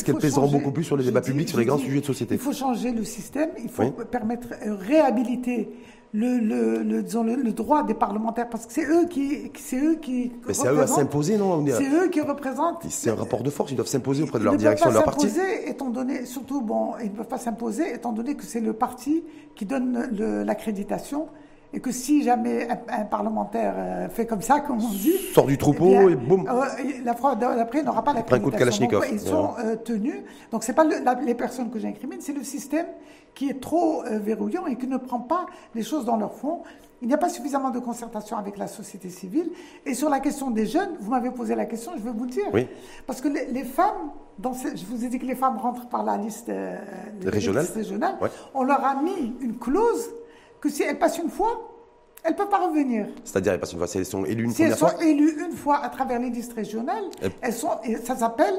qu'elles 0.05 0.17
pèseront 0.17 0.49
beaucoup 0.49 0.73
plus 0.73 0.83
sur 0.83 0.97
les 0.97 1.05
débats 1.05 1.21
publics, 1.21 1.49
sur 1.49 1.59
les 1.59 1.65
grands 1.67 1.79
sujets 1.79 2.01
de 2.01 2.05
société? 2.07 2.35
Il 2.35 2.41
faut 2.41 2.53
changer 2.53 2.91
le 2.91 3.05
système, 3.05 3.51
il 3.63 3.69
faut 3.71 3.76
Oui. 3.85 3.93
permettre, 4.11 4.49
euh, 4.67 4.75
réhabiliter 4.75 5.71
le, 6.13 6.39
le, 6.39 6.83
le, 6.83 7.03
disons, 7.03 7.25
le, 7.25 7.53
droit 7.53 7.83
des 7.85 7.93
parlementaires, 7.93 8.49
parce 8.49 8.65
que 8.65 8.73
c'est 8.73 8.87
eux 8.87 9.07
qui, 9.07 9.51
c'est 9.59 9.79
eux 9.79 9.97
qui 9.97 10.33
Mais 10.47 10.55
c'est 10.55 10.69
à 10.69 10.73
eux 10.73 10.81
à 10.81 10.87
s'imposer, 10.87 11.37
non 11.37 11.53
On 11.55 11.67
est- 11.67 11.73
C'est 11.73 11.91
eux 11.91 12.09
qui 12.09 12.21
représentent. 12.23 12.85
C'est 12.89 13.11
un 13.11 13.17
rapport 13.17 13.43
de 13.43 13.51
force, 13.51 13.73
ils 13.73 13.77
doivent 13.77 13.87
s'imposer 13.89 14.23
auprès 14.23 14.39
de 14.39 14.45
Ils 14.45 14.47
leur 14.47 14.57
direction, 14.57 14.89
de 14.89 14.95
leur 14.95 15.05
parti. 15.05 15.29
s'imposer, 15.29 15.69
étant 15.69 15.91
donné, 15.91 16.25
surtout, 16.25 16.63
bon, 16.63 16.93
ils 17.03 17.11
ne 17.11 17.17
peuvent 17.17 17.29
pas 17.29 17.39
s'imposer, 17.39 17.93
étant 17.95 18.13
donné 18.13 18.35
que 18.35 18.45
c'est 18.45 18.61
le 18.61 18.73
parti 18.73 19.25
qui 19.57 19.67
donne 19.67 20.09
le- 20.17 20.43
l'accréditation, 20.45 21.27
et 21.73 21.81
que 21.81 21.91
si 21.93 22.23
jamais 22.23 22.69
un, 22.71 23.01
un 23.01 23.05
parlementaire 23.05 23.75
euh, 23.77 24.09
fait 24.09 24.25
comme 24.27 24.41
ça, 24.43 24.61
comme 24.61 24.77
on 24.83 24.89
dit, 24.89 25.13
Sort 25.35 25.47
du 25.47 25.59
troupeau 25.59 25.87
eh 25.89 25.99
bien, 25.99 26.09
et 26.11 26.15
boum. 26.17 26.47
euh, 26.49 26.65
la 27.05 27.15
fois 27.15 27.35
d'après, 27.35 27.81
il 27.81 27.85
n'aura 27.85 28.03
pas 28.03 28.15
prend 28.15 28.37
un 28.37 28.41
coup 28.41 28.51
de 28.51 28.57
l'accréditation. 28.57 28.87
Donc. 28.89 29.05
Ils 29.13 29.21
sont 29.21 29.51
euh, 29.59 29.77
tenus. 29.77 30.23
Donc, 30.51 30.65
c'est 30.65 30.73
pas 30.73 30.85
le- 30.85 31.03
la- 31.05 31.15
les 31.15 31.35
personnes 31.35 31.71
que 31.71 31.79
j'incrimine, 31.79 32.21
c'est 32.21 32.33
le 32.33 32.43
système 32.45 32.87
qui 33.35 33.51
est 33.51 33.61
trop 33.61 34.03
euh, 34.05 34.19
verrouillant 34.19 34.67
et 34.67 34.77
qui 34.77 34.87
ne 34.87 34.97
prend 34.97 35.21
pas 35.21 35.47
les 35.75 35.83
choses 35.83 36.05
dans 36.05 36.17
leur 36.17 36.33
fond. 36.35 36.63
Il 37.03 37.09
n'y 37.09 37.15
a 37.15 37.19
pas 37.19 37.29
suffisamment 37.29 37.69
de 37.69 37.79
concertation 37.79 38.39
avec 38.39 38.57
la 38.57 38.67
société 38.69 39.11
civile. 39.11 39.51
Et 39.85 39.93
sur 39.93 40.09
la 40.09 40.19
question 40.21 40.51
des 40.51 40.65
jeunes, 40.65 40.97
vous 41.01 41.11
m'avez 41.11 41.31
posé 41.31 41.55
la 41.55 41.67
question, 41.67 41.93
je 41.99 42.03
vais 42.03 42.11
vous 42.11 42.25
le 42.25 42.31
dire. 42.31 42.47
Oui. 42.55 42.67
Parce 43.07 43.21
que 43.21 43.29
les, 43.29 43.47
les 43.53 43.65
femmes, 43.65 44.13
dans 44.39 44.55
ce- 44.55 44.75
je 44.75 44.87
vous 44.87 45.05
ai 45.05 45.09
dit 45.09 45.19
que 45.19 45.27
les 45.27 45.35
femmes 45.35 45.59
rentrent 45.59 45.89
par 45.89 46.05
la 46.05 46.17
liste 46.17 46.49
Régionale. 47.77 48.17
Ouais. 48.23 48.31
On 48.55 48.63
leur 48.65 48.83
a 48.83 48.95
mis 49.03 49.35
une 49.41 49.59
clause 49.59 50.09
que 50.61 50.69
si 50.69 50.83
elles 50.83 50.99
passent 50.99 51.19
une 51.19 51.31
fois, 51.31 51.73
elles 52.25 52.33
ne 52.33 52.37
peuvent 52.37 52.49
pas 52.49 52.67
revenir. 52.67 53.07
C'est-à-dire, 53.25 53.53
elles 53.53 53.61
passent 53.61 53.73
une 53.73 53.79
fois, 53.79 53.87
si 53.87 53.99
elles 53.99 54.07
sont 54.07 54.25
élues 54.25 54.45
une 54.45 54.51
Si 54.53 54.63
elles 54.63 54.77
sont 54.77 54.89
fois. 54.89 55.05
élues 55.05 55.37
une 55.47 55.53
fois 55.57 55.77
à 55.79 55.89
travers 55.89 56.19
les 56.19 56.31
listes 56.31 56.55
régionales, 56.55 57.05
Elles- 57.23 57.33
elles 57.41 57.53
sont, 57.53 57.71
et 57.85 57.97
ça 57.97 58.17
s'appelle, 58.17 58.55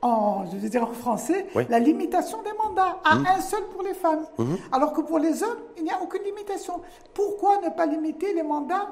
en, 0.00 0.44
je 0.50 0.56
veux 0.56 0.68
dire 0.68 0.84
en 0.84 0.92
français, 0.92 1.46
Oui. 1.54 1.64
La 1.68 1.78
limitation 1.78 2.38
des 2.42 2.52
mandats 2.62 2.98
à 3.04 3.16
un 3.36 3.40
seul 3.40 3.62
pour 3.72 3.82
les 3.82 3.94
femmes. 3.94 4.26
Alors 4.72 4.92
que 4.92 5.00
pour 5.00 5.18
les 5.18 5.42
hommes, 5.42 5.58
il 5.76 5.84
n'y 5.84 5.90
a 5.90 6.00
aucune 6.02 6.22
limitation. 6.22 6.80
Pourquoi 7.14 7.58
ne 7.62 7.68
pas 7.70 7.86
limiter 7.86 8.32
les 8.34 8.42
mandats 8.42 8.88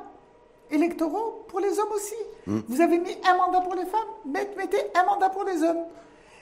électoraux 0.70 1.44
pour 1.48 1.60
les 1.60 1.78
hommes 1.78 1.92
aussi 1.94 2.14
Mmh. 2.46 2.58
Vous 2.68 2.80
avez 2.80 2.98
mis 2.98 3.16
un 3.30 3.36
mandat 3.36 3.60
pour 3.60 3.74
les 3.74 3.84
femmes, 3.86 4.08
mettez 4.56 4.78
un 5.00 5.04
mandat 5.04 5.28
pour 5.30 5.44
les 5.44 5.62
hommes. 5.62 5.84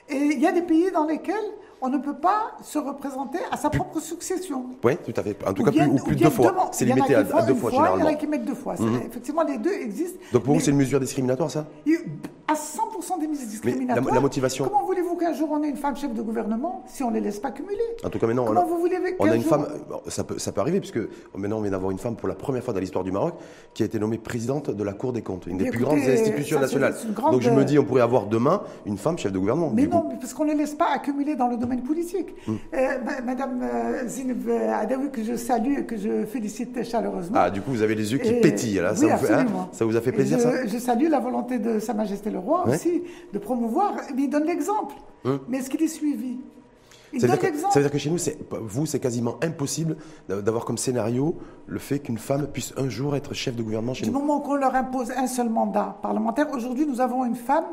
Et 0.09 0.15
il 0.17 0.39
y 0.39 0.47
a 0.47 0.51
des 0.51 0.63
pays 0.63 0.89
dans 0.91 1.03
lesquels 1.05 1.35
on 1.81 1.89
ne 1.89 1.97
peut 1.97 2.15
pas 2.15 2.51
se 2.63 2.77
représenter 2.77 3.39
à 3.51 3.57
sa 3.57 3.71
propre 3.71 3.99
succession. 3.99 4.65
Oui, 4.83 4.93
tout 5.03 5.13
à 5.15 5.23
fait. 5.23 5.35
En 5.45 5.53
tout 5.53 5.63
cas, 5.63 5.71
plus, 5.71 5.85
ou 5.87 5.95
plus 5.95 6.15
de 6.15 6.23
deux 6.23 6.29
fois. 6.29 6.69
C'est 6.71 6.85
limité 6.85 7.15
à, 7.15 7.23
deux 7.23 7.55
fois, 7.55 7.71
généralement. 7.71 7.97
Il 7.97 8.01
y 8.01 8.03
en 8.03 8.07
a 8.07 8.13
qui 8.13 8.27
mettent 8.27 8.45
deux 8.45 8.53
fois. 8.53 8.75
Mhm. 8.79 9.01
Effectivement, 9.07 9.43
les 9.43 9.57
deux 9.57 9.73
existent. 9.73 10.19
Donc 10.31 10.43
pour 10.43 10.53
vous, 10.53 10.59
c'est 10.59 10.71
une 10.71 10.77
mesure 10.77 10.99
discriminatoire, 10.99 11.49
ça? 11.49 11.65
À 12.51 12.53
100% 12.53 13.21
des 13.21 13.27
mesures 13.27 13.47
discriminatoires. 13.47 14.13
La, 14.13 14.19
motivation 14.19 14.65
Comment 14.65 14.83
voulez-vous 14.83 15.15
qu'un 15.15 15.31
jour 15.33 15.49
on 15.51 15.63
ait 15.63 15.69
une 15.69 15.77
femme 15.77 15.95
chef 15.95 16.13
de 16.13 16.21
gouvernement 16.21 16.83
si 16.85 17.01
on 17.01 17.09
ne 17.09 17.15
les 17.15 17.21
laisse 17.21 17.39
pas 17.39 17.51
cumuler? 17.51 17.77
En 18.03 18.09
tout 18.09 18.19
cas, 18.19 18.27
maintenant, 18.27 18.45
Comment 18.45 18.65
vous 18.65 18.77
voulez 18.77 18.97
on 19.19 19.29
a 19.29 19.35
une 19.35 19.41
femme. 19.41 19.65
Ça 20.07 20.23
peut, 20.23 20.37
ça 20.37 20.51
peut 20.51 20.61
arriver, 20.61 20.79
puisque 20.79 20.99
maintenant 21.35 21.59
on 21.59 21.61
vient 21.61 21.71
d'avoir 21.71 21.91
une 21.91 21.97
femme 21.97 22.15
pour 22.15 22.27
la 22.27 22.35
première 22.35 22.63
fois 22.63 22.73
dans 22.73 22.79
l'histoire 22.79 23.03
du 23.03 23.11
Maroc 23.11 23.35
qui 23.73 23.83
a 23.83 23.85
été 23.85 23.99
nommée 23.99 24.17
présidente 24.17 24.69
de 24.69 24.83
la 24.83 24.93
Cour 24.93 25.13
des 25.13 25.21
comptes, 25.21 25.47
une 25.47 25.57
des 25.57 25.69
plus 25.69 25.79
grandes 25.79 25.99
institutions 25.99 26.59
nationales. 26.59 26.95
Donc 27.31 27.41
je 27.41 27.49
me 27.49 27.63
dis, 27.63 27.79
on 27.79 27.85
pourrait 27.85 28.01
avoir 28.01 28.27
demain 28.27 28.63
une 28.85 28.97
femme 28.97 29.17
chef 29.17 29.31
de 29.31 29.39
gouvernement. 29.39 29.71
Mais 29.73 29.87
non, 29.87 30.09
parce 30.19 30.33
qu'on 30.33 30.45
ne 30.45 30.51
les 30.51 30.57
laisse 30.57 30.73
pas 30.73 30.89
accumuler 30.93 31.35
dans 31.35 31.47
le 31.47 31.57
domaine 31.57 31.83
politique. 31.83 32.35
Mm. 32.47 32.53
Euh, 32.73 32.77
Madame 33.25 33.61
euh, 33.63 34.07
Zineb 34.07 34.49
Adawi, 34.49 35.09
que 35.11 35.23
je 35.23 35.35
salue 35.35 35.79
et 35.79 35.85
que 35.85 35.97
je 35.97 36.25
félicite 36.25 36.83
chaleureusement. 36.83 37.37
Ah, 37.39 37.49
du 37.49 37.61
coup, 37.61 37.71
vous 37.71 37.81
avez 37.81 37.95
les 37.95 38.11
yeux 38.11 38.19
qui 38.19 38.33
pétillent, 38.33 38.79
là. 38.79 38.95
ça, 38.95 39.15
vous 39.15 39.33
hein, 39.33 39.45
ça, 39.71 39.85
vous 39.85 39.95
a 39.95 40.01
fait 40.01 40.11
plaisir, 40.11 40.37
je, 40.37 40.43
ça? 40.43 40.65
Je 40.65 40.77
salue 40.77 41.07
la 41.09 41.19
volonté 41.19 41.59
de 41.59 41.79
Sa 41.79 41.93
Majesté 41.93 42.29
le 42.29 42.39
Roi 42.41 42.67
aussi, 42.67 43.03
de 43.33 43.39
promouvoir. 43.39 43.95
Mais 44.15 44.23
il 44.23 44.29
donne 44.29 44.45
l'exemple. 44.45 44.95
Hum. 45.23 45.39
Mais 45.47 45.59
est-ce 45.59 45.69
qu'il 45.69 45.81
est 45.81 45.87
suivi? 45.87 46.37
Ça, 47.19 47.27
veut 47.27 47.35
que, 47.35 47.57
ça 47.57 47.67
veut 47.75 47.81
dire 47.81 47.91
que 47.91 47.97
chez 47.97 48.09
nous, 48.09 48.17
vous, 48.61 48.85
c'est 48.85 49.01
quasiment 49.01 49.35
impossible 49.43 49.97
d'avoir 50.29 50.63
comme 50.63 50.77
scénario 50.77 51.35
le 51.67 51.77
fait 51.77 51.99
qu'une 51.99 52.17
femme 52.17 52.47
puisse 52.47 52.73
un 52.77 52.87
jour 52.87 53.17
être 53.17 53.33
chef 53.33 53.53
de 53.55 53.63
gouvernement 53.63 53.93
chez 53.93 54.05
nous. 54.05 54.13
Du 54.13 54.17
moment 54.17 54.39
qu'on 54.39 54.55
leur 54.55 54.73
impose 54.75 55.11
un 55.11 55.27
seul 55.27 55.49
mandat 55.49 55.97
parlementaire, 56.01 56.49
aujourd'hui, 56.53 56.85
nous 56.85 57.01
avons 57.01 57.25
une 57.25 57.35
femme, 57.35 57.65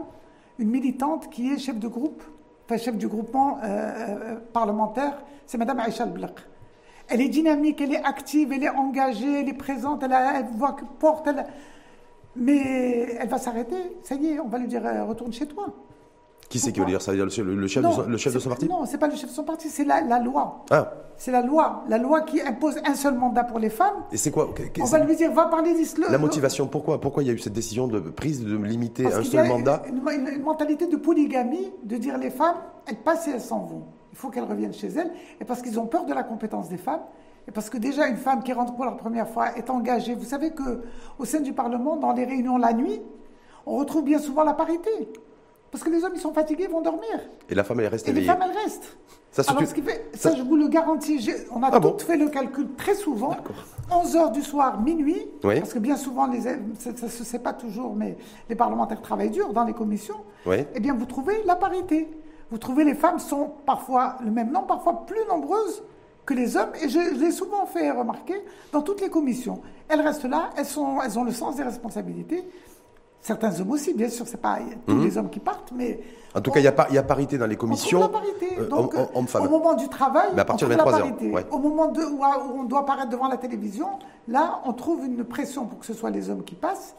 une 0.59 0.71
militante 0.71 1.31
qui 1.31 1.53
est 1.53 1.59
chef 1.59 1.79
de 1.79 1.87
groupe 1.87 2.21
chef 2.77 2.97
du 2.97 3.09
groupement 3.09 3.59
euh, 3.63 3.67
euh, 3.67 4.35
parlementaire, 4.53 5.23
c'est 5.47 5.57
Mme 5.57 5.81
Aïcha 5.81 6.05
Blaq. 6.05 6.35
Elle 7.09 7.23
est 7.23 7.29
dynamique, 7.29 7.81
elle 7.81 7.95
est 7.95 8.05
active, 8.05 8.53
elle 8.53 8.65
est 8.65 8.69
engagée, 8.69 9.41
elle 9.41 9.49
est 9.49 9.55
présente, 9.55 10.03
elle, 10.03 10.13
a, 10.13 10.43
voit 10.43 10.73
que 10.73 10.85
porte, 10.99 11.27
elle... 11.27 11.47
mais 12.39 13.17
elle 13.19 13.29
va 13.29 13.39
s'arrêter. 13.39 13.97
Ça 14.03 14.15
y 14.15 14.29
est, 14.29 14.41
on 14.41 14.49
va 14.49 14.59
lui 14.59 14.69
dire 14.69 14.85
euh, 14.85 15.05
retourne 15.05 15.33
chez 15.33 15.47
toi. 15.47 15.67
Qui 16.49 16.59
c'est 16.59 16.73
qui 16.73 16.81
veut 16.81 16.87
dire 16.87 17.03
ça? 17.03 17.13
Le, 17.13 17.29
chef, 17.29 17.45
de, 17.45 17.51
le 17.51 18.17
chef 18.17 18.33
de 18.33 18.39
son 18.39 18.49
parti? 18.49 18.67
Non, 18.69 18.87
c'est 18.87 18.97
pas 18.97 19.09
le 19.09 19.15
chef 19.15 19.29
de 19.29 19.35
son 19.35 19.45
parti, 19.45 19.69
c'est 19.69 19.85
la, 19.85 20.01
loi. 20.19 20.65
Ah. 20.71 20.95
C'est 21.19 21.31
la 21.31 21.43
loi. 21.43 21.85
La 21.89 21.99
loi 21.99 22.23
qui 22.23 22.41
impose 22.41 22.77
un 22.87 22.95
seul 22.95 23.15
mandat 23.15 23.45
pour 23.45 23.59
les 23.59 23.69
femmes. 23.69 24.05
Et 24.13 24.17
c'est 24.17 24.31
quoi? 24.31 24.55
On 24.81 24.85
va 24.85 24.99
lui 25.01 25.15
dire, 25.15 25.31
va 25.33 25.47
parler 25.47 25.75
d'islam. 25.75 26.11
La 26.11 26.17
motivation, 26.17 26.67
pourquoi? 26.67 27.01
Pourquoi 27.01 27.23
il 27.23 27.27
y 27.27 27.31
a 27.31 27.35
eu 27.35 27.39
cette 27.39 27.53
décision 27.53 27.87
de 27.87 28.01
prise 28.01 28.43
de 28.43 28.57
limiter 28.57 29.13
un 29.13 29.23
seul 29.23 29.47
mandat? 29.47 29.83
une, 29.89 30.01
une, 30.11 30.43
mentalité 30.43 30.87
de 30.87 30.97
polygamie, 30.97 31.71
de 31.85 31.97
dire 31.97 32.17
les 32.17 32.31
femmes, 32.31 32.57
elles 32.87 32.97
passent 32.97 33.29
et 33.29 33.33
elles 33.33 33.43
s'en 33.43 33.61
vont. 33.61 33.83
Il 34.13 34.17
faut 34.17 34.31
qu'elles 34.31 34.45
reviennent 34.45 34.73
chez 34.73 34.89
elles. 34.89 35.13
Et 35.43 35.45
parce 35.45 35.61
qu'ils 35.61 35.79
ont 35.79 35.87
peur 35.87 36.07
de 36.07 36.15
la 36.15 36.23
compétence 36.23 36.71
des 36.71 36.79
femmes. 36.79 37.03
Et 37.49 37.51
parce 37.51 37.71
que 37.71 37.79
déjà, 37.79 38.07
une 38.09 38.19
femme 38.19 38.43
qui 38.43 38.53
rentre 38.53 38.75
pour 38.75 38.85
la 38.85 38.93
première 38.93 39.27
fois 39.27 39.57
est 39.57 39.71
engagée. 39.71 40.15
Vous 40.15 40.27
savez 40.27 40.51
qu'au 40.51 41.25
sein 41.25 41.41
du 41.41 41.55
Parlement, 41.55 41.97
dans 41.97 42.13
les 42.13 42.27
réunions 42.27 42.59
la 42.59 42.75
nuit, 42.75 43.01
on 43.65 43.79
retrouve 43.79 44.05
bien 44.05 44.19
souvent 44.19 44.45
la 44.45 44.53
parité. 44.53 44.91
Parce 45.71 45.83
que 45.83 45.89
les 45.89 46.05
hommes, 46.05 46.13
ils 46.15 46.21
sont 46.21 46.35
fatigués, 46.35 46.65
ils 46.69 46.71
vont 46.71 46.83
dormir. 46.83 47.09
Et 47.49 47.55
la 47.55 47.65
femme, 47.65 47.81
elle 47.81 47.87
reste 47.87 48.07
Et 48.07 48.11
éveillée. 48.11 48.27
les 48.27 48.33
femmes, 48.33 48.43
elles 48.51 48.63
restent. 48.65 48.99
Ça, 49.31 49.43
Alors, 49.49 49.67
ce 49.67 49.75
qui 49.75 49.81
fait, 49.81 50.11
ça, 50.15 50.35
je 50.35 50.43
vous 50.43 50.57
le 50.57 50.69
garantis, 50.69 51.31
on 51.51 51.63
a 51.63 51.71
ah 51.73 51.81
toutes 51.81 52.03
fait 52.03 52.17
le 52.19 52.29
calcul 52.29 52.69
très 52.77 52.95
souvent. 52.95 53.37
11 53.91 54.17
heures 54.17 54.31
du 54.31 54.43
soir, 54.43 54.81
minuit, 54.81 55.27
parce 55.41 55.73
que 55.73 55.79
bien 55.79 55.97
souvent, 55.97 56.27
les, 56.27 56.41
ça 56.43 56.57
ne 56.57 57.09
se 57.09 57.25
sait 57.25 57.39
pas 57.39 57.55
toujours, 57.55 57.95
mais 57.95 58.17
les 58.51 58.57
parlementaires 58.57 59.01
travaillent 59.01 59.31
dur 59.31 59.55
dans 59.55 59.65
les 59.65 59.75
commissions. 59.75 60.21
Oui. 60.47 60.67
Eh 60.75 60.81
bien, 60.81 60.95
vous 60.95 61.07
trouvez 61.07 61.43
la 61.45 61.57
parité. 61.57 62.09
Vous 62.51 62.59
trouvez 62.59 62.85
les 62.85 62.95
femmes 62.95 63.19
sont 63.19 63.53
parfois 63.67 64.17
le 64.23 64.31
même 64.31 64.51
nombre, 64.51 64.67
parfois 64.67 65.07
plus 65.07 65.21
nombreuses 65.29 65.83
que 66.29 66.35
les 66.35 66.57
hommes. 66.57 66.73
Et 66.83 66.89
je, 66.91 66.99
l'ai 67.19 67.31
souvent 67.31 67.65
fait 67.65 67.91
remarquer 67.91 68.45
dans 68.71 68.83
toutes 68.83 69.01
les 69.01 69.09
commissions. 69.09 69.61
Elles 69.89 70.03
restent 70.03 70.25
là, 70.29 70.51
elles, 70.57 70.67
sont, 70.67 71.01
elles 71.03 71.19
ont 71.19 71.25
le 71.25 71.33
sens 71.33 71.57
des 71.57 71.63
responsabilités. 71.63 72.47
Certains 73.23 73.59
hommes 73.61 73.71
aussi, 73.71 73.95
bien 73.95 74.11
sûr, 74.11 74.29
c'est 74.29 74.41
pas 74.41 74.59
tous 74.87 74.95
mhm. 74.95 75.05
les 75.05 75.19
hommes 75.19 75.31
qui 75.31 75.41
partent, 75.41 75.73
mais. 75.75 76.01
En 76.35 76.41
tout 76.41 76.51
cas, 76.51 76.61
il 76.61 76.65
y, 76.65 76.69
a 76.69 76.93
y, 76.93 76.99
a 76.99 77.03
parité 77.03 77.39
dans 77.39 77.47
les 77.47 77.57
commissions. 77.57 78.03
On 78.03 78.09
parité. 78.09 78.59
Euh, 78.59 78.69
Donc, 78.69 78.95
au 78.95 79.49
moment 79.49 79.75
du 79.75 79.89
travail, 79.89 80.29
mais 80.35 80.43
à 80.43 80.45
partir 80.45 80.69
de 80.69 80.75
23 80.75 81.01
heures. 81.01 81.13
Au 81.51 81.59
moment 81.59 81.87
de, 81.87 82.03
où, 82.03 82.23
on 82.55 82.65
doit 82.65 82.81
apparaître 82.81 83.09
devant 83.09 83.29
la 83.29 83.39
télévision, 83.39 83.89
là, 84.29 84.61
on 84.67 84.75
trouve 84.75 85.05
une 85.07 85.25
pression 85.25 85.65
pour 85.65 85.79
que 85.81 85.87
ce 85.87 85.95
soit 85.95 86.11
les 86.11 86.29
hommes 86.29 86.45
qui 86.45 86.55
passent 86.55 86.95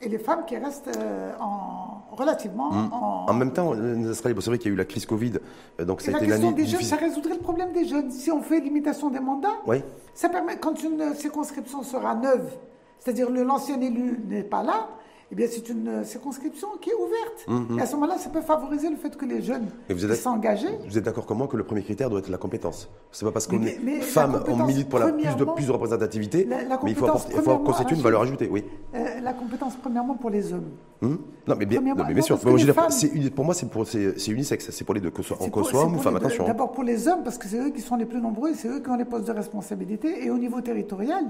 et 0.00 0.08
les 0.08 0.18
femmes 0.18 0.44
qui 0.46 0.56
restent 0.56 0.90
euh, 0.96 1.32
en, 1.40 2.02
relativement 2.12 2.70
mhm. 2.70 2.90
en, 2.92 3.34
même 3.34 3.52
temps, 3.52 3.72
euh, 3.74 4.12
c'est 4.12 4.32
vrai 4.46 4.58
qu'il 4.58 4.68
y 4.68 4.70
a 4.70 4.74
eu 4.74 4.76
la 4.76 4.84
crise 4.84 5.06
Covid, 5.06 5.32
donc 5.80 6.00
ça 6.00 6.12
a 6.12 6.16
été 6.16 6.26
l'année 6.26 6.52
des 6.52 6.66
jeunes, 6.66 6.82
ça 6.82 6.96
résoudrait 6.96 7.34
le 7.34 7.40
problème 7.40 7.72
des 7.72 7.86
jeunes. 7.86 8.10
Si 8.10 8.30
on 8.30 8.42
fait 8.42 8.60
limitation 8.60 9.10
des 9.10 9.20
mandats, 9.20 9.56
oui. 9.66 9.82
ça 10.14 10.28
permet 10.28 10.56
quand 10.58 10.82
une 10.82 11.14
circonscription 11.14 11.82
sera 11.82 12.14
neuve, 12.14 12.50
c'est-à-dire 12.98 13.30
l'ancien 13.30 13.80
élu 13.80 14.20
n'est 14.28 14.42
pas 14.42 14.62
là, 14.62 14.88
eh 15.30 15.34
bien, 15.34 15.46
c'est 15.50 15.68
une 15.68 15.88
euh, 15.88 16.04
circonscription 16.04 16.68
qui 16.80 16.88
est 16.88 16.94
ouverte. 16.94 17.46
Mhm. 17.48 17.78
Et 17.78 17.82
à 17.82 17.86
ce 17.86 17.94
moment-là, 17.96 18.16
ça 18.16 18.30
peut 18.30 18.40
favoriser 18.40 18.88
le 18.88 18.96
fait 18.96 19.14
que 19.14 19.26
les 19.26 19.42
jeunes 19.42 19.68
s'engager. 20.14 20.68
Vous 20.86 20.96
êtes 20.96 21.04
d'accord 21.04 21.26
comment 21.26 21.46
que 21.46 21.56
le 21.56 21.64
premier 21.64 21.82
critère 21.82 22.08
doit 22.08 22.20
être 22.20 22.30
la 22.30 22.38
compétence 22.38 22.88
C'est 23.12 23.26
pas 23.26 23.32
parce 23.32 23.46
qu'on 23.46 23.62
est 23.62 24.00
femme, 24.00 24.42
on 24.48 24.56
milite 24.64 24.88
pour 24.88 24.98
la 24.98 25.12
plus 25.12 25.36
de, 25.36 25.44
plus 25.44 25.66
de 25.66 25.72
représentativité, 25.72 26.46
mais 26.48 26.90
il 26.90 26.94
faut, 26.94 27.06
apporter, 27.06 27.34
il 27.36 27.42
faut 27.42 27.58
constituer 27.58 27.96
une 27.96 28.02
valeur 28.02 28.22
ajoutée, 28.22 28.48
oui. 28.50 28.64
Euh, 28.94 29.20
la 29.20 29.34
compétence, 29.34 29.76
premièrement, 29.76 30.14
pour 30.14 30.30
les 30.30 30.52
hommes. 30.52 30.70
Hmm 31.02 31.16
non, 31.46 31.56
mais 31.58 31.66
bien, 31.66 31.80
non, 31.80 32.04
mais 32.06 32.14
bien 32.14 32.22
sûr. 32.22 32.38
Moi, 32.44 32.58
femmes, 32.58 32.90
pour 33.34 33.44
moi, 33.44 33.54
c'est 33.54 34.28
unisexe. 34.28 34.70
C'est 34.70 34.84
pour 34.84 34.94
les 34.94 35.00
deux, 35.00 35.10
que 35.10 35.22
soit, 35.22 35.36
qu'on 35.36 35.64
soit 35.64 35.82
homme 35.82 35.96
ou 35.96 35.98
femme, 35.98 36.16
attention. 36.16 36.44
Hein. 36.44 36.48
D'abord 36.48 36.72
pour 36.72 36.84
les 36.84 37.08
hommes, 37.08 37.22
parce 37.24 37.38
que 37.38 37.48
c'est 37.48 37.58
eux 37.58 37.70
qui 37.70 37.80
sont 37.80 37.96
les 37.96 38.04
plus 38.06 38.20
nombreux, 38.20 38.52
c'est 38.54 38.68
eux 38.68 38.80
qui 38.80 38.90
ont 38.90 38.96
les 38.96 39.04
postes 39.04 39.26
de 39.26 39.32
responsabilité. 39.32 40.24
Et 40.24 40.30
au 40.30 40.38
niveau 40.38 40.60
territorial, 40.60 41.24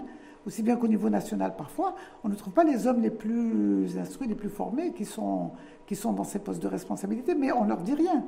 aussi 0.48 0.62
bien 0.62 0.76
qu'au 0.76 0.88
niveau 0.88 1.10
national 1.10 1.54
parfois, 1.56 1.94
on 2.24 2.28
ne 2.30 2.34
trouve 2.34 2.54
pas 2.54 2.64
les 2.64 2.86
hommes 2.86 3.02
les 3.02 3.10
plus 3.10 3.98
instruits, 3.98 4.26
les 4.26 4.34
plus 4.34 4.48
formés 4.48 4.94
qui 4.94 5.04
sont, 5.04 5.52
dans 6.12 6.24
ces 6.24 6.38
postes 6.38 6.62
de 6.62 6.66
responsabilité, 6.66 7.34
mais 7.34 7.52
on 7.52 7.64
ne 7.64 7.68
leur 7.68 7.82
dit 7.82 7.94
rien. 7.94 8.24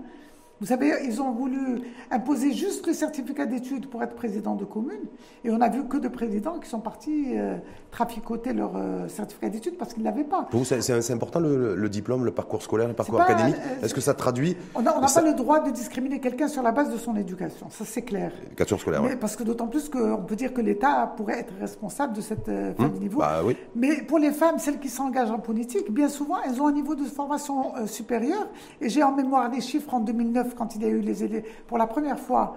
Vous 0.60 0.66
savez, 0.66 0.92
ils 1.06 1.22
ont 1.22 1.30
voulu 1.30 1.80
imposer 2.10 2.52
juste 2.52 2.86
le 2.86 2.92
certificat 2.92 3.46
d'études 3.46 3.86
pour 3.88 4.02
être 4.02 4.14
président 4.14 4.54
de 4.54 4.66
commune. 4.66 5.00
Et 5.42 5.50
on 5.50 5.58
a 5.62 5.70
vu 5.70 5.84
que 5.88 5.96
de 5.96 6.08
présidents 6.08 6.58
qui 6.58 6.68
sont 6.68 6.80
partis 6.80 7.38
euh, 7.38 7.56
traficoter 7.90 8.52
leur 8.52 8.76
euh, 8.76 9.08
certificat 9.08 9.48
d'études 9.48 9.78
parce 9.78 9.94
qu'ils 9.94 10.02
ne 10.02 10.08
l'avaient 10.08 10.22
pas. 10.24 10.42
Pour 10.50 10.60
vous, 10.60 10.66
c'est 10.66 11.12
important 11.12 11.40
le, 11.40 11.88
diplôme, 11.88 12.26
le 12.26 12.30
parcours 12.30 12.62
scolaire, 12.62 12.88
le 12.88 12.94
parcours 12.94 13.22
académique? 13.22 13.56
euh, 13.56 13.86
Est-ce 13.86 13.94
que 13.94 14.02
ça 14.02 14.12
traduit 14.12 14.54
On 14.74 14.82
n'a 14.82 14.92
pas 14.92 15.22
le 15.22 15.32
droit 15.32 15.60
de 15.60 15.70
discriminer 15.70 16.20
quelqu'un 16.20 16.48
sur 16.48 16.62
la 16.62 16.72
base 16.72 16.92
de 16.92 16.98
son 16.98 17.16
éducation. 17.16 17.68
Ça, 17.70 17.86
c'est 17.86 18.02
clair. 18.02 18.30
Éducation 18.44 18.76
scolaire, 18.76 19.02
Mais 19.02 19.16
Parce 19.16 19.36
que 19.36 19.44
d'autant 19.44 19.66
plus 19.66 19.88
qu'on 19.88 20.24
peut 20.26 20.36
dire 20.36 20.52
que 20.52 20.60
l'État 20.60 21.10
pourrait 21.16 21.40
être 21.40 21.54
responsable 21.58 22.12
de 22.12 22.20
cette 22.20 22.50
fin 22.76 22.84
hum, 22.84 22.98
niveau. 23.00 23.20
Bah, 23.20 23.40
oui. 23.42 23.56
Mais 23.74 24.02
pour 24.02 24.18
les 24.18 24.30
femmes, 24.32 24.58
celles 24.58 24.78
qui 24.78 24.90
s'engagent 24.90 25.30
en 25.30 25.38
politique, 25.38 25.90
bien 25.90 26.10
souvent, 26.10 26.36
elles 26.46 26.60
ont 26.60 26.66
un 26.66 26.72
niveau 26.72 26.94
de 26.94 27.04
formation 27.04 27.72
supérieur. 27.86 28.46
Et 28.82 28.90
j'ai 28.90 29.02
en 29.02 29.16
mémoire 29.16 29.48
des 29.48 29.62
chiffres 29.62 29.94
en 29.94 30.00
2009 30.00 30.49
quand 30.54 30.74
il 30.74 30.82
y 30.82 30.84
a 30.84 30.88
eu 30.88 31.00
les, 31.00 31.44
pour 31.66 31.78
la 31.78 31.86
première 31.86 32.18
fois 32.18 32.56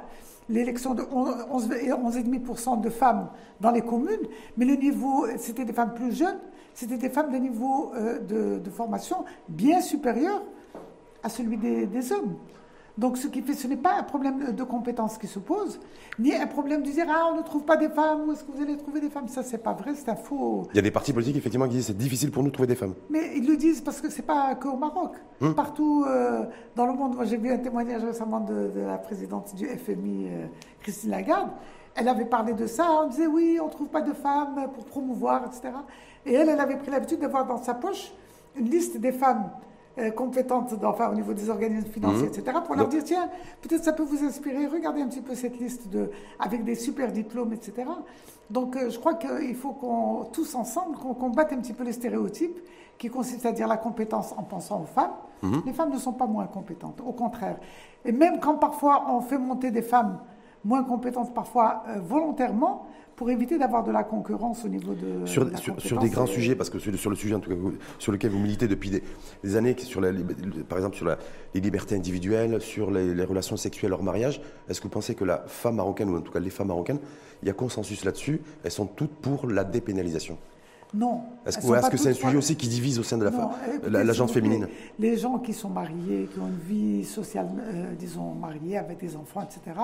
l'élection 0.49 0.93
de 0.93 1.03
11,5% 1.03 2.82
de 2.82 2.89
femmes 2.89 3.29
dans 3.62 3.71
les 3.71 3.82
communes, 3.82 4.27
mais 4.58 4.65
le 4.65 4.75
niveau, 4.75 5.25
c'était 5.38 5.63
des 5.63 5.71
femmes 5.71 5.93
plus 5.93 6.12
jeunes, 6.12 6.39
c'était 6.73 6.97
des 6.97 7.10
femmes 7.10 7.32
de 7.32 7.38
niveau 7.38 7.93
euh, 7.95 8.60
de, 8.60 8.69
formation 8.69 9.23
bien 9.47 9.79
supérieur 9.79 10.41
à 11.23 11.29
celui 11.29 11.58
des 11.58 12.12
hommes. 12.12 12.36
Donc, 12.97 13.17
ce 13.17 13.27
qui 13.27 13.41
fait, 13.41 13.53
ce 13.53 13.67
n'est 13.67 13.77
pas 13.77 13.95
un 13.97 14.03
problème 14.03 14.51
de 14.51 14.63
compétence 14.63 15.17
qui 15.17 15.25
se 15.25 15.39
pose, 15.39 15.79
ni 16.19 16.34
un 16.36 16.45
problème 16.45 16.84
de 16.84 16.91
dire 16.91 17.06
ah 17.10 17.32
on 17.34 17.38
ne 17.38 17.41
trouve 17.41 17.63
pas 17.63 17.75
des 17.75 17.89
femmes, 17.89 18.27
où 18.27 18.32
est-ce 18.32 18.43
que 18.43 18.51
vous 18.51 18.62
allez 18.62 18.77
trouver 18.77 19.01
des 19.01 19.10
femmes? 19.10 19.27
Ça, 19.27 19.41
c'est 19.41 19.58
pas 19.58 19.73
vrai, 19.73 19.93
c'est 19.95 20.10
un 20.10 20.15
faux. 20.15 20.67
Il 20.73 20.75
y 20.75 20.79
a 20.79 20.84
des 20.84 20.91
partis 20.91 21.12
politiques 21.12 21.38
effectivement 21.38 21.65
qui 21.67 21.75
disent 21.75 21.88
c'est 21.88 21.97
difficile 21.97 22.29
pour 22.29 22.43
nous 22.43 22.49
de 22.49 22.53
trouver 22.53 22.67
des 22.67 22.75
femmes. 22.75 22.93
Mais 23.10 23.36
ils 23.36 23.47
le 23.47 23.58
disent 23.58 23.82
parce 23.82 23.99
que 23.99 24.10
c'est 24.12 24.21
pas 24.21 24.53
qu'au 24.56 24.77
Maroc, 24.77 25.15
hum. 25.41 25.56
partout 25.56 26.06
euh, 26.08 26.43
dans 26.75 26.86
le 26.86 26.93
monde. 26.93 27.15
Moi, 27.15 27.25
j'ai 27.25 27.38
vu 27.38 27.51
un 27.51 27.58
témoignage 27.58 28.03
récemment 28.03 28.41
de, 28.41 28.71
la 28.75 28.99
présidente 28.99 29.56
du 29.56 29.65
FMI, 29.65 30.27
euh, 30.27 30.45
Christine 30.82 31.10
Lagarde. 31.10 31.49
Elle 31.95 32.08
avait 32.08 32.25
parlé 32.25 32.53
de 32.53 32.67
ça, 32.67 32.88
on 33.03 33.08
disait 33.08 33.27
oui, 33.27 33.58
on 33.62 33.67
ne 33.67 33.71
trouve 33.71 33.88
pas 33.88 34.01
de 34.01 34.13
femmes 34.13 34.67
pour 34.73 34.86
promouvoir, 34.86 35.45
etc. 35.45 35.73
Et 36.25 36.34
elle, 36.34 36.49
elle 36.49 36.60
avait 36.60 36.77
pris 36.77 36.91
l'habitude 36.91 37.19
d'avoir 37.19 37.45
dans 37.45 37.62
sa 37.62 37.73
poche 37.73 38.13
une 38.56 38.69
liste 38.69 38.97
des 38.97 39.12
femmes 39.12 39.49
euh, 39.99 40.10
compétentes 40.10 40.73
enfin, 40.84 41.12
au 41.12 41.13
niveau 41.13 41.34
des 41.34 41.49
organismes 41.49 41.89
financiers, 41.89 42.27
mhm. 42.27 42.34
etc., 42.34 42.58
pour 42.65 42.75
leur 42.75 42.88
dire, 42.88 43.03
tiens, 43.03 43.29
peut-être 43.62 43.84
ça 43.84 43.93
peut 43.93 44.03
vous 44.03 44.23
inspirer, 44.23 44.65
regardez 44.65 45.01
un 45.01 45.08
petit 45.08 45.21
peu 45.21 45.36
cette 45.36 45.60
liste 45.60 45.88
de, 45.89 46.10
avec 46.39 46.63
des 46.63 46.75
super 46.75 47.12
diplômes, 47.12 47.53
etc. 47.53 47.84
Donc 48.49 48.75
euh, 48.75 48.89
je 48.89 48.97
crois 48.97 49.13
qu'il 49.13 49.56
faut 49.56 49.71
qu'on, 49.71 50.25
tous 50.34 50.56
ensemble, 50.56 50.97
qu'on 50.97 51.13
combatte 51.13 51.53
un 51.53 51.58
petit 51.58 51.73
peu 51.73 51.84
les 51.84 51.93
stéréotypes 51.93 52.60
qui 52.98 53.10
consistent 53.10 53.46
à 53.46 53.52
dire 53.52 53.67
la 53.67 53.77
compétence 53.77 54.33
en 54.37 54.44
pensant 54.44 54.81
aux 54.81 54.85
femmes. 54.85 55.13
Mhm. 55.44 55.62
Les 55.65 55.73
femmes 55.73 55.91
ne 55.91 56.00
sont 56.00 56.13
pas 56.13 56.27
moins 56.27 56.48
compétentes, 56.48 57.00
au 57.06 57.12
contraire. 57.12 57.58
Et 58.04 58.12
même 58.12 58.39
quand 58.39 58.56
parfois 58.56 59.06
on 59.10 59.21
fait 59.21 59.37
monter 59.37 59.69
des 59.71 59.81
femmes 59.81 60.19
moins 60.66 60.84
compétentes 60.84 61.34
parfois 61.34 61.84
euh, 61.90 62.00
volontairement 62.00 62.88
pour 63.16 63.30
éviter 63.30 63.60
d'avoir 63.60 63.84
de 63.84 63.92
la 63.92 64.04
concurrence 64.04 64.66
au 64.66 64.70
niveau 64.70 64.94
de. 64.94 65.26
Sur, 65.26 65.46
de 65.46 65.52
la 65.52 65.58
sur, 65.58 66.00
des 66.00 66.10
grands 66.10 66.26
et- 66.26 66.28
sujets, 66.28 66.56
parce 66.56 66.70
que 66.72 66.80
sur, 66.80 66.98
sur 66.98 67.10
le 67.12 67.16
sujet 67.16 67.36
en 67.36 67.40
tout 67.40 67.50
cas, 67.52 67.56
vous- 67.56 67.74
sur 68.00 68.12
lequel 68.12 68.32
vous 68.32 68.40
militez 68.40 68.68
depuis 68.68 68.90
des, 68.90 69.04
des 69.44 69.56
années, 69.56 69.76
sur 69.78 70.02
la, 70.02 70.10
par 70.68 70.78
exemple 70.80 70.96
sur 70.96 71.06
la- 71.06 71.18
les 71.54 71.62
libertés 71.62 71.96
individuelles, 71.96 72.60
sur 72.60 72.90
les, 72.90 73.14
les 73.14 73.24
relations 73.24 73.56
sexuelles 73.58 73.94
hors 73.94 74.02
mariage, 74.04 74.42
est-ce 74.68 74.80
que 74.82 74.86
vous 74.86 74.90
pensez 74.94 75.14
que 75.14 75.26
la 75.26 75.44
femme 75.48 75.76
marocaine, 75.76 76.10
ou 76.10 76.18
en 76.18 76.22
tout 76.22 76.32
cas 76.32 76.40
les 76.40 76.50
femmes 76.50 76.70
marocaines, 76.70 77.00
il 77.44 77.48
y 77.48 77.52
a 77.52 77.54
consensus 77.54 78.04
là-dessus, 78.04 78.42
elles 78.64 78.72
sont 78.72 78.88
toutes 78.88 79.14
pour 79.16 79.48
la 79.48 79.64
dépénalisation? 79.64 80.38
Non. 80.96 81.22
Est-ce 81.46 81.58
que, 81.90 81.98
c'est 81.98 82.10
un 82.10 82.14
sujet 82.14 82.38
aussi 82.38 82.56
qui 82.56 82.68
divise 82.68 83.00
au 83.00 83.04
sein 83.04 83.18
de 83.18 83.26
la, 83.26 83.32
femme- 83.32 83.50
écoutez, 83.68 83.90
la, 83.90 84.04
la 84.04 84.14
s'il 84.14 84.18
gente 84.20 84.28
vous 84.28 84.34
plaît, 84.34 84.42
féminine? 84.44 84.68
Les 85.00 85.18
gens 85.18 85.40
qui 85.40 85.52
sont 85.54 85.70
mariés, 85.70 86.30
qui 86.32 86.40
ont 86.40 86.48
une 86.48 86.56
vie 87.00 87.04
sociale, 87.04 87.48
euh, 87.60 87.94
disons, 87.98 88.34
mariée 88.34 88.78
avec 88.78 89.00
des 89.00 89.16
enfants, 89.16 89.42
etc., 89.42 89.76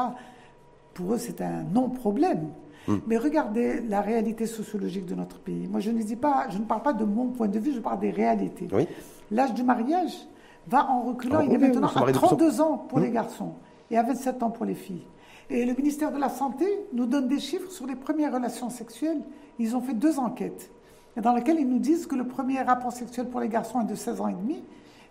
pour 0.99 1.13
eux, 1.13 1.17
c'est 1.17 1.41
un 1.41 1.63
non-problème. 1.73 2.49
Hmm. 2.87 2.97
Mais 3.07 3.17
regardez 3.17 3.81
la 3.81 4.01
réalité 4.01 4.45
sociologique 4.45 5.05
de 5.05 5.15
notre 5.15 5.39
pays. 5.39 5.67
Moi, 5.67 5.79
je 5.79 5.91
ne, 5.91 6.01
dis 6.01 6.15
pas, 6.15 6.47
je 6.49 6.57
ne 6.57 6.63
parle 6.65 6.81
pas 6.81 6.93
de 6.93 7.05
mon 7.05 7.27
point 7.27 7.47
de 7.47 7.57
vue, 7.59 7.73
je 7.73 7.79
parle 7.79 7.99
des 7.99 8.11
réalités. 8.11 8.67
Oui. 8.73 8.87
L'âge 9.31 9.53
du 9.53 9.63
mariage 9.63 10.13
va 10.67 10.89
en 10.89 11.01
reculant. 11.03 11.37
Ah, 11.39 11.43
il 11.43 11.49
oui, 11.49 11.55
est 11.55 11.57
maintenant 11.57 11.87
à 11.87 11.99
marie 11.99 12.13
de 12.13 12.17
plus 12.17 12.25
en- 12.25 12.27
32 12.29 12.61
ans 12.61 12.77
pour 12.77 12.99
Hmm. 12.99 13.03
les 13.03 13.11
garçons 13.11 13.53
et 13.91 13.97
à 13.97 14.03
27 14.03 14.43
ans 14.43 14.49
pour 14.49 14.65
les 14.65 14.75
filles. 14.75 15.03
Et 15.49 15.65
le 15.65 15.73
ministère 15.73 16.11
de 16.11 16.17
la 16.19 16.29
Santé 16.29 16.65
nous 16.93 17.05
donne 17.05 17.27
des 17.27 17.39
chiffres 17.39 17.71
sur 17.71 17.87
les 17.87 17.95
premières 17.95 18.33
relations 18.33 18.69
sexuelles. 18.69 19.21
Ils 19.57 19.75
ont 19.75 19.81
fait 19.81 19.93
deux 19.95 20.19
enquêtes 20.19 20.69
dans 21.21 21.33
lesquelles 21.33 21.59
ils 21.59 21.67
nous 21.67 21.79
disent 21.79 22.05
que 22.07 22.15
le 22.15 22.25
premier 22.27 22.61
rapport 22.61 22.91
sexuel 22.91 23.27
pour 23.29 23.39
les 23.39 23.49
garçons 23.49 23.81
est 23.81 23.85
de 23.85 23.95
16 23.95 24.21
ans 24.21 24.27
et 24.27 24.33
demi 24.33 24.63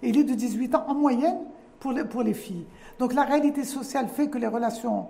et 0.02 0.10
il 0.10 0.18
est 0.18 0.24
de 0.24 0.34
18 0.34 0.74
ans 0.76 0.84
en 0.88 0.94
moyenne 0.94 1.38
pour 1.80 1.92
les, 1.92 2.04
pour 2.04 2.22
les 2.22 2.34
filles. 2.34 2.66
Donc 3.00 3.14
la 3.14 3.22
réalité 3.22 3.64
sociale 3.64 4.06
fait 4.08 4.28
que 4.28 4.38
les 4.38 4.46
relations 4.46 5.06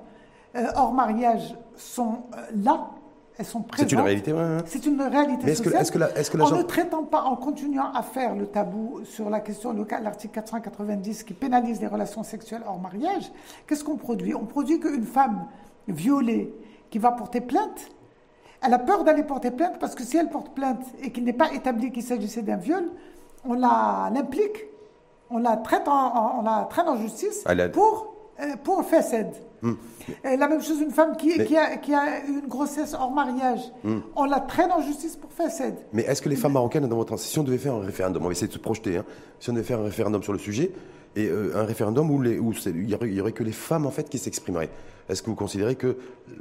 hors 0.76 0.92
mariage 0.92 1.56
sont 1.76 2.22
euh, 2.36 2.42
là, 2.64 2.90
elles 3.38 3.44
sont 3.44 3.62
présentes. 3.62 3.90
C'est 3.90 3.94
une 3.96 4.00
réalité, 4.02 4.32
ouais, 4.32 4.38
ouais. 4.40 4.58
C'est 4.66 4.84
une 4.86 5.00
réalité 5.00 5.42
Mais 5.44 5.52
est-ce 5.52 5.60
que, 5.62 5.66
sociale. 5.66 5.82
est-ce 5.82 5.92
que 5.92 5.98
la, 5.98 6.10
est-ce 6.18 6.30
que 6.30 6.36
la 6.38 6.44
En 6.44 6.50
ne 6.56 6.62
traitant 6.62 7.04
pas, 7.04 7.22
en 7.22 7.36
continuant 7.36 7.92
à 7.94 8.02
faire 8.02 8.34
le 8.34 8.46
tabou 8.46 9.00
sur 9.04 9.30
la 9.30 9.40
question, 9.40 9.72
le 9.72 9.84
cas- 9.84 10.00
l'article 10.00 10.34
490 10.34 11.22
qui 11.22 11.34
pénalise 11.34 11.80
les 11.80 11.86
relations 11.86 12.22
sexuelles 12.24 12.62
hors 12.66 12.80
mariage, 12.80 13.30
qu'est-ce 13.66 13.84
qu'on 13.84 13.96
produit? 13.96 14.34
On 14.34 14.44
produit 14.46 14.80
qu'une 14.80 15.04
femme 15.04 15.44
violée 15.86 16.52
qui 16.90 16.98
va 16.98 17.12
porter 17.12 17.40
plainte, 17.40 17.90
elle 18.60 18.74
a 18.74 18.78
peur 18.80 19.04
d'aller 19.04 19.22
porter 19.22 19.52
plainte 19.52 19.78
parce 19.78 19.94
que 19.94 20.02
si 20.02 20.16
elle 20.16 20.30
porte 20.30 20.50
plainte 20.52 20.82
et 21.00 21.12
qu'il 21.12 21.22
n'est 21.24 21.32
pas 21.32 21.52
établi 21.52 21.92
qu'il 21.92 22.02
s'agissait 22.02 22.42
d'un 22.42 22.56
viol, 22.56 22.90
on 23.44 23.54
la- 23.54 24.10
l'implique, 24.12 24.64
on 25.30 25.38
la 25.38 25.56
traite 25.58 25.86
en, 25.86 26.40
on 26.40 26.42
la 26.42 26.66
traîne 26.68 26.88
en 26.88 26.96
justice 26.96 27.44
a- 27.46 27.68
pour, 27.68 28.14
euh, 28.40 28.56
pour 28.64 28.82
facette. 28.84 29.44
Et 30.24 30.36
La 30.36 30.48
même 30.48 30.62
chose, 30.62 30.80
une 30.80 30.90
femme 30.90 31.16
qui, 31.16 31.36
Mais- 31.38 31.44
qui 31.46 31.56
a, 31.56 31.76
qui 31.76 31.92
a 31.94 32.24
une 32.26 32.46
grossesse 32.48 32.94
hors 32.94 33.10
mariage, 33.12 33.60
on 34.16 34.24
la 34.24 34.40
traîne 34.40 34.70
en 34.72 34.80
justice 34.80 35.16
pour 35.16 35.32
facette. 35.32 35.86
Mais 35.92 36.02
est-ce 36.02 36.22
que 36.22 36.28
les 36.28 36.36
femmes 36.36 36.52
marocaines, 36.52 36.86
dans 36.86 36.96
votre 36.96 37.18
si 37.18 37.38
on 37.38 37.42
devait 37.42 37.58
faire 37.58 37.74
un 37.74 37.80
référendum, 37.80 38.22
on 38.22 38.26
va 38.26 38.32
essayer 38.32 38.48
de 38.48 38.52
se 38.52 38.58
projeter, 38.58 38.98
hein, 38.98 39.04
si 39.40 39.50
on 39.50 39.52
devait 39.52 39.64
faire 39.64 39.80
un 39.80 39.84
référendum 39.84 40.22
sur 40.22 40.32
le 40.32 40.38
sujet, 40.38 40.70
et 41.16 41.26
euh, 41.28 41.52
un 41.56 41.64
référendum 41.64 42.10
où, 42.10 42.22
il 42.24 42.90
y, 42.90 42.94
aurait, 42.94 43.08
il 43.08 43.14
y 43.14 43.20
aurait 43.20 43.32
que 43.32 43.42
les 43.42 43.52
femmes 43.52 43.86
en 43.86 43.90
fait 43.90 44.08
qui 44.08 44.18
s'exprimeraient, 44.18 44.70
est-ce 45.08 45.22
que 45.22 45.30
vous 45.30 45.36
considérez 45.36 45.74
que, 45.74 45.96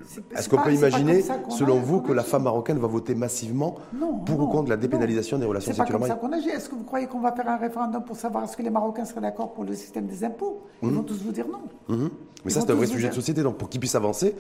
C'est- 0.06 0.20
est-ce 0.34 0.44
c'est 0.44 0.50
qu'on 0.50 0.58
peut 0.58 0.70
c'est 0.72 0.76
imaginer, 0.76 1.24
selon 1.50 1.80
vous, 1.80 2.02
que 2.02 2.12
la 2.14 2.24
femme 2.24 2.44
marocaine 2.44 2.78
va 2.80 2.88
voter 2.88 3.16
massivement 3.16 3.76
Non, 3.94 4.16
pour 4.20 4.40
ou 4.40 4.48
contre 4.48 4.70
la 4.70 4.76
non. 4.76 4.82
dépénalisation 4.82 5.38
des 5.38 5.46
relations 5.46 5.72
C'est 5.72 5.78
pas 5.78 5.86
sexuelles 5.86 6.00
comme 6.00 6.08
ça 6.08 6.16
mariées 6.16 6.44
qu'on 6.44 6.50
agit. 6.50 6.50
Est-ce 6.56 6.70
que 6.70 6.76
vous 6.76 6.84
croyez 6.84 7.08
qu'on 7.08 7.20
va 7.22 7.32
faire 7.32 7.48
un 7.48 7.58
référendum 7.58 8.04
pour 8.04 8.16
savoir 8.18 8.44
est-ce 8.44 8.58
que 8.58 8.62
les 8.64 8.70
Marocains 8.70 9.06
seraient 9.06 9.22
d'accord 9.22 9.54
pour 9.54 9.64
le 9.64 9.74
système 9.74 10.06
des 10.08 10.24
impôts? 10.24 10.64
Ils 10.84 10.90
vont 10.90 11.04
tous 11.04 11.22
vous 11.24 11.32
dire 11.32 11.46
non. 11.48 11.60
Mhm. 11.96 12.10
Mais 12.46 12.52
Ils 12.52 12.52
ça, 12.52 12.62
c'est 12.62 12.72
un 12.72 12.76
vrai 12.76 12.88
sujet 12.88 13.10
de 13.10 13.14
société, 13.14 13.42
donc 13.44 13.58
pour 13.58 13.70
qu'ils 13.70 13.80
puissent 13.80 13.96
avancer, 13.96 14.36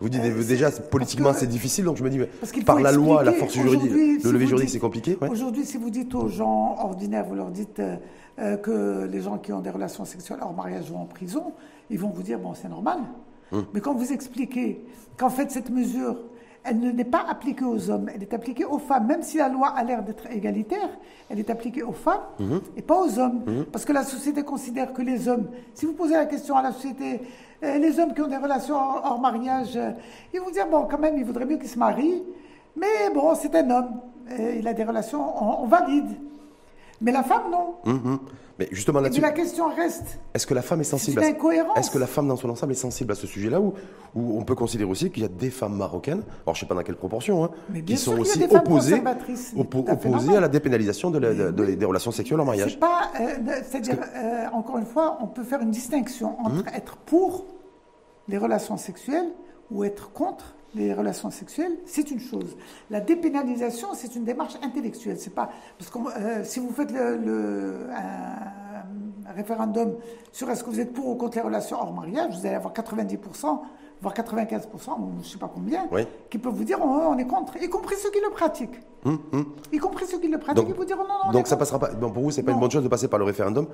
vous 0.00 0.08
dites 0.08 0.22
Euh, 0.24 0.44
déjà, 0.44 0.70
c'est- 0.70 0.88
politiquement, 0.88 1.32
c'est 1.34 1.46
difficile, 1.46 1.84
donc 1.84 1.96
je 1.96 2.04
me 2.04 2.08
dis, 2.10 2.18
mais 2.18 2.28
par 2.64 2.80
la 2.80 2.92
loi, 2.92 3.22
la 3.22 3.32
force 3.32 3.52
juridique, 3.54 3.90
le 3.92 4.18
si 4.20 4.26
vous 4.26 4.38
juridique, 4.46 4.70
c'est 4.70 4.78
compliqué 4.78 5.18
ouais. 5.20 5.28
Aujourd'hui, 5.28 5.64
si 5.66 5.76
vous 5.76 5.90
dites 5.90 6.14
aux 6.14 6.28
gens 6.28 6.76
ordinaires, 6.80 7.24
vous 7.26 7.34
leur 7.34 7.50
dites 7.50 7.80
euh, 8.38 8.56
que 8.56 9.04
les 9.10 9.20
gens 9.20 9.36
qui 9.38 9.52
ont 9.52 9.60
des 9.60 9.68
relations 9.70 10.04
sexuelles 10.06 10.38
hors 10.40 10.54
mariage 10.54 10.90
vont 10.90 11.00
en 11.00 11.04
prison, 11.06 11.52
ils 11.90 11.98
vont 11.98 12.08
vous 12.10 12.22
dire, 12.22 12.38
bon, 12.38 12.54
c'est 12.54 12.68
normal. 12.68 12.98
Hum. 13.52 13.64
Mais 13.74 13.80
quand 13.80 13.94
vous 13.94 14.12
expliquez 14.12 14.84
qu'en 15.16 15.30
fait, 15.30 15.50
cette 15.50 15.70
mesure, 15.70 16.16
elle 16.62 16.78
ne 16.78 16.90
n'est 16.90 17.04
pas 17.04 17.24
appliquée 17.28 17.64
aux 17.64 17.88
hommes, 17.90 18.10
elle 18.14 18.22
est 18.22 18.34
appliquée 18.34 18.64
aux 18.66 18.78
femmes, 18.78 19.06
même 19.06 19.22
si 19.22 19.38
la 19.38 19.48
loi 19.48 19.68
a 19.68 19.82
l'air 19.82 20.02
d'être 20.02 20.30
égalitaire, 20.30 20.90
elle 21.30 21.38
est 21.38 21.48
appliquée 21.48 21.82
aux 21.82 21.92
femmes 21.92 22.20
Hum. 22.38 22.60
et 22.76 22.82
pas 22.82 23.00
aux 23.00 23.18
hommes. 23.18 23.42
Parce 23.72 23.84
que 23.84 23.92
la 23.92 24.02
société 24.04 24.42
considère 24.42 24.92
que 24.92 25.00
les 25.02 25.26
hommes, 25.28 25.48
si 25.74 25.86
vous 25.86 25.94
posez 25.94 26.14
la 26.14 26.26
question 26.26 26.56
à 26.56 26.62
la 26.62 26.72
société, 26.72 27.22
euh, 27.64 27.78
les 27.78 27.98
hommes 27.98 28.12
qui 28.14 28.20
ont 28.20 28.26
des 28.28 28.36
relations 28.36 28.74
hors, 28.76 29.02
hors 29.04 29.20
mariage, 29.20 29.76
euh, 29.76 29.92
ils 30.34 30.40
vont 30.40 30.50
dire, 30.50 30.66
bon, 30.68 30.86
quand 30.90 30.98
même, 30.98 31.16
il 31.18 31.24
vaudrait 31.24 31.46
mieux 31.46 31.56
qu'ils 31.56 31.68
se 31.68 31.78
marient, 31.78 32.22
mais 32.76 33.10
bon, 33.14 33.34
c'est 33.34 33.54
un 33.54 33.70
homme, 33.70 34.00
euh, 34.30 34.56
il 34.58 34.68
a 34.68 34.72
des 34.74 34.84
relations, 34.84 35.20
on, 35.42 35.64
on 35.64 35.66
valide. 35.66 36.08
Mais 37.00 37.12
la 37.12 37.22
femme, 37.22 37.44
non. 37.50 37.76
Mais 38.60 38.68
justement 38.72 39.00
là-dessus, 39.00 39.22
la 39.22 39.30
question 39.32 39.68
reste, 39.74 40.18
est-ce 40.34 40.46
que 40.46 40.52
la 40.52 40.60
femme 40.60 40.82
est 40.82 40.84
sensible 40.84 41.24
à 41.24 41.26
incohérence. 41.28 41.78
Est-ce 41.78 41.90
que 41.90 41.96
la 41.98 42.06
femme 42.06 42.28
dans 42.28 42.36
son 42.36 42.50
ensemble 42.50 42.72
est 42.72 42.76
sensible 42.76 43.10
à 43.10 43.14
ce 43.14 43.26
sujet-là 43.26 43.58
ou, 43.58 43.72
ou 44.14 44.38
on 44.38 44.44
peut 44.44 44.54
considérer 44.54 44.88
aussi 44.90 45.10
qu'il 45.10 45.22
y 45.22 45.26
a 45.26 45.30
des 45.30 45.48
femmes 45.48 45.76
marocaines, 45.78 46.22
alors 46.44 46.54
je 46.54 46.58
ne 46.58 46.60
sais 46.60 46.66
pas 46.66 46.74
dans 46.74 46.82
quelle 46.82 46.96
proportion, 46.96 47.42
hein, 47.42 47.50
Mais 47.70 47.80
qui 47.82 47.96
sont 47.96 48.18
aussi 48.18 48.44
opposées, 48.44 49.02
c'est 49.34 49.56
oppo- 49.56 49.88
à 49.88 49.94
opposées 49.94 50.38
la 50.38 50.48
dépénalisation 50.48 51.10
de 51.10 51.18
la- 51.18 51.32
de- 51.32 51.50
de- 51.50 51.74
des 51.74 51.84
relations 51.86 52.10
sexuelles 52.10 52.40
en 52.40 52.44
mariage. 52.44 52.72
C'est 52.72 52.78
pas, 52.80 53.10
euh, 53.18 53.26
c'est-à-dire, 53.68 53.96
euh, 54.14 54.44
encore 54.52 54.76
une 54.76 54.84
fois, 54.86 55.16
on 55.22 55.26
peut 55.26 55.42
faire 55.44 55.62
une 55.62 55.70
distinction 55.70 56.38
entre 56.44 56.56
Hum. 56.60 56.64
être 56.76 56.96
pour 56.98 57.46
les 58.28 58.36
relations 58.36 58.76
sexuelles 58.76 59.28
ou 59.70 59.84
être 59.84 60.12
contre 60.12 60.54
les 60.74 60.94
relations 60.94 61.30
sexuelles, 61.30 61.76
c'est 61.84 62.10
une 62.10 62.20
chose. 62.20 62.56
La 62.90 63.00
dépénalisation, 63.00 63.88
c'est 63.94 64.14
une 64.14 64.24
démarche 64.24 64.54
intellectuelle. 64.62 65.18
C'est 65.18 65.34
pas 65.34 65.50
parce 65.78 65.90
que 65.90 66.44
si 66.44 66.60
vous 66.60 66.70
faites 66.70 66.92
un 66.92 67.18
référendum 69.34 69.96
sur 70.32 70.48
est-ce 70.50 70.62
que 70.62 70.70
vous 70.70 70.80
êtes 70.80 70.92
pour 70.92 71.08
ou 71.08 71.16
contre 71.16 71.36
les 71.36 71.42
relations 71.42 71.80
hors 71.80 71.92
mariage, 71.92 72.38
vous 72.38 72.46
allez 72.46 72.54
avoir 72.54 72.72
90%, 72.72 73.60
voire 74.02 74.14
95%, 74.14 74.98
ou 74.98 75.10
je 75.22 75.28
sais 75.28 75.38
pas 75.38 75.50
combien, 75.52 75.86
Oui. 75.92 76.06
qui 76.30 76.38
peuvent 76.38 76.54
vous 76.54 76.64
dire 76.64 76.78
on, 76.80 76.88
on 77.14 77.18
est 77.18 77.26
contre, 77.26 77.56
y 77.62 77.68
compris 77.68 77.96
ceux 77.96 78.10
qui 78.10 78.20
le 78.20 78.30
pratiquent. 78.30 78.80
Hum, 79.04 79.18
hum. 79.32 79.44
Y 79.72 79.78
compris 79.78 80.06
ceux 80.06 80.18
qui 80.18 80.28
le 80.28 80.38
pratiquent, 80.38 80.64
Donc- 80.64 80.74
ils 80.74 80.78
vous 80.78 80.84
diront 80.84 81.02
non, 81.02 81.08
non. 81.08 81.14
on 81.28 81.32
Donc 81.32 81.46
ça 81.46 81.56
contre. 81.56 81.70
passera 81.70 81.78
pas. 81.78 81.88
Bon, 81.94 82.10
pour 82.10 82.22
vous, 82.22 82.30
c'est 82.30 82.42
pas 82.42 82.50
une 82.50 82.56
Non. 82.56 82.60
bonne 82.62 82.70
chose 82.70 82.82
de 82.84 82.88
passer 82.88 83.08
par 83.08 83.18
le 83.18 83.24
référendum. 83.24 83.66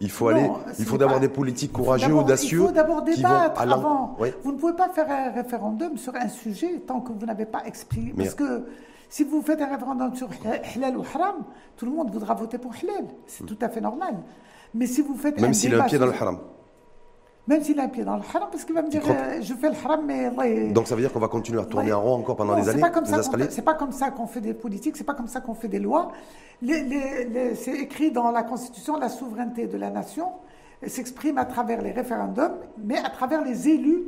Il 0.00 0.10
faut 0.10 0.30
Non, 0.30 0.36
aller. 0.36 0.50
Il 0.78 0.84
faut 0.84 0.98
pas- 0.98 1.18
des 1.18 1.28
politiques 1.28 1.72
courageux, 1.72 2.08
d'abord- 2.08 2.24
audacieux. 2.24 2.60
Il 2.60 2.66
faut 2.66 2.72
d'abord 2.72 3.04
qui 3.04 3.10
vont 3.10 3.16
débattre 3.28 3.60
à 3.60 3.64
avant. 3.64 4.16
Oui. 4.18 4.32
Vous 4.42 4.52
ne 4.52 4.56
pouvez 4.58 4.72
pas 4.74 4.88
faire 4.88 5.08
un 5.10 5.30
référendum 5.30 5.96
sur 5.96 6.14
un 6.16 6.28
sujet 6.28 6.80
tant 6.86 7.00
que 7.00 7.12
vous 7.12 7.26
n'avez 7.26 7.46
pas 7.46 7.62
expliqué. 7.64 8.12
Mais- 8.16 8.24
Parce 8.24 8.34
que 8.34 8.66
si 9.08 9.22
vous 9.24 9.42
faites 9.42 9.60
un 9.60 9.66
référendum 9.68 10.14
sur 10.16 10.28
halal 10.76 10.96
ou 10.96 11.02
haram, 11.14 11.36
tout 11.76 11.84
le 11.86 11.92
monde 11.92 12.10
voudra 12.10 12.34
voter 12.34 12.58
pour 12.58 12.72
halal. 12.72 13.06
C'est 13.26 13.44
tout 13.46 13.58
à 13.60 13.68
fait 13.68 13.80
normal. 13.80 14.14
Mais 14.74 14.86
si 14.86 15.02
vous 15.02 15.14
faites 15.16 15.40
Même 15.40 15.54
s'il 15.54 15.74
a 15.74 15.82
un 15.84 15.86
pied 15.86 15.98
dans 15.98 16.06
le 16.06 16.12
haram. 16.14 16.38
Même 17.48 17.62
s'il 17.64 17.78
a 17.80 17.82
un 17.84 17.88
pied 17.88 18.04
dans 18.04 18.14
le 18.16 18.22
haram, 18.22 18.48
parce 18.52 18.64
qu'il 18.64 18.74
va 18.74 18.82
me 18.82 18.88
dire 18.88 19.02
euh, 19.08 19.40
je 19.40 19.52
fais 19.54 19.68
le 19.68 19.74
haram, 19.74 20.02
mais 20.06 20.26
Allah 20.26 20.46
est- 20.46 20.72
Donc 20.72 20.86
ça 20.86 20.94
veut 20.94 21.00
dire 21.00 21.12
qu'on 21.12 21.18
va 21.18 21.26
continuer 21.28 21.60
à 21.60 21.64
tourner 21.64 21.88
Ouais. 21.88 21.92
en 21.92 22.00
rond 22.00 22.14
encore 22.20 22.36
pendant 22.36 22.54
Non, 22.56 22.62
des 22.62 22.68
années. 22.68 22.80
pas 22.80 22.90
comme 22.90 23.04
C'est 23.04 23.62
pas 23.62 23.74
comme 23.74 23.90
ça 23.92 24.10
qu'on 24.12 24.26
fait 24.28 24.40
des 24.40 24.54
politiques, 24.54 24.96
c'est 24.96 25.02
pas 25.04 25.14
comme 25.14 25.26
ça 25.26 25.40
qu'on 25.40 25.54
fait 25.54 25.66
des 25.68 25.80
lois. 25.80 26.12
C'est 26.64 27.74
écrit 27.80 28.12
dans 28.12 28.30
la 28.30 28.42
Constitution, 28.44 28.96
la 28.96 29.08
souveraineté 29.08 29.66
de 29.66 29.76
la 29.76 29.90
nation 29.90 30.28
s'exprime 30.86 31.38
à 31.38 31.44
travers 31.44 31.82
les 31.82 31.90
référendums, 31.92 32.54
mais 32.78 32.98
à 32.98 33.10
travers 33.10 33.42
les 33.44 33.68
élus 33.68 34.04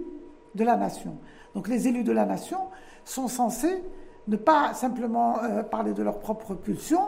de 0.54 0.64
la 0.64 0.76
nation. 0.76 1.16
Donc 1.54 1.68
les 1.68 1.88
élus 1.88 2.04
de 2.04 2.12
la 2.12 2.26
nation 2.26 2.58
sont 3.04 3.28
censés 3.28 3.82
ne 4.28 4.36
pas 4.36 4.72
simplement 4.74 5.36
euh, 5.42 5.62
parler 5.62 5.92
de 5.92 6.02
leur 6.02 6.18
propre 6.18 6.54
pulsion 6.54 7.00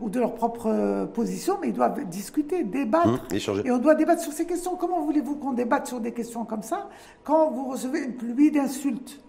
ou 0.00 0.10
de 0.10 0.20
leur 0.20 0.34
propre 0.34 0.66
euh, 0.66 1.06
position, 1.06 1.58
mais 1.60 1.68
ils 1.68 1.74
doivent 1.74 2.04
discuter, 2.08 2.64
débattre. 2.64 3.26
Échanger. 3.32 3.62
Et 3.64 3.70
on 3.70 3.78
doit 3.78 3.94
débattre 3.94 4.22
sur 4.22 4.32
ces 4.32 4.46
questions. 4.46 4.76
Comment 4.76 5.00
voulez-vous 5.00 5.36
qu'on 5.36 5.52
débatte 5.52 5.86
sur 5.86 6.00
des 6.00 6.12
questions 6.12 6.44
comme 6.44 6.62
ça 6.62 6.88
quand 7.24 7.50
vous 7.50 7.68
recevez 7.68 8.00
une 8.00 8.14
pluie 8.14 8.50
d'insultes 8.50 9.20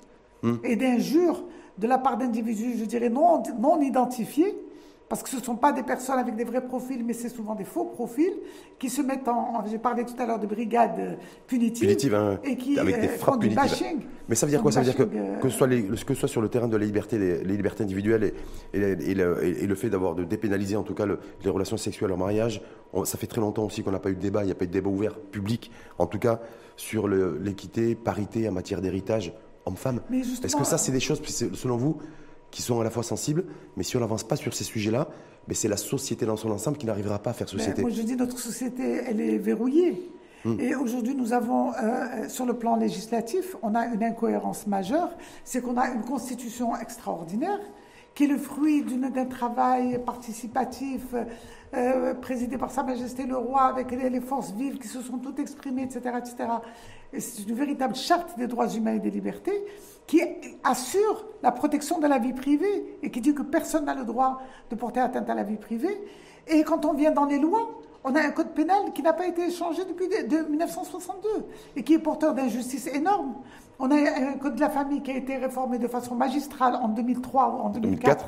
et 0.63 0.75
d'injures 0.75 1.43
de 1.77 1.87
la 1.87 1.97
part 1.97 2.17
d'individus, 2.17 2.77
je 2.77 2.85
dirais, 2.85 3.09
non, 3.09 3.43
non 3.59 3.81
identifiés 3.81 4.57
parce 5.09 5.23
que 5.23 5.29
ce 5.29 5.37
ne 5.37 5.41
sont 5.41 5.55
pas 5.55 5.71
des 5.71 5.83
personnes 5.83 6.19
avec 6.19 6.35
des 6.35 6.43
vrais 6.43 6.65
profils, 6.65 7.03
mais 7.05 7.13
c'est 7.13 7.29
souvent 7.29 7.55
des 7.55 7.63
faux 7.63 7.85
profils 7.85 8.33
qui 8.77 8.89
se 8.89 9.01
mettent 9.01 9.27
en. 9.27 9.63
J'ai 9.69 9.77
parlé 9.77 10.05
tout 10.05 10.15
à 10.19 10.25
l'heure 10.25 10.39
de 10.39 10.47
brigades 10.47 10.99
euh, 10.99 11.15
punitives. 11.47 11.87
Punitive, 11.87 12.13
hein, 12.15 12.39
et 12.43 12.57
qui 12.57 12.77
avec 12.77 12.99
des 12.99 13.07
euh, 13.07 13.17
frappes 13.17 13.35
font 13.35 13.39
du 13.39 13.49
bashing. 13.49 13.99
Mais 14.27 14.35
ça 14.35 14.45
veut 14.45 14.51
dire 14.51 14.61
quoi? 14.61 14.71
Ça 14.71 14.81
veut 14.81 14.85
dire 14.85 14.95
que, 14.97 15.03
euh, 15.03 15.37
que, 15.39 15.47
ce 15.49 15.57
soit 15.57 15.67
les- 15.67 15.83
que 15.85 15.95
ce 15.95 16.13
soit 16.13 16.27
sur 16.27 16.41
le 16.41 16.49
terrain 16.49 16.67
de 16.67 16.75
la 16.75 16.85
liberté, 16.85 17.17
les, 17.17 17.43
les 17.43 17.55
libertés 17.55 17.83
individuelles 17.83 18.33
et, 18.73 18.77
et, 18.77 18.81
et 19.11 19.15
le, 19.15 19.43
et- 19.45 19.63
et 19.63 19.67
le 19.67 19.75
fait 19.75 19.89
d'avoir 19.89 20.13
de 20.15 20.25
dépénaliser 20.25 20.75
en 20.75 20.83
tout 20.83 20.93
cas 20.93 21.05
le- 21.05 21.19
les 21.43 21.49
relations 21.49 21.77
sexuelles 21.77 22.11
en 22.11 22.17
mariage, 22.17 22.61
on- 22.91 23.05
ça 23.05 23.17
fait 23.17 23.27
très 23.27 23.39
longtemps 23.41 23.63
aussi 23.65 23.83
qu'on 23.83 23.91
n'a 23.91 23.99
pas 23.99 24.09
eu 24.09 24.15
de 24.15 24.21
débat, 24.21 24.43
il 24.43 24.47
n'y 24.47 24.51
a 24.51 24.55
pas 24.55 24.65
eu 24.65 24.67
de 24.67 24.73
débat 24.73 24.89
ouvert, 24.89 25.17
public, 25.19 25.71
en 25.97 26.05
tout 26.05 26.19
cas 26.19 26.41
sur 26.75 27.07
l'équité, 27.07 27.95
parité 27.95 28.47
en 28.49 28.51
matière 28.51 28.81
d'héritage 28.81 29.33
homme-femme. 29.65 30.01
Est-ce 30.43 30.55
que 30.55 30.63
ça, 30.63 30.77
c'est 30.77 30.91
des 30.91 30.99
choses, 30.99 31.21
selon 31.53 31.75
vous, 31.77 31.97
qui 32.57 32.63
sont 32.63 32.81
à 32.81 32.83
la 32.83 32.89
fois 32.89 33.03
sensibles, 33.03 33.45
mais 33.75 33.83
si 33.83 33.97
on 33.97 33.99
n'avance 33.99 34.23
pas 34.23 34.35
sur 34.35 34.51
ces 34.51 34.63
sujets-là, 34.63 35.09
ben 35.47 35.53
c'est 35.53 35.67
la 35.67 35.77
société 35.77 36.25
dans 36.25 36.37
son 36.37 36.49
ensemble 36.49 36.79
qui 36.79 36.87
n'arrivera 36.87 37.19
pas 37.19 37.29
à 37.29 37.33
faire 37.33 37.45
Ben, 37.45 37.59
société. 37.59 37.83
moi, 37.83 37.91
je 37.91 38.01
dis 38.01 38.15
notre 38.15 38.39
société, 38.39 39.03
elle 39.07 39.21
est 39.21 39.37
verrouillée. 39.37 40.09
Hmm. 40.43 40.59
Et 40.59 40.73
aujourd'hui, 40.73 41.13
nous 41.13 41.33
avons, 41.33 41.71
euh, 41.73 42.27
sur 42.27 42.47
le 42.47 42.55
plan 42.55 42.75
législatif, 42.75 43.55
on 43.61 43.75
a 43.75 43.85
une 43.85 44.03
incohérence 44.03 44.65
majeure, 44.65 45.11
c'est 45.43 45.61
qu'on 45.61 45.77
a 45.77 45.89
une 45.89 46.01
constitution 46.01 46.75
extraordinaire 46.75 47.59
qui 48.15 48.23
est 48.23 48.27
le 48.27 48.39
fruit 48.39 48.81
d'un 48.81 49.25
travail 49.25 49.99
participatif 50.03 51.03
euh, 51.75 52.15
présidé 52.15 52.57
par 52.57 52.71
Sa 52.71 52.81
Majesté 52.81 53.27
le 53.27 53.37
Roi, 53.37 53.65
avec 53.65 53.91
les, 53.91 54.19
forces 54.19 54.51
vives 54.53 54.79
qui 54.79 54.87
se 54.87 55.01
sont 55.01 55.19
toutes 55.19 55.37
exprimées, 55.37 55.83
etc. 55.83 55.99
etc. 56.17 56.49
Et 57.13 57.19
c'est 57.19 57.43
une 57.43 57.55
véritable 57.55 57.95
charte 57.95 58.37
des 58.37 58.47
droits 58.47 58.67
humains 58.67 58.95
et 58.95 58.99
des 58.99 59.11
libertés 59.11 59.63
qui 60.05 60.21
assure 60.63 61.25
la 61.43 61.51
protection 61.51 61.99
de 61.99 62.07
la 62.07 62.17
vie 62.17 62.33
privée 62.33 62.97
et 63.01 63.11
qui 63.11 63.21
dit 63.21 63.33
que 63.33 63.41
personne 63.41 63.85
n'a 63.85 63.95
le 63.95 64.05
droit 64.05 64.41
de 64.69 64.75
porter 64.75 64.99
atteinte 64.99 65.29
à 65.29 65.35
la 65.35 65.43
vie 65.43 65.57
privée. 65.57 66.01
Et 66.47 66.63
quand 66.63 66.85
on 66.85 66.93
vient 66.93 67.11
dans 67.11 67.25
les 67.25 67.39
lois, 67.39 67.69
on 68.03 68.15
a 68.15 68.21
un 68.21 68.31
code 68.31 68.51
pénal 68.53 68.93
qui 68.93 69.01
n'a 69.01 69.13
pas 69.13 69.27
été 69.27 69.51
changé 69.51 69.83
depuis 69.83 70.07
de 70.07 70.49
1962 70.49 71.29
et 71.75 71.83
qui 71.83 71.95
est 71.95 71.99
porteur 71.99 72.33
d'injustices 72.33 72.87
énormes. 72.87 73.35
On 73.79 73.91
a 73.91 73.95
un 73.95 74.37
code 74.37 74.55
de 74.55 74.61
la 74.61 74.69
famille 74.69 75.01
qui 75.01 75.11
a 75.11 75.17
été 75.17 75.37
réformé 75.37 75.77
de 75.77 75.87
façon 75.87 76.15
magistrale 76.15 76.75
en 76.75 76.87
2003 76.87 77.49
ou 77.49 77.65
en 77.65 77.69
2004, 77.69 78.25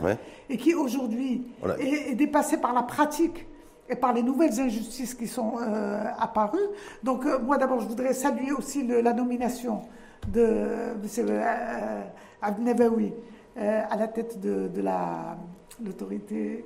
et 0.49 0.57
qui 0.57 0.75
aujourd'hui 0.75 1.47
est, 1.79 2.13
dépassé 2.15 2.57
par 2.57 2.73
la 2.73 2.83
pratique 2.83 3.47
et 3.89 3.95
par 3.95 4.13
les 4.13 4.21
nouvelles 4.21 4.59
injustices 4.59 5.15
qui 5.15 5.27
sont 5.27 5.53
euh, 5.59 6.03
apparues. 6.17 6.59
Donc 7.03 7.25
euh, 7.25 7.39
moi 7.39 7.57
d'abord, 7.57 7.81
je 7.81 7.87
voudrais 7.87 8.13
saluer 8.13 8.51
aussi 8.51 8.85
la 8.85 9.13
nomination 9.13 9.81
de 10.27 10.93
M. 11.01 11.25
Euh, 11.29 12.03
Abnebaoui 12.41 13.13
à 13.57 13.97
la 13.97 14.07
tête 14.07 14.39
de, 14.39 14.69
de 14.69 14.81
l'autorité 15.83 16.63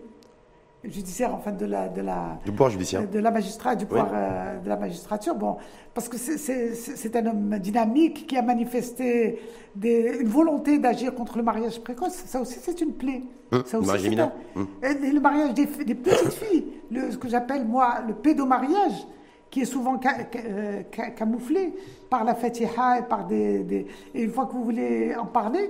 judiciaire, 0.83 1.33
enfin 1.33 1.51
de 1.51 1.65
la, 1.65 1.87
de 1.87 2.01
la, 2.01 2.37
du 2.45 2.51
pouvoir 2.51 2.69
judiciaire, 2.69 3.07
de 3.07 3.19
la 3.19 3.31
magistrat, 3.31 3.75
du 3.75 3.85
pouvoir 3.85 4.09
euh, 4.13 4.59
de 4.59 4.69
la 4.69 4.75
magistrature. 4.75 5.35
Bon, 5.35 5.57
parce 5.93 6.09
que 6.09 6.17
c'est 6.17 7.15
un 7.15 7.25
homme 7.25 7.57
dynamique 7.59 8.27
qui 8.27 8.37
a 8.37 8.41
manifesté 8.41 9.39
des, 9.75 10.17
une 10.19 10.27
volonté 10.27 10.79
d'agir 10.79 11.15
contre 11.15 11.37
le 11.37 11.43
mariage 11.43 11.79
précoce. 11.81 12.13
Ça 12.25 12.41
aussi, 12.41 12.59
c'est 12.61 12.81
une 12.81 12.93
plaie. 12.93 13.21
Hum, 13.51 13.63
ça 13.65 13.79
aussi, 13.79 13.87
mariage 13.87 14.29
hum. 14.55 14.67
et 14.81 15.11
le 15.11 15.19
mariage 15.19 15.53
des, 15.53 15.65
des 15.65 15.95
petites 15.95 16.33
filles, 16.33 16.65
le, 16.91 17.11
ce 17.11 17.17
que 17.17 17.29
j'appelle 17.29 17.65
moi 17.65 17.99
le 18.07 18.13
pédomariage 18.13 19.07
qui 19.51 19.61
est 19.61 19.65
souvent 19.65 19.99
euh, 20.35 20.81
camouflé 21.15 21.75
par 22.09 22.23
la 22.23 22.33
fatiha 22.33 22.99
et 22.99 23.03
par 23.03 23.27
des, 23.27 23.63
des, 23.63 23.87
Et 24.15 24.23
une 24.23 24.31
fois 24.31 24.47
que 24.47 24.53
vous 24.53 24.63
voulez 24.63 25.15
en 25.15 25.27
parler, 25.27 25.69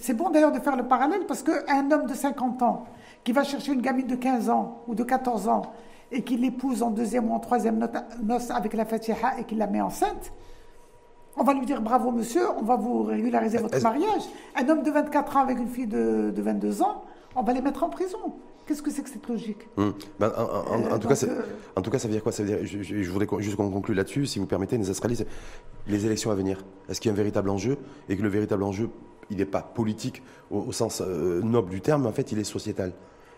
c'est 0.00 0.14
bon 0.14 0.30
d'ailleurs 0.30 0.52
de 0.52 0.60
faire 0.60 0.74
le 0.74 0.84
parallèle 0.84 1.26
parce 1.28 1.42
qu'un 1.42 1.90
homme 1.90 2.06
de 2.06 2.14
50 2.14 2.62
ans 2.62 2.86
qui 3.24 3.32
va 3.32 3.42
chercher 3.42 3.72
une 3.72 3.80
gamine 3.80 4.06
de 4.06 4.16
15 4.16 4.50
ans 4.50 4.82
ou 4.86 4.94
de 4.94 5.02
14 5.02 5.48
ans 5.48 5.62
et 6.12 6.22
qui 6.22 6.36
l'épouse 6.36 6.82
en 6.82 6.90
deuxième 6.90 7.30
ou 7.30 7.34
en 7.34 7.40
troisième 7.40 7.88
noce 8.22 8.50
avec 8.50 8.74
la 8.74 8.84
fatiha 8.84 9.38
et 9.40 9.44
qui 9.44 9.54
la 9.54 9.66
met 9.66 9.80
enceinte, 9.80 10.32
on 11.36 11.42
va 11.42 11.54
lui 11.54 11.66
dire 11.66 11.80
bravo 11.80 12.10
monsieur, 12.10 12.48
on 12.56 12.62
va 12.62 12.76
vous 12.76 13.02
régulariser 13.02 13.58
votre 13.58 13.80
mariage. 13.82 14.22
Un 14.54 14.68
homme 14.68 14.82
de 14.82 14.90
24 14.90 15.36
ans 15.36 15.40
avec 15.40 15.58
une 15.58 15.68
fille 15.68 15.86
de, 15.86 16.32
22 16.36 16.82
ans, 16.82 17.02
on 17.34 17.42
va 17.42 17.52
les 17.52 17.62
mettre 17.62 17.82
en 17.82 17.88
prison. 17.88 18.34
Qu'est-ce 18.66 18.82
que 18.82 18.90
c'est 18.90 19.02
que 19.02 19.10
cette 19.10 19.28
logique? 19.28 19.68
Hmm. 19.76 19.90
ben, 20.18 20.32
en, 20.38 20.98
tout 20.98 21.08
cas, 21.08 21.22
euh, 21.24 21.42
en, 21.76 21.82
tout 21.82 21.90
cas, 21.90 21.98
ça 21.98 22.08
veut 22.08 22.14
dire 22.14 22.22
quoi? 22.22 22.32
Ça 22.32 22.42
veut 22.42 22.48
dire, 22.48 22.58
je, 22.64 23.10
voudrais 23.10 23.26
juste 23.42 23.56
qu'on 23.56 23.70
conclue 23.70 23.94
là-dessus, 23.94 24.24
si 24.24 24.38
vous 24.38 24.46
permettez, 24.46 24.78
les 24.78 24.88
Australiens, 24.88 25.26
les 25.86 26.06
élections 26.06 26.30
à 26.30 26.34
venir. 26.34 26.64
Est-ce 26.88 26.98
qu'il 26.98 27.10
y 27.10 27.12
a 27.12 27.12
un 27.12 27.16
véritable 27.16 27.50
enjeu? 27.50 27.76
Et 28.08 28.16
que 28.16 28.22
le 28.22 28.30
véritable 28.30 28.62
enjeu, 28.62 28.88
il 29.28 29.36
n'est 29.36 29.44
pas 29.44 29.60
politique 29.60 30.22
au, 30.50 30.72
sens 30.72 31.02
euh, 31.04 31.42
noble 31.42 31.68
du 31.70 31.82
terme, 31.82 32.02
mais 32.02 32.08
en 32.08 32.12
fait, 32.12 32.32
il 32.32 32.38
est 32.38 32.44
sociétal 32.44 32.92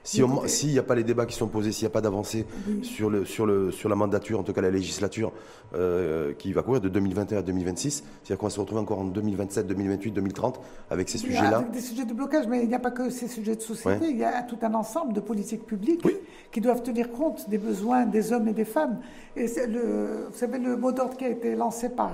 s'il 0.07 0.71
n'y 0.71 0.79
a 0.79 0.83
pas 0.83 0.95
les 0.95 1.05
débats 1.05 1.27
qui 1.27 1.35
sont 1.35 1.49
posés, 1.49 1.73
s'il 1.73 1.85
n'y 1.85 1.91
a 1.91 1.93
pas 1.93 2.01
d'avancée 2.01 2.47
sur, 2.83 3.11
le, 3.11 3.25
sur, 3.25 3.45
le, 3.45 3.71
sur 3.71 3.89
la 3.89 3.97
mandature, 3.97 4.39
en 4.39 4.43
tout 4.43 4.53
cas 4.53 4.61
la 4.61 4.71
législature 4.71 5.33
euh, 5.75 6.33
qui 6.35 6.53
va 6.53 6.63
courir 6.63 6.81
de 6.81 6.89
2021 6.89 7.39
à 7.39 7.43
2026, 7.43 8.05
c'est-à-dire 8.23 8.39
qu'on 8.39 8.47
va 8.47 8.51
se 8.51 8.61
retrouver 8.61 8.81
encore 8.81 9.01
en 9.01 9.05
2027, 9.05 9.67
2028, 9.67 10.13
2030 10.13 10.61
avec 10.91 11.09
ces 11.09 11.19
sujets-là. 11.19 11.59
Avec 11.59 11.73
des 11.73 11.81
sujets 11.81 12.05
de 12.05 12.15
blocage, 12.15 12.47
mais 12.47 12.63
il 12.63 12.69
n'y 12.69 12.75
a 12.75 12.79
pas 12.79 12.91
que 12.91 13.11
ces 13.11 13.29
sujets 13.29 13.57
de 13.57 13.63
société, 13.63 14.09
il 14.09 14.17
y 14.17 14.25
a 14.25 14.43
tout 14.43 14.59
un 14.63 14.75
ensemble 14.75 15.13
de 15.13 15.21
politiques 15.21 15.67
publiques 15.67 16.07
qui 16.53 16.61
doivent 16.61 16.83
tenir 16.83 17.11
compte 17.11 17.49
des 17.49 17.59
besoins 17.59 18.07
des 18.07 18.33
hommes 18.33 18.49
et 18.49 18.53
des 18.53 18.65
femmes. 18.65 18.99
Et 19.35 19.47
le, 19.67 20.29
vous 20.31 20.39
savez, 20.39 20.59
le 20.59 20.77
mot 20.77 20.93
d'ordre 20.93 21.17
qui 21.17 21.25
a 21.25 21.29
été 21.29 21.55
lancé 21.55 21.89
par 21.89 22.13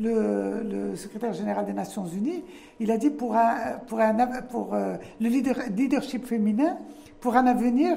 le, 0.00 0.62
le, 0.62 0.96
secrétaire 0.96 1.32
général 1.32 1.66
des 1.66 1.72
Nations 1.72 2.06
Unies, 2.06 2.44
il 2.80 2.90
a 2.90 2.96
dit 2.96 3.10
pour, 3.10 3.36
un, 3.36 3.78
pour, 3.86 4.00
un, 4.00 4.14
pour 4.42 4.74
euh, 4.74 4.96
le 5.20 5.28
leadership 5.28 6.26
féminin, 6.26 6.78
pour 7.20 7.36
un 7.36 7.46
avenir 7.46 7.96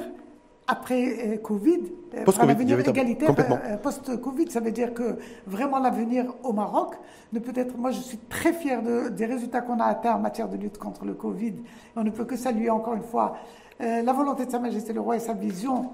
après 0.67 1.33
euh, 1.33 1.37
Covid, 1.37 1.81
euh, 2.15 2.23
pour 2.23 2.39
un 2.39 2.49
avenir 2.49 2.79
égalitaire 2.79 3.35
post-Covid. 3.81 4.49
Ça 4.49 4.59
veut 4.59 4.71
dire 4.71 4.93
que 4.93 5.17
vraiment 5.45 5.79
l'avenir 5.79 6.33
au 6.43 6.53
Maroc 6.53 6.95
ne 7.33 7.39
peut 7.39 7.53
être. 7.55 7.77
Moi, 7.77 7.91
je 7.91 7.99
suis 7.99 8.17
très 8.17 8.53
fier 8.53 8.81
de, 8.81 9.09
des 9.09 9.25
résultats 9.25 9.61
qu'on 9.61 9.79
a 9.79 9.85
atteints 9.85 10.15
en 10.15 10.19
matière 10.19 10.49
de 10.49 10.57
lutte 10.57 10.77
contre 10.77 11.05
le 11.05 11.13
Covid. 11.13 11.53
On 11.95 12.03
ne 12.03 12.09
peut 12.09 12.25
que 12.25 12.35
saluer 12.35 12.69
encore 12.69 12.93
une 12.95 13.03
fois 13.03 13.37
la 13.79 14.13
volonté 14.13 14.45
de 14.45 14.51
Sa 14.51 14.59
Majesté 14.59 14.93
le 14.93 15.01
Roi 15.01 15.15
et 15.15 15.19
sa 15.19 15.33
vision. 15.33 15.89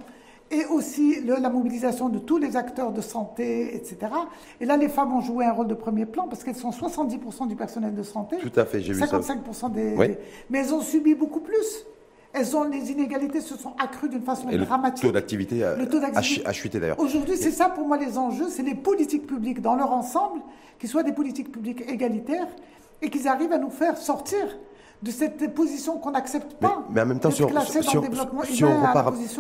Et 0.50 0.66
aussi 0.66 1.22
la 1.26 1.50
mobilisation 1.50 2.08
de 2.08 2.20
tous 2.20 2.38
les 2.38 2.56
acteurs 2.56 2.94
de 2.94 3.02
santé, 3.02 3.76
etc. 3.76 3.98
Et 4.62 4.66
là, 4.66 4.78
les 4.78 4.88
femmes 4.88 5.14
ont 5.14 5.22
joué 5.22 5.46
un 5.46 5.52
rôle 5.52 5.68
de 5.68 5.74
premier 5.74 6.06
plan 6.06 6.28
parce 6.28 6.44
qu'elles 6.44 6.56
sont 6.56 6.70
70% 6.70 7.48
du 7.48 7.56
personnel 7.56 7.94
de 7.94 8.04
santé. 8.04 8.38
Tout 8.38 8.58
à 8.58 8.66
fait, 8.66 8.82
j'ai 8.82 8.94
vu 8.94 9.06
ça. 9.06 9.20
55% 9.20 9.72
des, 9.72 9.96
des. 9.96 10.18
Mais 10.50 10.60
elles 10.60 10.74
ont 10.74 10.82
subi 10.82 11.16
beaucoup 11.16 11.42
plus 11.42 11.86
elles 12.34 12.56
ont, 12.56 12.64
les 12.66 12.92
inégalités 12.92 13.42
se 13.42 13.58
sont 13.58 13.74
accrues 13.80 14.10
d'une 14.10 14.22
façon 14.22 14.48
dramatique. 14.50 15.04
Le 15.04 15.10
taux 15.10 15.14
d'activité 15.14 15.64
a, 15.64 16.52
chuté 16.52 16.80
d'ailleurs. 16.80 17.00
Aujourd'hui, 17.00 17.38
c'est 17.38 17.52
ça 17.52 17.70
pour 17.70 17.88
moi 17.88 17.98
les 17.98 18.18
enjeux, 18.18 18.48
c'est 18.50 18.64
les 18.64 18.76
politiques 18.76 19.28
publiques 19.28 19.62
dans 19.62 19.76
leur 19.76 19.92
ensemble, 19.92 20.42
qui 20.80 20.88
soient 20.88 21.04
des 21.04 21.14
politiques 21.14 21.52
publiques 21.52 21.84
égalitaires 21.90 22.48
et 23.02 23.10
qu'ils 23.10 23.28
arrivent 23.28 23.54
à 23.54 23.58
nous 23.58 23.70
faire 23.70 23.98
sortir 23.98 24.58
de 25.04 25.12
cette 25.12 25.54
position 25.54 25.98
qu'on 26.00 26.12
n'accepte 26.12 26.54
pas. 26.56 26.84
Mais, 26.90 27.02
en 27.02 27.06
même 27.06 27.20
temps, 27.20 27.30
si 27.30 27.44
on, 27.44 27.48
repart, 27.48 27.72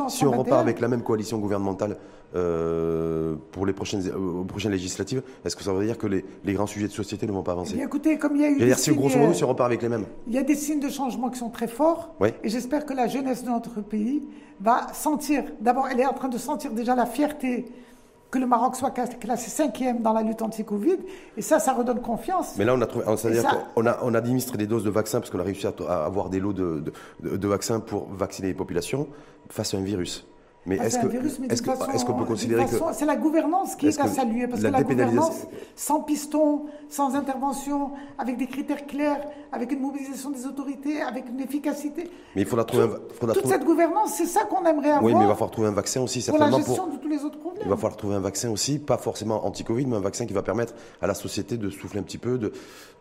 si 0.10 0.26
on 0.26 0.32
repart 0.32 0.62
avec 0.62 0.80
la 0.80 0.88
même 0.88 1.02
coalition 1.02 1.40
gouvernementale 1.40 1.98
euh, 2.36 3.36
pour 3.52 3.66
les 3.66 3.74
prochaines, 3.74 4.04
euh, 4.08 4.44
prochaines 4.44 4.72
législatives, 4.72 5.24
est-ce 5.44 5.56
que 5.56 5.64
ça 5.64 5.74
veut 5.74 5.84
dire 5.84 5.98
que 5.98 6.08
les, 6.08 6.24
grands 6.54 6.68
sujets 6.68 6.88
de 6.88 6.94
société 6.94 7.26
ne 7.26 7.32
vont 7.32 7.42
pas 7.42 7.54
avancer? 7.54 7.76
Eh 7.80 7.84
Écoutez, 7.84 8.18
comme 8.18 8.36
il 8.36 8.42
y 8.42 8.46
a 8.46 8.50
eu. 8.50 8.58
Des 8.58 8.74
si 8.76 8.94
grosso 8.94 9.18
modo, 9.18 9.34
si 9.34 9.44
on 9.44 9.48
repart 9.48 9.68
avec 9.68 9.82
les 9.82 9.90
mêmes. 9.90 10.06
Il 10.28 10.34
y 10.34 10.38
a 10.38 10.44
des 10.44 10.56
signes 10.56 10.80
de 10.80 10.90
changement 10.90 11.30
qui 11.30 11.40
sont 11.40 11.50
très 11.50 11.68
forts. 11.68 12.14
Et 12.44 12.50
j'espère 12.50 12.86
que 12.86 12.94
la 12.94 13.08
jeunesse 13.08 13.44
de 13.44 13.50
notre 13.50 13.82
pays 13.82 14.28
va 14.60 14.88
sentir. 14.94 15.44
D'abord, 15.60 15.88
elle 15.88 16.00
est 16.00 16.06
en 16.06 16.14
train 16.14 16.30
de 16.30 16.38
sentir 16.38 16.72
déjà 16.72 16.96
la 16.96 17.06
fierté 17.06 17.66
que 18.30 18.40
le 18.40 18.48
Maroc 18.48 18.76
soit 18.76 18.92
classé 18.92 19.50
cinquième 19.50 20.02
dans 20.02 20.14
la 20.14 20.22
lutte 20.22 20.42
anti-Covid. 20.42 20.98
Et 21.38 21.42
ça, 21.42 21.60
ça 21.60 21.74
redonne 21.74 22.02
confiance. 22.02 22.56
Mais 22.58 22.66
là, 22.66 22.74
on 22.76 22.82
a 22.82 22.86
trouvé, 22.86 23.06
c'est-à-dire 23.18 23.44
qu'on 23.74 23.86
a, 23.86 24.00
on 24.02 24.14
a 24.14 24.18
administré 24.18 24.58
des 24.58 24.68
doses 24.68 24.84
de 24.84 24.90
vaccins 24.90 25.20
parce 25.20 25.30
qu'on 25.30 25.40
a 25.40 25.44
réussi 25.44 25.68
à, 25.68 26.06
avoir 26.06 26.30
des 26.30 26.40
lots 26.40 26.54
de, 26.54 26.84
de, 27.22 27.48
vaccins 27.48 27.80
pour 27.80 28.08
vacciner 28.10 28.50
les 28.50 28.54
populations 28.54 29.08
face 29.50 29.74
à 29.74 29.78
un 29.78 29.82
virus. 29.82 30.26
Mais 30.66 30.76
est-ce 30.76 32.04
qu'on 32.04 32.14
peut 32.14 32.26
considérer 32.26 32.66
que 32.66 32.72
c'est 32.92 33.06
la 33.06 33.16
gouvernance 33.16 33.76
qui 33.78 33.88
est, 33.88 34.00
à 34.02 34.08
saluer 34.08 34.48
parce 34.48 34.62
que 34.62 34.68
la 34.68 34.84
gouvernance 34.84 35.48
sans 35.78 36.02
piston, 36.02 36.66
sans 36.90 37.16
intervention, 37.16 37.92
avec 38.18 38.38
des 38.38 38.48
critères 38.48 38.86
clairs, 38.86 39.22
avec 39.52 39.72
une 39.72 39.82
mobilisation 39.82 40.30
des 40.30 40.46
autorités, 40.46 41.02
avec 41.02 41.26
une 41.30 41.40
efficacité. 41.40 42.10
Mais 42.36 42.42
il 42.42 42.48
faudra 42.48 42.66
trouver 42.66 42.84
un, 42.84 43.28
toute 43.34 43.48
cette 43.48 43.64
gouvernance, 43.64 44.14
c'est 44.16 44.26
ça 44.26 44.46
qu'on 44.46 44.66
aimerait 44.66 44.92
avoir. 44.92 45.04
Oui, 45.04 45.14
mais 45.14 45.22
il 45.22 45.28
va 45.28 45.34
falloir 45.34 45.52
trouver 45.52 45.68
un 45.68 45.74
vaccin 45.74 46.02
aussi 46.02 46.22
certainement 46.22 46.50
pour 46.50 46.60
la 46.60 46.66
gestion 46.66 46.88
de 46.88 46.98
tous 46.98 47.08
les 47.08 47.24
autres 47.24 47.40
problèmes. 47.40 47.64
Il 47.66 47.70
va 47.70 47.76
falloir 47.76 47.98
trouver 47.98 48.16
un 48.16 48.20
vaccin 48.20 48.50
aussi, 48.50 48.80
pas 48.80 48.98
forcément 48.98 49.46
anti-Covid, 49.46 49.86
mais 49.86 49.96
un 49.98 50.02
vaccin 50.02 50.26
qui 50.26 50.34
va 50.34 50.44
permettre 50.44 50.74
à 51.02 51.08
la 51.08 51.14
société 51.14 51.58
de 51.58 51.70
souffler 51.70 52.00
un 52.00 52.04
petit 52.04 52.18
peu, 52.18 52.38
de 52.38 52.52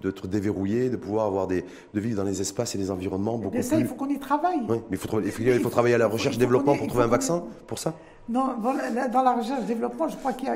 d'être 0.03 0.29
déverrouillé, 0.29 0.91
de 0.91 0.97
pouvoir 0.97 1.27
avoir 1.27 1.47
des 1.47 1.65
de 1.95 2.01
vivre 2.01 2.19
dans 2.19 2.29
les 2.29 2.41
espaces 2.41 2.75
et 2.75 2.79
les 2.79 2.91
environnements 2.91 3.39
beaucoup 3.39 3.57
et 3.57 3.63
ça, 3.63 3.77
il 3.79 3.87
faut 3.87 3.95
qu'on 3.95 4.09
y 4.09 4.19
travaille. 4.19 4.61
Oui, 4.69 4.79
mais 4.91 4.97
il 4.97 4.99
faut, 4.99 5.21
il 5.21 5.61
faut, 5.61 5.71
travailler 5.71 5.95
à 5.95 5.99
la 5.99 6.07
recherche-développement 6.07 6.77
pour 6.77 6.87
trouver 6.87 7.05
un 7.05 7.09
vaccin 7.09 7.45
pour 7.67 7.79
ça 7.79 7.95
non, 8.29 8.57
dans 9.13 9.23
la 9.23 9.33
recherche 9.33 9.63
et 9.63 9.67
développement, 9.67 10.09
je 10.09 10.17
crois 10.17 10.33
que 10.33 10.47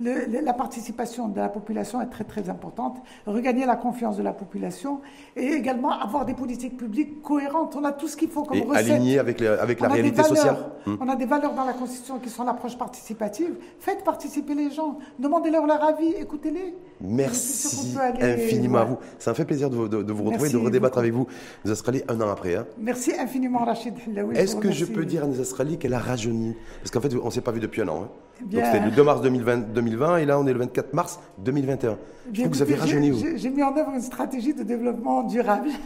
la 0.00 0.52
participation 0.52 1.28
de 1.28 1.38
la 1.38 1.48
population 1.48 2.02
est 2.02 2.06
très 2.06 2.24
très 2.24 2.50
importante. 2.50 2.98
Regagner 3.26 3.64
la 3.64 3.76
confiance 3.76 4.18
de 4.18 4.22
la 4.22 4.32
population 4.32 5.00
et 5.34 5.46
également 5.46 5.90
avoir 5.90 6.26
des 6.26 6.34
politiques 6.34 6.76
publiques 6.76 7.22
cohérentes. 7.22 7.74
On 7.76 7.84
a 7.84 7.92
tout 7.92 8.08
ce 8.08 8.16
qu'il 8.16 8.28
faut 8.28 8.42
comme 8.42 8.58
et 8.58 8.66
Alignées 8.74 9.18
avec, 9.18 9.40
avec 9.40 9.80
la 9.80 9.88
réalité 9.88 10.22
sociale. 10.22 10.56
Hmm. 10.86 10.96
On 11.00 11.08
a 11.08 11.16
des 11.16 11.24
valeurs 11.24 11.54
dans 11.54 11.64
la 11.64 11.72
Constitution 11.72 12.18
qui 12.18 12.28
sont 12.28 12.44
l'approche 12.44 12.76
participative. 12.76 13.54
Faites 13.78 14.04
participer 14.04 14.54
les 14.54 14.70
gens. 14.70 14.98
Demandez-leur 15.18 15.66
leur 15.66 15.82
avis. 15.82 16.12
Écoutez-les. 16.20 16.74
Merci 17.00 17.96
infiniment 18.20 18.78
à 18.78 18.84
vous. 18.84 18.98
Ça 19.18 19.30
me 19.30 19.34
fait 19.34 19.44
plaisir 19.44 19.70
de, 19.70 19.76
vous 19.76 20.24
retrouver, 20.24 20.50
de 20.50 20.56
redébattre 20.56 20.98
avec 20.98 21.12
vous, 21.12 21.26
les 21.64 21.70
Australiens, 21.70 22.02
un 22.08 22.20
an 22.20 22.30
après. 22.30 22.54
Hein. 22.54 22.66
Merci 22.78 23.12
infiniment, 23.18 23.64
Rachid 23.64 23.94
Est-ce 24.34 24.56
que 24.56 24.70
je 24.70 24.84
peux 24.84 25.04
dire 25.04 25.24
à 25.24 25.26
les 25.26 25.40
Australiens 25.40 25.76
qu'elle 25.76 25.94
a 25.94 25.98
rajeuni 25.98 26.54
parce 26.82 26.90
qu'en 26.90 27.00
fait, 27.00 27.14
on 27.16 27.26
ne 27.26 27.30
s'est 27.30 27.40
pas 27.40 27.52
vu 27.52 27.60
depuis 27.60 27.80
un 27.82 27.88
an. 27.88 28.02
Hein. 28.04 28.08
Donc 28.42 28.64
c'était 28.64 28.84
le 28.84 28.90
2 28.90 29.02
mars 29.04 29.20
2020, 29.22 29.56
2020, 29.72 30.16
et 30.18 30.24
là 30.26 30.38
on 30.38 30.46
est 30.48 30.52
le 30.52 30.58
24 30.58 30.92
mars 30.94 31.20
2021. 31.38 31.96
Je 32.32 32.40
trouve 32.40 32.50
que 32.50 32.56
vous 32.56 32.62
avez 32.62 32.74
rajeuni. 32.74 33.24
J'ai 33.36 33.50
mis 33.50 33.62
en 33.62 33.76
œuvre 33.76 33.92
une 33.94 34.00
stratégie 34.00 34.52
de 34.52 34.62
développement 34.64 35.22
durable. 35.22 35.68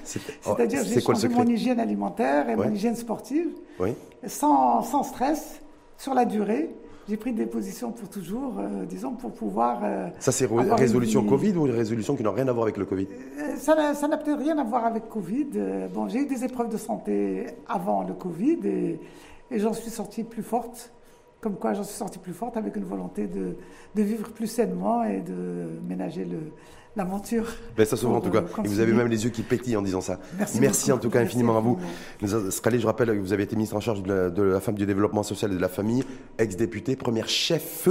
Oh, 0.48 0.54
C'est-à-dire 0.56 0.82
j'ai 0.84 1.00
changé 1.00 1.28
mon 1.28 1.44
hygiène 1.44 1.80
alimentaire 1.80 2.48
et 2.48 2.56
mon 2.56 2.70
hygiène 2.72 2.96
sportive, 2.96 3.48
sans, 4.26 4.82
sans 4.82 5.02
stress, 5.02 5.60
sur 5.98 6.14
la 6.14 6.24
durée. 6.24 6.70
j'ai 7.08 7.16
pris 7.16 7.32
des 7.32 7.46
positions 7.46 7.90
pour 7.92 8.08
toujours, 8.08 8.54
euh, 8.58 8.84
disons, 8.86 9.12
pour 9.12 9.32
pouvoir. 9.32 9.80
euh, 9.84 10.08
Ça, 10.18 10.32
c'est 10.32 10.46
une 10.50 10.72
résolution 10.72 11.24
Covid 11.24 11.52
ou 11.56 11.66
une 11.66 11.74
résolution 11.74 12.16
qui 12.16 12.22
n'a 12.22 12.30
rien 12.30 12.48
à 12.48 12.52
voir 12.52 12.64
avec 12.64 12.76
le 12.78 12.84
Covid? 12.84 13.06
Euh, 13.38 13.56
Ça 13.58 13.74
n'a 13.74 13.94
ça 13.94 14.08
n'a 14.08 14.16
peut-être 14.16 14.38
rien 14.40 14.56
à 14.58 14.64
voir 14.64 14.84
avec 14.86 15.08
Covid. 15.08 15.48
Euh, 15.56 15.88
Bon, 15.92 16.08
j'ai 16.08 16.20
eu 16.20 16.26
des 16.26 16.42
épreuves 16.44 16.68
de 16.70 16.76
santé 16.78 17.46
avant 17.68 18.02
le 18.02 18.14
Covid 18.14 18.58
et, 18.64 19.00
et 19.50 19.58
j'en 19.58 19.72
suis 19.72 19.90
sortie 19.90 20.24
plus 20.24 20.42
forte. 20.42 20.92
Comme 21.40 21.56
quoi, 21.56 21.74
j'en 21.74 21.84
suis 21.84 21.94
sortie 21.96 22.18
plus 22.18 22.32
forte 22.32 22.56
avec 22.56 22.76
une 22.76 22.84
volonté 22.84 23.26
de, 23.26 23.56
de 23.94 24.02
vivre 24.02 24.30
plus 24.30 24.46
sainement 24.46 25.04
et 25.04 25.20
de 25.20 25.68
ménager 25.86 26.24
le- 26.24 26.50
l'aventure. 26.96 27.46
Ben, 27.76 27.84
ça 27.84 27.96
se 27.96 28.06
voit 28.06 28.16
en 28.16 28.20
tout 28.22 28.30
cas. 28.30 28.42
Et 28.64 28.68
vous 28.68 28.80
avez 28.80 28.92
même 28.94 29.06
les 29.08 29.24
yeux 29.24 29.30
qui 29.30 29.42
pétillent 29.42 29.76
en 29.76 29.82
disant 29.82 30.00
ça. 30.00 30.18
Merci 30.58 30.90
en 30.90 30.94
beaucoup. 30.96 31.06
tout 31.08 31.10
cas 31.12 31.18
Merci 31.20 31.34
infiniment 31.36 31.58
à 31.58 31.60
vous. 31.60 31.78
Scalé, 32.50 32.80
je 32.80 32.86
rappelle 32.86 33.08
que 33.08 33.18
vous 33.20 33.34
avez 33.34 33.42
été 33.42 33.54
ministre 33.54 33.76
en 33.76 33.80
charge 33.80 34.02
de 34.02 34.08
la, 34.12 34.30
de 34.30 34.42
la 34.42 34.60
femme, 34.60 34.76
du 34.76 34.86
développement 34.86 35.22
social 35.22 35.52
et 35.52 35.56
de 35.56 35.60
la 35.60 35.68
famille, 35.68 36.04
ex-député, 36.38 36.96
première 36.96 37.28
chef 37.28 37.88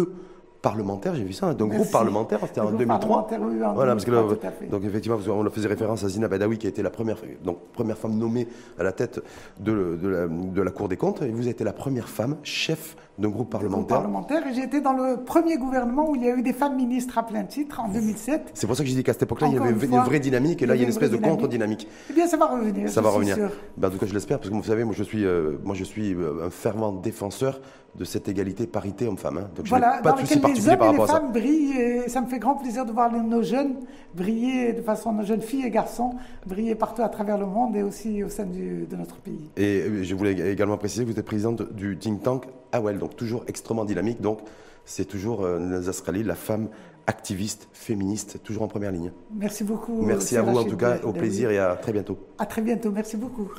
parlementaire, 0.65 1.13
j'ai 1.15 1.23
vu 1.23 1.33
ça, 1.33 1.53
d'un 1.53 1.67
groupe 1.67 1.91
parlementaire, 1.91 2.39
c'était 2.47 2.59
en 2.59 2.65
groupe 2.65 2.79
2003. 2.79 3.27
parlementaire, 3.27 3.39
oui, 3.41 3.63
en 3.63 3.73
Voilà, 3.75 3.91
parce 3.93 4.03
que 4.03 4.09
2003, 4.11 4.49
là, 4.49 4.67
donc 4.71 4.83
effectivement, 4.83 5.17
on 5.29 5.49
faisait 5.51 5.67
référence 5.67 6.03
à 6.03 6.09
Zina 6.09 6.27
Badawi 6.27 6.57
qui 6.57 6.65
a 6.65 6.69
été 6.69 6.81
la 6.81 6.89
première, 6.89 7.17
donc, 7.43 7.59
première 7.71 7.97
femme 7.97 8.17
nommée 8.17 8.47
à 8.79 8.83
la 8.83 8.91
tête 8.91 9.21
de, 9.59 9.97
de 10.01 10.07
la, 10.07 10.27
de 10.27 10.61
la 10.61 10.71
Cour 10.71 10.89
des 10.89 10.97
comptes, 10.97 11.21
et 11.21 11.29
vous 11.29 11.41
avez 11.41 11.51
été 11.51 11.63
la 11.63 11.73
première 11.73 12.09
femme 12.09 12.37
chef 12.41 12.95
d'un 13.19 13.29
groupe 13.29 13.49
parlementaire. 13.49 13.97
parlementaire. 13.99 14.45
Et 14.47 14.53
j'ai 14.53 14.63
été 14.63 14.81
dans 14.81 14.93
le 14.93 15.23
premier 15.23 15.57
gouvernement 15.57 16.09
où 16.09 16.15
il 16.15 16.23
y 16.23 16.29
a 16.29 16.35
eu 16.35 16.41
des 16.41 16.51
femmes 16.51 16.75
ministres 16.75 17.17
à 17.17 17.23
plein 17.23 17.43
titre 17.43 17.79
en 17.79 17.87
2007. 17.87 18.51
C'est 18.53 18.67
pour 18.67 18.75
ça 18.75 18.83
que 18.83 18.89
j'ai 18.89 18.95
dit 18.95 19.03
qu'à 19.03 19.13
cette 19.13 19.23
époque-là, 19.23 19.47
il 19.47 19.53
y 19.53 19.57
avait 19.57 19.69
une 19.69 19.79
fois, 19.79 20.03
vraie 20.03 20.19
dynamique, 20.19 20.61
et 20.61 20.65
là, 20.65 20.75
il 20.75 20.79
y 20.79 20.81
a 20.81 20.83
une 20.83 20.89
espèce 20.89 21.11
de 21.11 21.15
dynamique. 21.17 21.39
contre-dynamique. 21.39 21.87
Eh 22.09 22.13
bien, 22.13 22.27
ça 22.27 22.37
va 22.37 22.47
revenir. 22.47 22.89
Ça 22.89 23.01
je 23.01 23.05
va 23.05 23.09
suis 23.11 23.17
revenir. 23.17 23.35
sûre. 23.35 23.51
Ben, 23.77 23.87
en 23.87 23.91
tout 23.91 23.97
cas, 23.99 24.05
je 24.05 24.13
l'espère, 24.13 24.39
parce 24.39 24.49
que 24.49 24.55
vous 24.55 24.63
savez, 24.63 24.83
moi 24.83 24.93
je 24.97 25.03
suis, 25.03 25.25
euh, 25.25 25.57
moi, 25.63 25.75
je 25.75 25.83
suis 25.83 26.13
euh, 26.13 26.45
un 26.45 26.49
fervent 26.49 26.91
défenseur 26.91 27.61
de 27.97 28.03
cette 28.03 28.27
égalité 28.27 28.67
parité 28.67 29.07
homme-femme. 29.07 29.37
hein. 29.37 29.49
Donc 29.55 29.65
je 29.65 29.69
Voilà, 29.69 29.97
n'ai 29.97 30.01
pas 30.03 30.09
dans 30.11 30.17
de 30.17 30.21
lequel 30.23 30.37
les 30.37 30.67
hommes 30.69 30.77
par 30.77 30.89
et 30.93 30.97
les 30.97 31.05
femmes 31.07 31.31
brillent. 31.31 31.77
Et 31.77 32.09
ça 32.09 32.21
me 32.21 32.27
fait 32.27 32.39
grand 32.39 32.55
plaisir 32.55 32.85
de 32.85 32.91
voir 32.91 33.11
nos 33.11 33.41
jeunes 33.41 33.75
briller 34.13 34.73
de 34.73 34.81
façon, 34.81 35.13
nos 35.13 35.23
jeunes 35.23 35.41
filles 35.41 35.65
et 35.65 35.69
garçons 35.71 36.13
briller 36.45 36.75
partout 36.75 37.01
à 37.03 37.09
travers 37.09 37.37
le 37.37 37.45
monde 37.45 37.75
et 37.75 37.83
aussi 37.83 38.23
au 38.23 38.29
sein 38.29 38.45
du- 38.45 38.85
de 38.85 38.95
notre 38.95 39.15
pays. 39.17 39.49
Et 39.57 39.81
euh, 39.81 40.03
je 40.03 40.13
voulais 40.15 40.33
également 40.51 40.77
préciser 40.77 41.05
que 41.05 41.11
vous 41.11 41.19
êtes 41.19 41.25
présidente 41.25 41.73
du 41.73 41.97
think 41.97 42.21
tank 42.23 42.45
AWEL, 42.71 42.97
donc 42.99 43.15
toujours 43.15 43.43
extrêmement 43.47 43.85
dynamique. 43.85 44.19
Donc 44.21 44.39
c'est 44.85 45.05
toujours 45.05 45.43
euh, 45.43 45.59
Nazas 45.59 46.01
Khalil, 46.05 46.25
la 46.27 46.35
femme 46.35 46.67
activiste, 47.07 47.67
féministe, 47.71 48.39
toujours 48.43 48.63
en 48.63 48.67
première 48.67 48.91
ligne. 48.91 49.11
Merci 49.33 49.63
beaucoup. 49.63 50.01
Merci 50.01 50.37
à 50.37 50.41
vous 50.41 50.57
en 50.57 50.63
tout 50.63 50.75
cas, 50.77 50.97
au 51.03 51.11
plaisir 51.13 51.49
et 51.51 51.59
à 51.59 51.75
très 51.75 51.91
bientôt. 51.93 52.17
À 52.39 52.45
très 52.45 52.61
bientôt. 52.61 52.91
Merci 52.91 53.15
beaucoup. 53.15 53.49